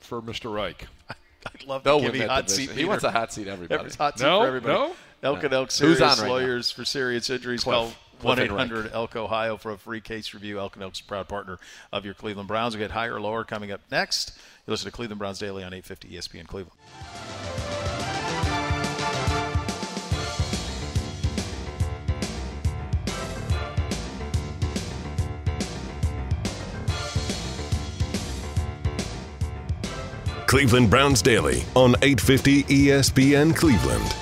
[0.01, 0.52] for Mr.
[0.52, 0.86] Reich.
[1.09, 2.68] I'd love They'll to give win me that hot division.
[2.74, 2.78] seat.
[2.78, 3.48] He wants a hot seat.
[3.48, 3.80] Everybody.
[3.80, 4.40] Every hot seat No?
[4.40, 4.74] for everybody.
[4.74, 4.94] No?
[5.22, 5.59] Elk and No.
[5.60, 6.28] Elk Who's serious on right now?
[6.28, 7.64] lawyers for serious injuries.
[7.64, 7.74] Cliff.
[7.74, 7.86] Call
[8.20, 8.72] 1 Cliff and Rank.
[8.72, 10.59] 800 Elk Ohio for a free case review.
[10.59, 11.59] Elk and Elk's a proud partner
[11.93, 12.74] of your Cleveland Browns.
[12.74, 14.32] We get higher or lower coming up next.
[14.66, 16.78] You listen to Cleveland Browns Daily on 850 ESPN Cleveland.
[30.53, 34.15] Cleveland Browns Daily on 850 ESPN Cleveland.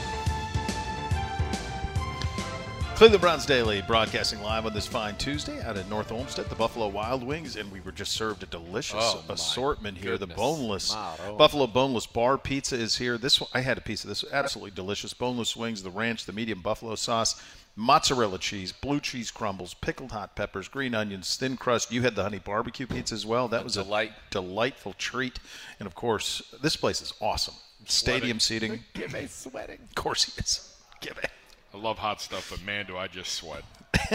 [2.94, 6.86] Cleveland Browns Daily broadcasting live on this fine Tuesday out at North Olmsted, the Buffalo
[6.86, 10.12] Wild Wings, and we were just served a delicious Oh, assortment here.
[10.12, 10.36] The goodness.
[10.36, 11.36] boneless Motto.
[11.36, 13.18] Buffalo boneless bar pizza is here.
[13.18, 15.12] This one, I had a piece of this, absolutely delicious.
[15.12, 17.42] Boneless wings, the ranch, the medium buffalo sauce,
[17.80, 21.90] mozzarella cheese, blue cheese crumbles, pickled hot peppers, green onions, thin crust.
[21.90, 23.48] You had the honey barbecue pizza as well.
[23.48, 24.10] That was delight.
[24.10, 25.40] a delightful treat,
[25.80, 27.54] and of course, this place is awesome.
[27.86, 28.80] Stadium seating.
[28.94, 29.78] Give me sweating.
[29.82, 30.76] Of course, he is.
[31.00, 31.30] Give it.
[31.72, 33.62] I love hot stuff, but man, do I just sweat.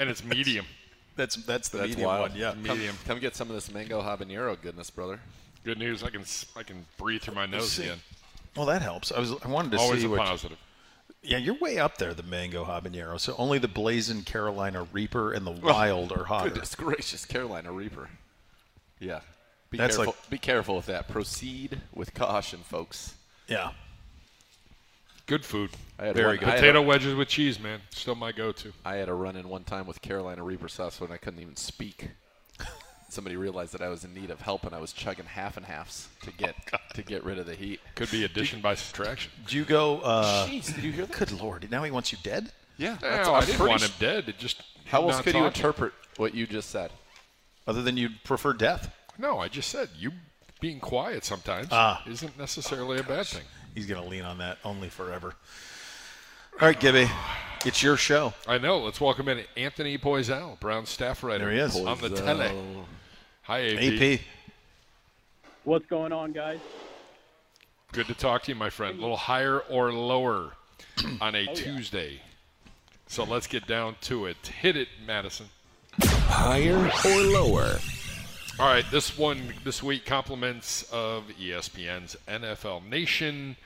[0.00, 0.66] and it's medium.
[1.16, 2.30] That's that's the That's medium wild.
[2.30, 2.38] one.
[2.38, 2.52] Yeah.
[2.52, 2.96] Come, Medium.
[3.06, 5.20] come get some of this mango habanero goodness, brother.
[5.64, 6.24] Good news, I can
[6.56, 7.84] I can breathe through my nose see.
[7.84, 7.98] again.
[8.56, 9.12] Well, that helps.
[9.12, 10.20] I was I wanted to Always see a what.
[10.20, 10.58] positive.
[11.22, 13.20] Yeah, you're way up there, the mango habanero.
[13.20, 16.50] So only the blazing Carolina Reaper and the oh, wild are hotter.
[16.50, 18.08] Goodness gracious, Carolina Reaper.
[18.98, 19.20] Yeah.
[19.70, 20.14] Be That's careful.
[20.18, 21.08] like- be careful with that.
[21.08, 23.14] Proceed with caution, folks.
[23.48, 23.72] Yeah.
[25.26, 25.70] Good food.
[25.98, 26.48] I had Very one, good.
[26.48, 27.80] I had, Potato a, wedges with cheese, man.
[27.90, 28.72] Still my go-to.
[28.84, 31.56] I had a run in one time with Carolina Reaper sauce when I couldn't even
[31.56, 32.08] speak.
[33.10, 35.66] Somebody realized that I was in need of help, and I was chugging half and
[35.66, 36.54] halves to get
[36.94, 37.80] to get rid of the heat.
[37.96, 39.32] Could be addition by subtraction.
[39.46, 40.00] Do you go?
[40.00, 41.18] Uh, Jeez, did you hear that?
[41.18, 41.68] good lord!
[41.70, 42.52] Now he wants you dead.
[42.78, 44.28] Yeah, No, I didn't want him dead.
[44.28, 46.90] It just How else not could you interpret what you just said?
[47.66, 48.94] Other than you'd prefer death.
[49.18, 50.12] No, I just said you
[50.60, 52.02] being quiet sometimes Ah.
[52.06, 53.42] isn't necessarily a bad thing.
[53.74, 55.34] He's gonna lean on that only forever.
[56.54, 57.08] All right, Gibby,
[57.66, 58.32] it's your show.
[58.46, 58.78] I know.
[58.78, 61.44] Let's welcome in Anthony Poisal, Brown staff writer.
[61.44, 61.76] There he is.
[61.76, 62.50] on the tele.
[63.42, 64.02] Hi, AP.
[64.02, 64.20] AP.
[65.64, 66.60] What's going on, guys?
[67.92, 68.98] Good to talk to you, my friend.
[68.98, 70.52] A little higher or lower
[71.20, 72.20] on a Tuesday.
[73.08, 74.36] So let's get down to it.
[74.60, 75.46] Hit it, Madison.
[76.02, 77.78] Higher or lower?
[78.58, 83.56] All right, this one this week compliments of ESPN's NFL Nation.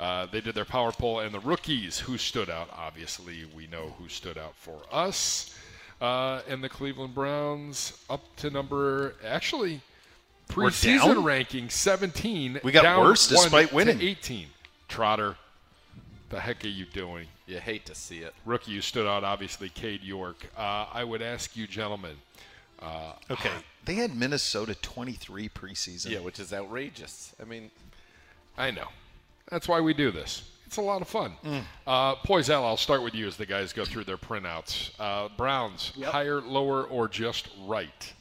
[0.00, 2.68] Uh, they did their power poll, and the rookies who stood out.
[2.76, 5.56] Obviously, we know who stood out for us.
[6.02, 9.80] Uh, and the Cleveland Browns up to number actually
[10.48, 12.60] preseason ranking 17.
[12.64, 14.00] We got down worse one despite winning.
[14.00, 14.48] 18.
[14.88, 15.36] Trotter,
[16.28, 17.28] the heck are you doing?
[17.46, 18.34] You hate to see it.
[18.44, 20.44] Rookie, you stood out obviously, Cade York.
[20.56, 22.16] Uh, I would ask you, gentlemen.
[22.80, 23.52] Uh, Okay,
[23.84, 26.10] they had Minnesota 23 preseason.
[26.10, 27.32] Yeah, which is outrageous.
[27.40, 27.70] I mean,
[28.58, 28.88] I know.
[29.50, 30.50] That's why we do this.
[30.72, 31.34] It's a lot of fun.
[31.44, 31.64] Mm.
[31.86, 34.92] Uh, Poisal, I'll start with you as the guys go through their printouts.
[34.98, 36.08] Uh, Browns, Yep.
[36.08, 38.14] higher, lower, or just right?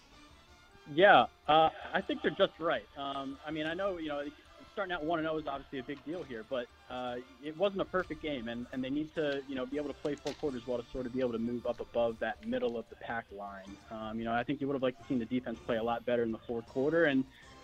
[0.94, 2.84] Yeah, uh, I think they're just right.
[2.98, 4.26] Um, I mean, I know you know
[4.74, 7.84] starting out one and zero is obviously a big deal here, but uh, it wasn't
[7.84, 10.34] a perfect game, and, and they need to you know be able to play four
[10.34, 12.98] quarters well to sort of be able to move up above that middle of the
[12.98, 13.78] pack line.
[13.92, 15.84] Um, you know, I think you would have liked to seen the defense play a
[15.84, 17.24] lot better in the fourth quarter, and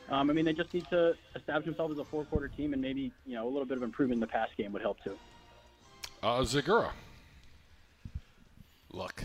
[0.09, 2.81] um, I mean they just need to establish themselves as a four quarter team, and
[2.81, 5.17] maybe you know a little bit of improvement in the pass game would help too.
[6.23, 6.91] Uh, Zegura.
[8.91, 9.23] look,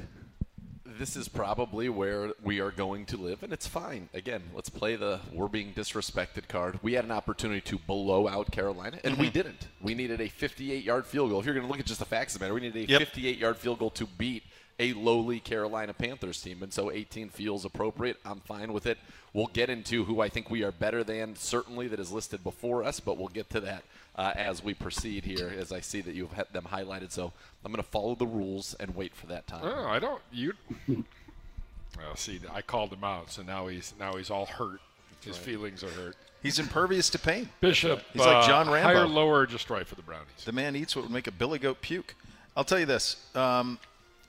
[0.85, 4.09] this is probably where we are going to live, and it's fine.
[4.13, 6.79] Again, let's play the we're being disrespected card.
[6.83, 9.69] We had an opportunity to blow out Carolina, and we didn't.
[9.81, 11.41] We needed a 58 yard field goal.
[11.41, 12.93] If you're going to look at just the facts of the matter, we needed a
[12.93, 12.99] Yep.
[13.01, 14.43] 58 yard field goal to beat
[14.83, 18.17] a lowly Carolina Panthers team, and so 18 feels appropriate.
[18.25, 18.99] I'm fine with it.
[19.33, 22.83] We'll get into who I think we are better than, certainly that is listed before
[22.83, 23.85] us, but we'll get to that
[24.17, 27.13] uh, as we proceed here, as I see that you've had them highlighted.
[27.13, 27.33] So
[27.65, 29.63] I'm going to follow the rules and wait for that time.
[29.63, 30.21] Oh, I don't.
[30.33, 30.55] You.
[30.89, 34.81] well, see, I called him out, so now he's now he's all hurt.
[35.25, 36.17] His feelings are hurt.
[36.43, 37.49] He's impervious to pain.
[37.61, 38.03] Bishop.
[38.13, 38.93] He's like uh, John Rambo.
[38.93, 40.45] Higher, lower, just right for the Brownies.
[40.45, 42.17] The man eats what would make a billy goat puke.
[42.57, 43.25] I'll tell you this.
[43.37, 43.79] Um,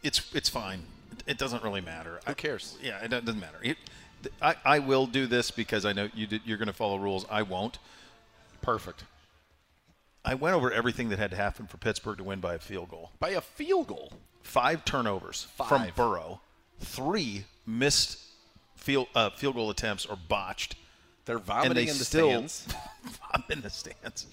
[0.04, 0.84] it's it's fine.
[1.26, 2.20] It, doesn't really matter.
[2.28, 2.78] Who cares?
[2.82, 3.58] Yeah, it doesn't matter.
[3.62, 3.78] It,
[4.42, 7.26] I, I will do this because I know you did, you're going to follow rules.
[7.30, 7.78] I won't.
[8.62, 9.04] Perfect.
[10.26, 12.90] I went over everything that had to happen for Pittsburgh to win by a field
[12.90, 13.12] goal.
[13.20, 14.14] By a field goal.
[14.42, 16.42] Five turnovers from Burrow,
[16.80, 18.20] three missed
[18.76, 20.76] field uh, field goal attempts or botched,
[21.26, 22.68] They're and vomiting they in the still stands.
[23.32, 24.28] I'm in the stands.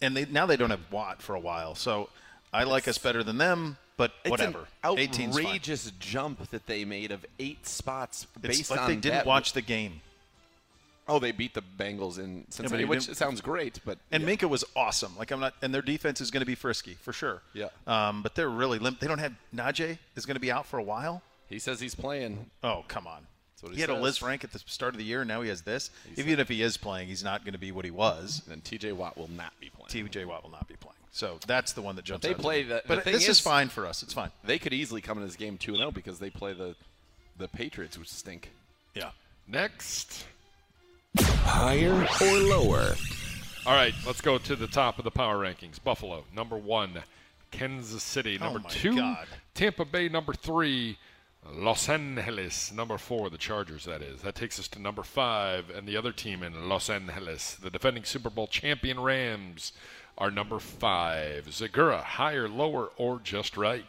[0.00, 2.10] And they now they don't have Watt for a while, so
[2.52, 3.78] I like us better than them.
[3.98, 4.60] But It's whatever.
[4.82, 9.12] an outrageous jump that they made of eight spots It's based like on they didn't
[9.16, 9.26] that.
[9.26, 10.00] watch the game.
[11.10, 14.28] Oh, they beat the Bengals in Cincinnati, he which sounds great, but And yeah.
[14.36, 15.16] Minkah was awesome.
[15.18, 17.40] Like I'm not, and their defense is going to be frisky for sure.
[17.54, 17.68] Yeah.
[17.86, 19.00] Um, but they're really limp.
[19.00, 21.22] They don't have Najee is going to be out for a while.
[21.48, 22.50] he says he's playing.
[22.62, 23.26] Oh come on.
[23.70, 24.18] he, he had a says.
[24.18, 25.90] Lisfranc at the start of the year, and now he has this.
[26.14, 28.42] He Even if he is playing, he's not going to be what he was.
[28.50, 28.92] And T.J.
[28.92, 29.88] Watt will not be playing.
[29.88, 30.26] T.J.
[30.26, 30.94] Watt will not be playing.
[31.18, 32.22] So that's the one that jumps.
[32.24, 32.68] they out to play me.
[32.68, 34.04] the- the but this is, is- fine for us.
[34.04, 34.30] It's fine.
[34.44, 36.76] They could easily come in this game two and zero because they play the
[37.36, 38.52] the Patriots, which stink.
[38.94, 39.10] Yeah.
[39.48, 40.26] Next.
[41.18, 42.94] Higher or lower?
[43.66, 45.82] All right, let's go to the top of the power rankings.
[45.82, 47.02] Buffalo, number one.
[47.50, 48.94] Kansas City, Oh number my two.
[48.94, 49.26] God.
[49.54, 50.98] Tampa Bay, number three.
[51.50, 54.20] Los Angeles, number four, the Chargers, that is.
[54.22, 58.04] That takes us to number five, and the other team in Los Angeles, the defending
[58.04, 59.72] Super Bowl champion Rams,
[60.18, 61.46] are number five.
[61.46, 63.84] Zegura, higher, lower, or just right?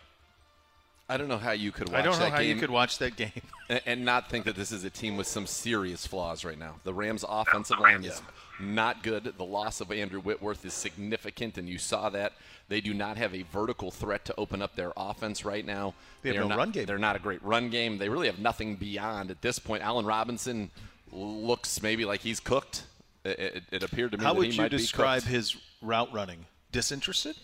[1.12, 2.70] I don't know how you could watch I don't know that how game you could
[2.70, 3.32] watch that game.
[3.70, 6.76] and, and not think that this is a team with some serious flaws right now.
[6.84, 8.22] The Rams' offensive line is
[8.60, 9.34] not good.
[9.36, 12.34] The loss of Andrew Whitworth is significant, and you saw that.
[12.68, 15.96] They do not have a vertical threat to open up their offense right now.
[16.22, 16.86] They have They're no not, run game.
[16.86, 17.98] They're not a great run game.
[17.98, 19.82] They really have nothing beyond at this point.
[19.82, 20.70] Allen Robinson
[21.12, 22.84] looks maybe like he's cooked.
[23.30, 26.46] It, it, appeared to me How would you describe his route running?
[26.72, 27.36] Disinterested?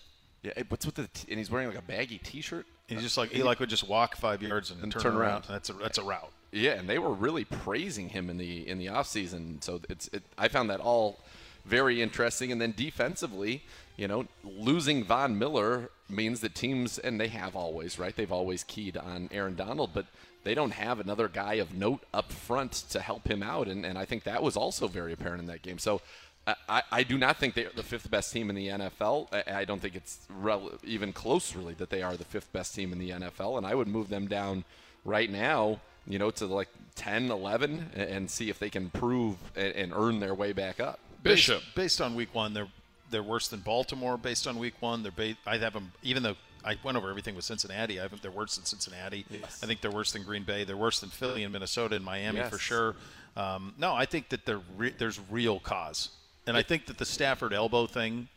[0.42, 1.08] Yeah, what's with the?
[1.08, 2.66] T- and he's wearing like a baggy T-shirt.
[2.86, 5.16] He's uh, just like he like would just walk five yards and, And turn, turn
[5.16, 5.30] around.
[5.30, 5.44] around.
[5.48, 6.30] That's a that's a route.
[6.52, 9.62] Yeah, and they were really praising him in the in the offseason.
[9.62, 11.18] So it's it, I found that all
[11.66, 12.52] very interesting.
[12.52, 13.64] And then defensively,
[13.96, 18.14] you know, losing Von Miller means that teams and they have always right.
[18.14, 20.06] They've always keyed on Aaron Donald, but
[20.46, 23.68] they don't have another guy of note up front to help him out.
[23.68, 25.78] And, and I think that was also very apparent in that game.
[25.78, 26.00] So.
[26.48, 29.26] I- I, I do not think they're the fifth best team in the NFL.
[29.32, 32.72] I, I don't think it's rel- even close, really, that they are the fifth best
[32.72, 33.58] team in the NFL.
[33.58, 34.62] And I would move them down
[35.04, 39.34] right now, you know, to like 10, 11, a- and see if they can prove
[39.56, 41.00] and, and earn their way back up.
[41.24, 41.62] Bishop.
[41.62, 42.68] Based, based on week one, they're
[43.10, 44.16] they're worse than Baltimore.
[44.16, 46.36] Based on week one, they're ba- I have them even though
[46.66, 47.98] I went over everything with Cincinnati.
[47.98, 49.24] I have them they're worse than Cincinnati.
[49.30, 49.60] Yes.
[49.62, 50.64] I think they're worse than Green Bay.
[50.64, 52.96] They're worse than Philly and Minnesota and Miami for sure.
[53.36, 56.10] Um, no, I think that they're re- there's real cause,
[56.46, 58.28] and I think that the Stafford elbow thing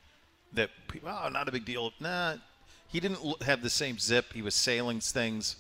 [0.54, 1.92] that people, oh not a big deal.
[2.00, 2.36] Nah,
[2.88, 4.34] he didn't have the same zip.
[4.34, 5.56] He was sailing things.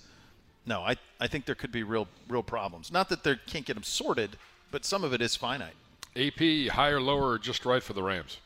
[0.66, 2.91] No, I I think there could be real real problems.
[2.91, 4.38] Not that they can't get them sorted,
[4.72, 5.76] but some of it is finite.
[6.16, 8.38] AP, higher, lower, or just right for the Rams?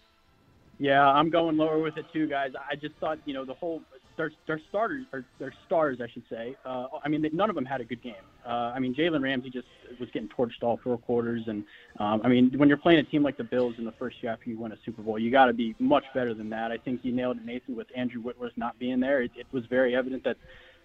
[0.79, 2.51] Yeah, I'm going lower with it too, guys.
[2.69, 3.81] I just thought, you know, the whole
[4.17, 6.55] their, their starters or their stars, I should say.
[6.65, 8.15] Uh, I mean, none of them had a good game.
[8.45, 9.67] Uh, I mean, Jalen Ramsey just
[9.99, 11.63] was getting torched all four quarters, and
[11.99, 14.31] um, I mean, when you're playing a team like the Bills in the first year
[14.31, 16.71] after you win a Super Bowl, you got to be much better than that.
[16.71, 19.21] I think you nailed it, Nathan, with Andrew Whitworth not being there.
[19.21, 20.37] It, it was very evident that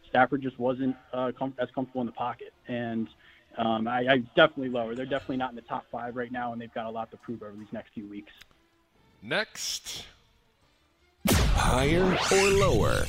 [0.09, 3.09] Stafford just wasn't uh, com- as comfortable in the pocket, and
[3.57, 4.95] um, I, I definitely lower.
[4.95, 7.17] They're definitely not in the top five right now, and they've got a lot to
[7.17, 8.33] prove over these next few weeks.
[9.23, 10.05] Next.
[11.61, 13.05] Higher or lower?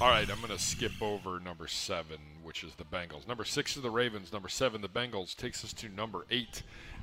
[0.00, 3.28] All right, I'm going to skip over number seven, which is the Bengals.
[3.28, 4.32] Number six is the Ravens.
[4.32, 6.62] Number seven, the Bengals, takes us to number eight,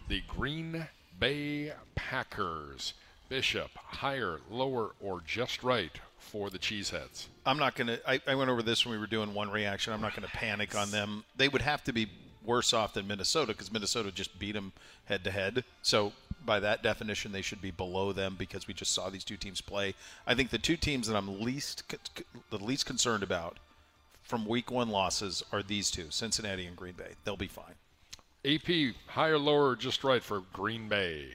[0.09, 0.87] the Green
[1.17, 2.93] Bay Packers.
[3.29, 7.27] Bishop, higher, lower, or just right for the Cheeseheads?
[7.45, 8.29] I'm not going to.
[8.29, 9.93] I went over this when we were doing one reaction.
[9.93, 11.23] I'm not going to panic on them.
[11.37, 12.07] They would have to be
[12.43, 14.73] worse off than Minnesota because Minnesota just beat them
[15.05, 15.63] head to head.
[15.81, 16.13] So
[16.45, 19.61] by that definition, they should be below them because we just saw these two teams
[19.61, 19.93] play.
[20.25, 21.83] I think the two teams that I'm least
[22.49, 23.57] the least concerned about
[24.21, 27.13] from Week One losses are these two: Cincinnati and Green Bay.
[27.23, 27.75] They'll be fine.
[28.45, 31.25] AP, higher, lower, just right for Green Bay?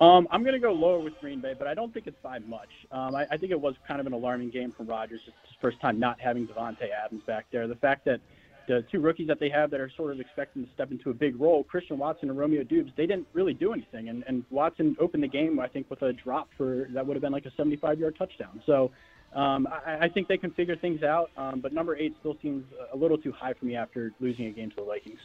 [0.00, 2.38] Um, I'm going to go lower with Green Bay, but I don't think it's by
[2.40, 2.68] much.
[2.90, 5.20] Um, I, I think it was kind of an alarming game from Rodgers.
[5.26, 7.66] It's his first time not having Davante Adams back there.
[7.66, 8.20] The fact that
[8.66, 11.14] the two rookies that they have that are sort of expecting to step into a
[11.14, 14.08] big role, Christian Watson and Romeo Doubs, they didn't really do anything.
[14.08, 17.22] And, and Watson opened the game, I think, with a drop for that would have
[17.22, 18.62] been like a 75-yard touchdown.
[18.66, 18.90] So
[19.34, 21.30] um, I, I think they can figure things out.
[21.36, 24.50] Um, but number eight still seems a little too high for me after losing a
[24.50, 25.20] game to the Vikings.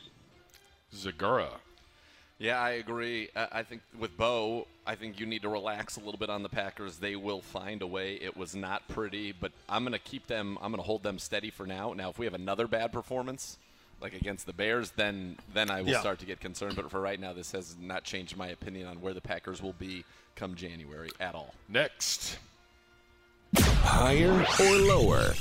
[0.93, 1.49] Zegura.
[2.37, 3.29] Yeah, I agree.
[3.35, 6.43] I I think with Beau, I think you need to relax a little bit on
[6.43, 6.97] the Packers.
[6.97, 8.15] They will find a way.
[8.15, 10.57] It was not pretty, but I'm going to keep them.
[10.61, 11.93] I'm going to hold them steady for now.
[11.93, 13.57] Now, if we have another bad performance,
[14.01, 16.01] like against the Bears, then then I will Yeah.
[16.01, 16.75] start to get concerned.
[16.75, 19.73] But for right now, this has not changed my opinion on where the Packers will
[19.73, 20.03] be
[20.35, 21.53] come January at all.
[21.69, 22.37] Next.
[23.57, 25.33] Higher or lower?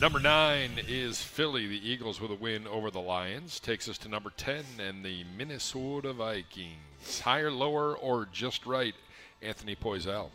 [0.00, 1.66] Number nine is Philly.
[1.66, 5.24] The Eagles with a win over the Lions takes us to number 10 and the
[5.36, 7.20] Minnesota Vikings.
[7.22, 8.94] Higher, lower, or just right,
[9.42, 10.30] Anthony Poisal?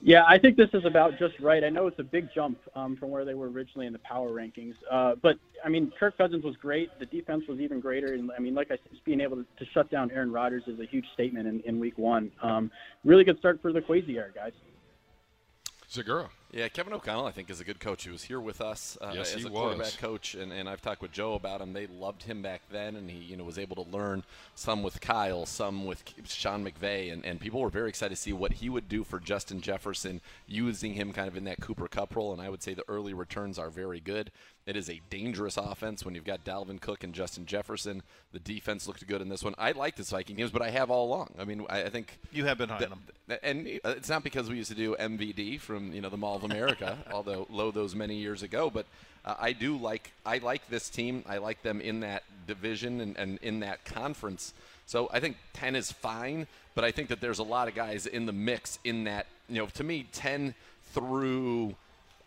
[0.00, 1.62] Yeah, I think this is about just right.
[1.62, 4.30] I know it's a big jump um, from where they were originally in the power
[4.30, 6.90] rankings, uh, but I mean, Kirk Cousins was great.
[6.98, 9.46] The defense was even greater, and I mean, like I said, just being able to,
[9.60, 12.32] to shut down Aaron Rodgers is a huge statement in, in Week One.
[12.42, 12.72] Um,
[13.04, 14.52] really good start for the Kwesi era, guys.
[15.88, 16.28] Zegura.
[16.52, 18.04] Yeah, Kevin O'Connell, I think, is a good coach.
[18.04, 21.00] He was here with us uh, Yes, as a quarterback coach, and, and I've talked
[21.00, 21.72] with Joe about him.
[21.72, 24.22] They loved him back then, and he you know was able to learn
[24.54, 28.34] some with Kyle, some with Sean McVay, and, and people were very excited to see
[28.34, 32.14] what he would do for Justin Jefferson, using him kind of in that Cooper Kupp
[32.14, 32.34] role.
[32.34, 34.30] And I would say the early returns are very good.
[34.64, 38.02] It is a dangerous offense when you've got Dalvin Cook and Justin Jefferson.
[38.32, 39.54] The defense looked good in this one.
[39.58, 41.34] I like this Viking games, but I have all along.
[41.38, 43.38] I mean, I, I think You have been high on them.
[43.42, 46.38] And uh, it's not because we used to do MVD from you know the Mall
[46.42, 48.70] of America, although low those many years ago.
[48.70, 48.86] But
[49.24, 51.24] uh, I do like I like this team.
[51.28, 54.54] I like them in that division and, and in that conference.
[54.86, 58.06] So I think ten is fine, but I think that there's a lot of guys
[58.06, 59.26] in the mix in that.
[59.48, 60.54] You know, to me, ten
[60.92, 61.74] through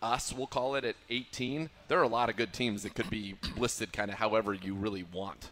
[0.02, 1.70] us, we'll call it at 18.
[1.88, 4.76] There are a lot of good teams that could be listed kind of however you
[4.76, 5.50] really want.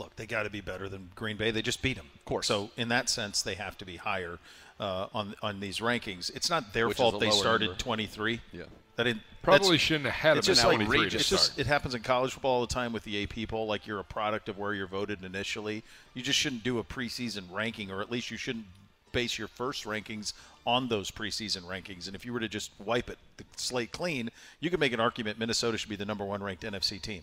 [0.00, 1.50] Look, they got to be better than Green Bay.
[1.50, 2.06] They just beat them.
[2.14, 2.46] Of course.
[2.46, 4.38] So in that sense, they have to be higher
[4.80, 6.34] uh, on on these rankings.
[6.34, 7.78] It's not their Which fault they started number.
[7.78, 8.40] 23.
[8.52, 8.62] Yeah.
[8.96, 11.58] That didn't Probably shouldn't have had it's him just like 23 to it's just start.
[11.58, 13.66] it happens in college football all the time with the AP poll.
[13.66, 15.82] Like you're a product of where you're voted initially.
[16.14, 18.66] You just shouldn't do a preseason ranking, or at least you shouldn't
[19.12, 20.32] base your first rankings
[20.66, 22.06] on those preseason rankings.
[22.06, 25.00] And if you were to just wipe it the slate clean, you could make an
[25.00, 27.22] argument Minnesota should be the number one ranked NFC team.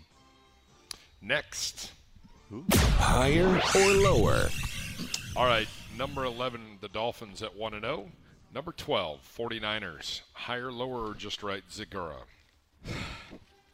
[1.22, 1.92] Next.
[2.72, 4.50] Higher or lower?
[5.36, 5.68] All right,
[5.98, 8.10] number 11, the Dolphins at 1 and 0.
[8.54, 10.22] Number 12, 49ers.
[10.34, 12.16] Higher, lower, or just right, Zegura.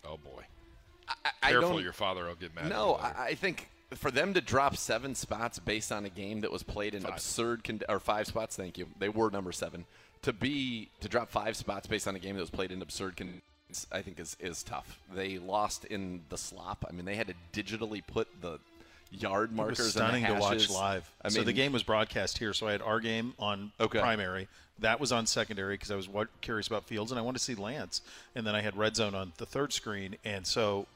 [0.05, 0.43] Oh boy.
[1.41, 2.67] I Careful, don't- your father will get mad.
[2.69, 3.17] No, at you later.
[3.19, 6.61] I, I think for them to drop seven spots based on a game that was
[6.61, 8.57] played in absurd con- or five spots.
[8.57, 8.87] Thank you.
[8.99, 9.85] They were number seven.
[10.23, 13.15] To be to drop five spots based on a game that was played in absurd
[13.15, 13.43] conditions,
[13.91, 14.99] I think is is tough.
[15.13, 16.85] They lost in the slop.
[16.87, 18.59] I mean, they had to digitally put the
[19.11, 21.09] yard It markers was and the stunning to watch live.
[21.21, 22.53] I so the game was broadcast here.
[22.53, 23.99] So I had our game on Okay.
[23.99, 24.47] primary.
[24.79, 26.09] That was on secondary because I was
[26.41, 28.01] curious about Fields and I wanted to see Lance.
[28.35, 30.15] And then I had red zone on the third screen.
[30.25, 30.87] And so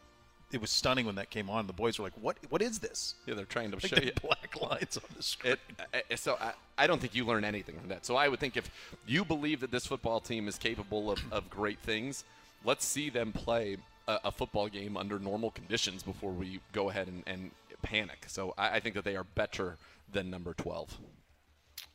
[0.51, 1.67] it was stunning when that came on.
[1.67, 2.37] The boys were like, "What?
[2.49, 4.11] What is this?" Yeah, they're trying to Like show you.
[4.21, 5.53] black lines on the screen.
[5.53, 8.05] It, I- so I, I don't think you learn anything from that.
[8.05, 8.69] So I would think if
[9.05, 12.23] you believe that this football team is capable of, of great things,
[12.63, 13.77] let's see them play
[14.07, 17.51] a, a football game under normal conditions before we go ahead and, and
[17.81, 18.25] panic.
[18.27, 19.77] So I, I think that they are better
[20.11, 20.97] than number 12.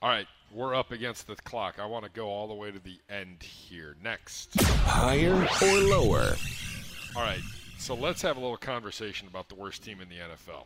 [0.01, 1.77] All right, we're up against the clock.
[1.79, 3.97] I want to go all the way to the end here.
[4.03, 4.51] Next.
[4.61, 6.35] Higher or lower?
[7.17, 7.41] All right,
[7.79, 10.65] so let's have a little conversation about the worst team in the NFL.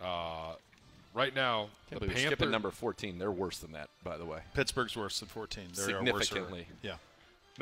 [0.00, 0.54] Uh,
[1.14, 2.26] right now, Can't the believe Panthers.
[2.26, 3.18] skipping number 14.
[3.18, 4.40] They're worse than that, by the way.
[4.54, 5.64] Pittsburgh's worse than 14.
[5.74, 6.66] They're a worser- Significantly.
[6.82, 6.94] Yeah.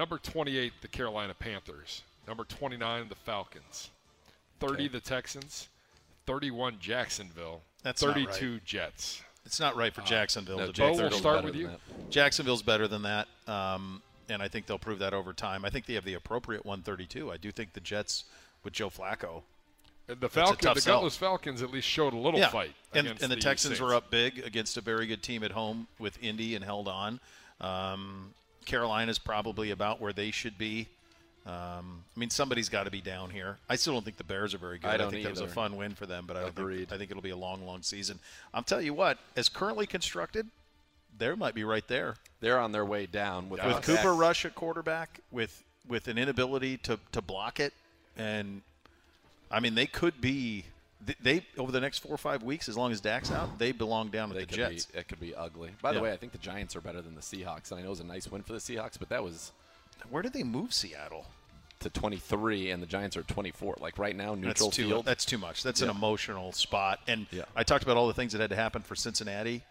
[0.01, 2.05] Number 28, the Carolina Panthers.
[2.27, 3.91] Number 29, the Falcons.
[4.59, 5.69] 30, the Texans.
[6.25, 7.61] 31, Jacksonville.
[7.83, 9.21] That's not 32, Jets.
[9.45, 11.69] It's not right for Jacksonville no, to Beau, be we'll start with you.
[12.09, 14.01] Jacksonville's better than that, um,
[14.31, 15.67] and I think they'll prove that over time.
[15.67, 17.31] I think they have the appropriate 132.
[17.31, 18.25] I do think the Jets
[18.65, 19.43] with Joe Flacco.
[20.09, 21.01] And the Falcons, tough the sell.
[21.01, 22.73] Gutless Falcons, at least showed a little yeah, fight.
[22.95, 23.83] and, against and the, Texans Saints.
[23.83, 27.21] were up big against a very good team at home with Indy and held on.
[27.61, 28.33] Um,
[28.71, 30.87] Carolina's probably about where they should be.
[31.47, 33.57] Um, I mean, somebody's got to be down here.
[33.69, 34.89] I still don't think the Bears are very good.
[34.89, 36.79] I don't think that was a fun win for them, but I don't Agreed.
[36.79, 38.19] think I think it'll be a long, long season.
[38.55, 40.47] I'm telling you what, as currently constructed,
[41.19, 44.55] there might be right there They're on their way down with, with Cooper Rush at
[44.55, 47.73] quarterback, with with an inability to to block it,
[48.17, 48.63] and
[49.51, 50.67] I mean they could be
[51.05, 53.73] they, they over the next four or five weeks, as long as Dak's out, they
[53.73, 54.87] belong down with They the could Jets.
[54.87, 55.71] Be, it could be ugly.
[55.83, 57.89] By the way, I think the Giants are better than the Seahawks, and I know
[57.89, 59.53] it was a nice win for the Seahawks, but that was
[60.11, 61.27] Where did they move Seattle?
[61.81, 63.77] to 23, and the Giants are 24.
[63.81, 65.07] Like right now, That's neutral too field.
[65.07, 65.63] that's too much.
[65.63, 67.01] That's an emotional spot.
[67.09, 67.45] And Yeah.
[67.57, 69.63] I talked about all the things that had to happen for Cincinnati.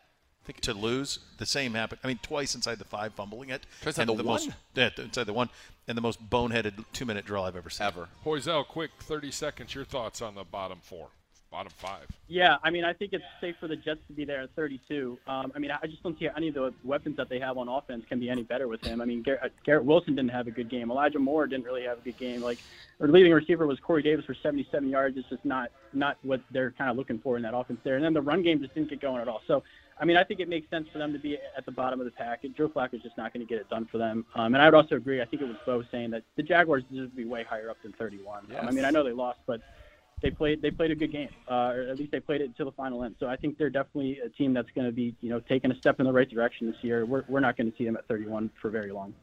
[0.43, 1.99] Think to lose, the same happened.
[2.03, 3.68] I mean, twice inside the five, fumbling it.
[3.84, 4.56] Twice inside and the most, one?
[4.73, 5.51] yeah, inside the one,
[5.88, 7.85] and the most boneheaded two-minute drill I've ever seen.
[7.85, 8.07] ever.
[8.26, 9.76] Poisal, quick, 30 seconds.
[9.76, 11.10] Your thoughts on the bottom four,
[11.51, 12.07] bottom five?
[12.27, 15.17] Yeah, I mean, I think it's safe for the Jets to be there at 32.
[15.27, 17.67] Um, I mean, I just don't see any of the weapons that they have on
[17.67, 19.01] offense can be any better with him.
[19.01, 20.91] I mean, Garrett, Garrett Wilson didn't have a good game.
[20.91, 22.41] Elijah Moore didn't really have a good game.
[22.41, 22.59] Like,
[22.99, 25.17] our leading receiver was Corey Davis for 77 yards.
[25.17, 27.95] It's just not not what they're kind of looking for in that offense there.
[27.95, 29.41] And then the run game just didn't get going at all.
[29.47, 29.63] So,
[29.99, 32.05] I mean, I think it makes sense for them to be at the bottom of
[32.05, 32.43] the pack.
[32.55, 34.26] Joe Flacco's just not going to get it done for them.
[34.35, 35.21] Um, and I would also agree.
[35.21, 37.77] I think it was Beau saying that the Jaguars deserve to be way higher up
[37.81, 38.45] than 31.
[38.51, 39.61] Um, I mean, I know they lost, but
[40.22, 42.66] they played they played a good game, uh, or at least they played it to
[42.66, 43.16] the final end.
[43.20, 45.76] So I think they're definitely a team that's going to be you know taking a
[45.78, 47.06] step in the right direction this year.
[47.06, 49.14] We're we're not going to see them at 31 for very long.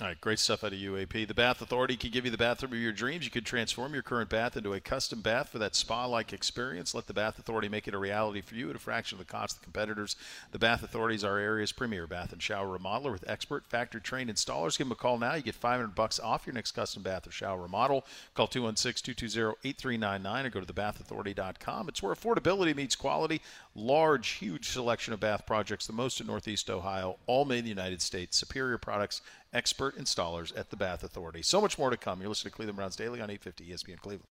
[0.00, 1.28] All right, great stuff out of UAP.
[1.28, 3.26] The Bath Authority can give you the bathroom of your dreams.
[3.26, 6.94] You could transform your current bath into a custom bath for that spa-like experience.
[6.94, 9.30] Let the Bath Authority make it a reality for you at a fraction of the
[9.30, 10.16] cost of the competitors.
[10.50, 14.78] The Bath Authority is our area's premier bath and shower remodeler with expert factory-trained installers.
[14.78, 15.34] Give them a call now.
[15.34, 18.06] You get 500 bucks off your next custom bath or shower remodel.
[18.32, 21.90] Call 216-220-8399 or go to thebathauthority.com.
[21.90, 23.42] It's where affordability meets quality.
[23.74, 27.70] Large, huge selection of bath projects, the most in Northeast Ohio, all made in the
[27.70, 28.36] United States.
[28.36, 29.22] Superior products
[29.52, 31.40] expert installers at the Bath Authority.
[31.40, 32.20] So much more to come.
[32.20, 34.28] You're listening to Cleveland Browns Daily on 850 ESPN Cleveland.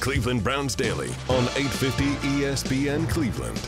[0.00, 3.60] Cleveland Browns Daily on 850 ESPN Cleveland.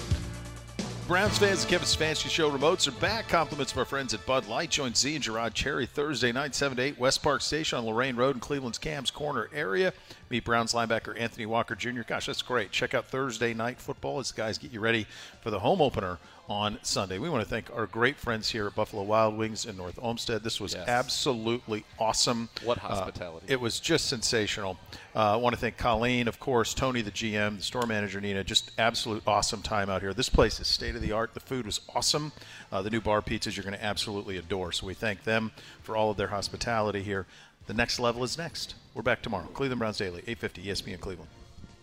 [1.07, 3.29] Browns fans, the Kevin Stefanski Show remotes are back.
[3.29, 4.71] Compliments of our friends at Bud Light.
[4.71, 8.17] Join Z and Gerard Cherry Thursday night, 7 to 8, West Park Station on Lorain
[8.17, 9.93] Road in Cleveland's Kamm's Corner area.
[10.31, 12.01] Meet Browns linebacker Anthony Walker Jr.
[12.07, 12.71] Gosh, that's great.
[12.71, 15.07] Check out Thursday night football as the guys get you ready
[15.43, 16.19] for the home opener
[16.49, 17.19] on Sunday.
[17.19, 20.43] We want to thank our great friends here at Buffalo Wild Wings in North Olmsted.
[20.43, 20.87] This was Yes.
[20.89, 22.49] absolutely awesome.
[22.65, 23.47] What Uh, hospitality.
[23.49, 24.77] it was just sensational.
[25.15, 28.43] Uh, I want to thank Colleen, of course, Tony, the GM, the store manager, Nina.
[28.45, 30.13] Just absolute awesome time out here.
[30.13, 31.35] This place is state of the art.
[31.35, 32.33] The food was awesome.
[32.71, 34.73] Uh, the new bar pizzas you're going to absolutely adore.
[34.73, 35.53] So we thank them
[35.83, 37.27] for all of their hospitality here.
[37.67, 38.75] The next level is next.
[38.95, 39.47] We're back tomorrow.
[39.55, 41.31] Cleveland Browns Daily, 850 ESPN Cleveland.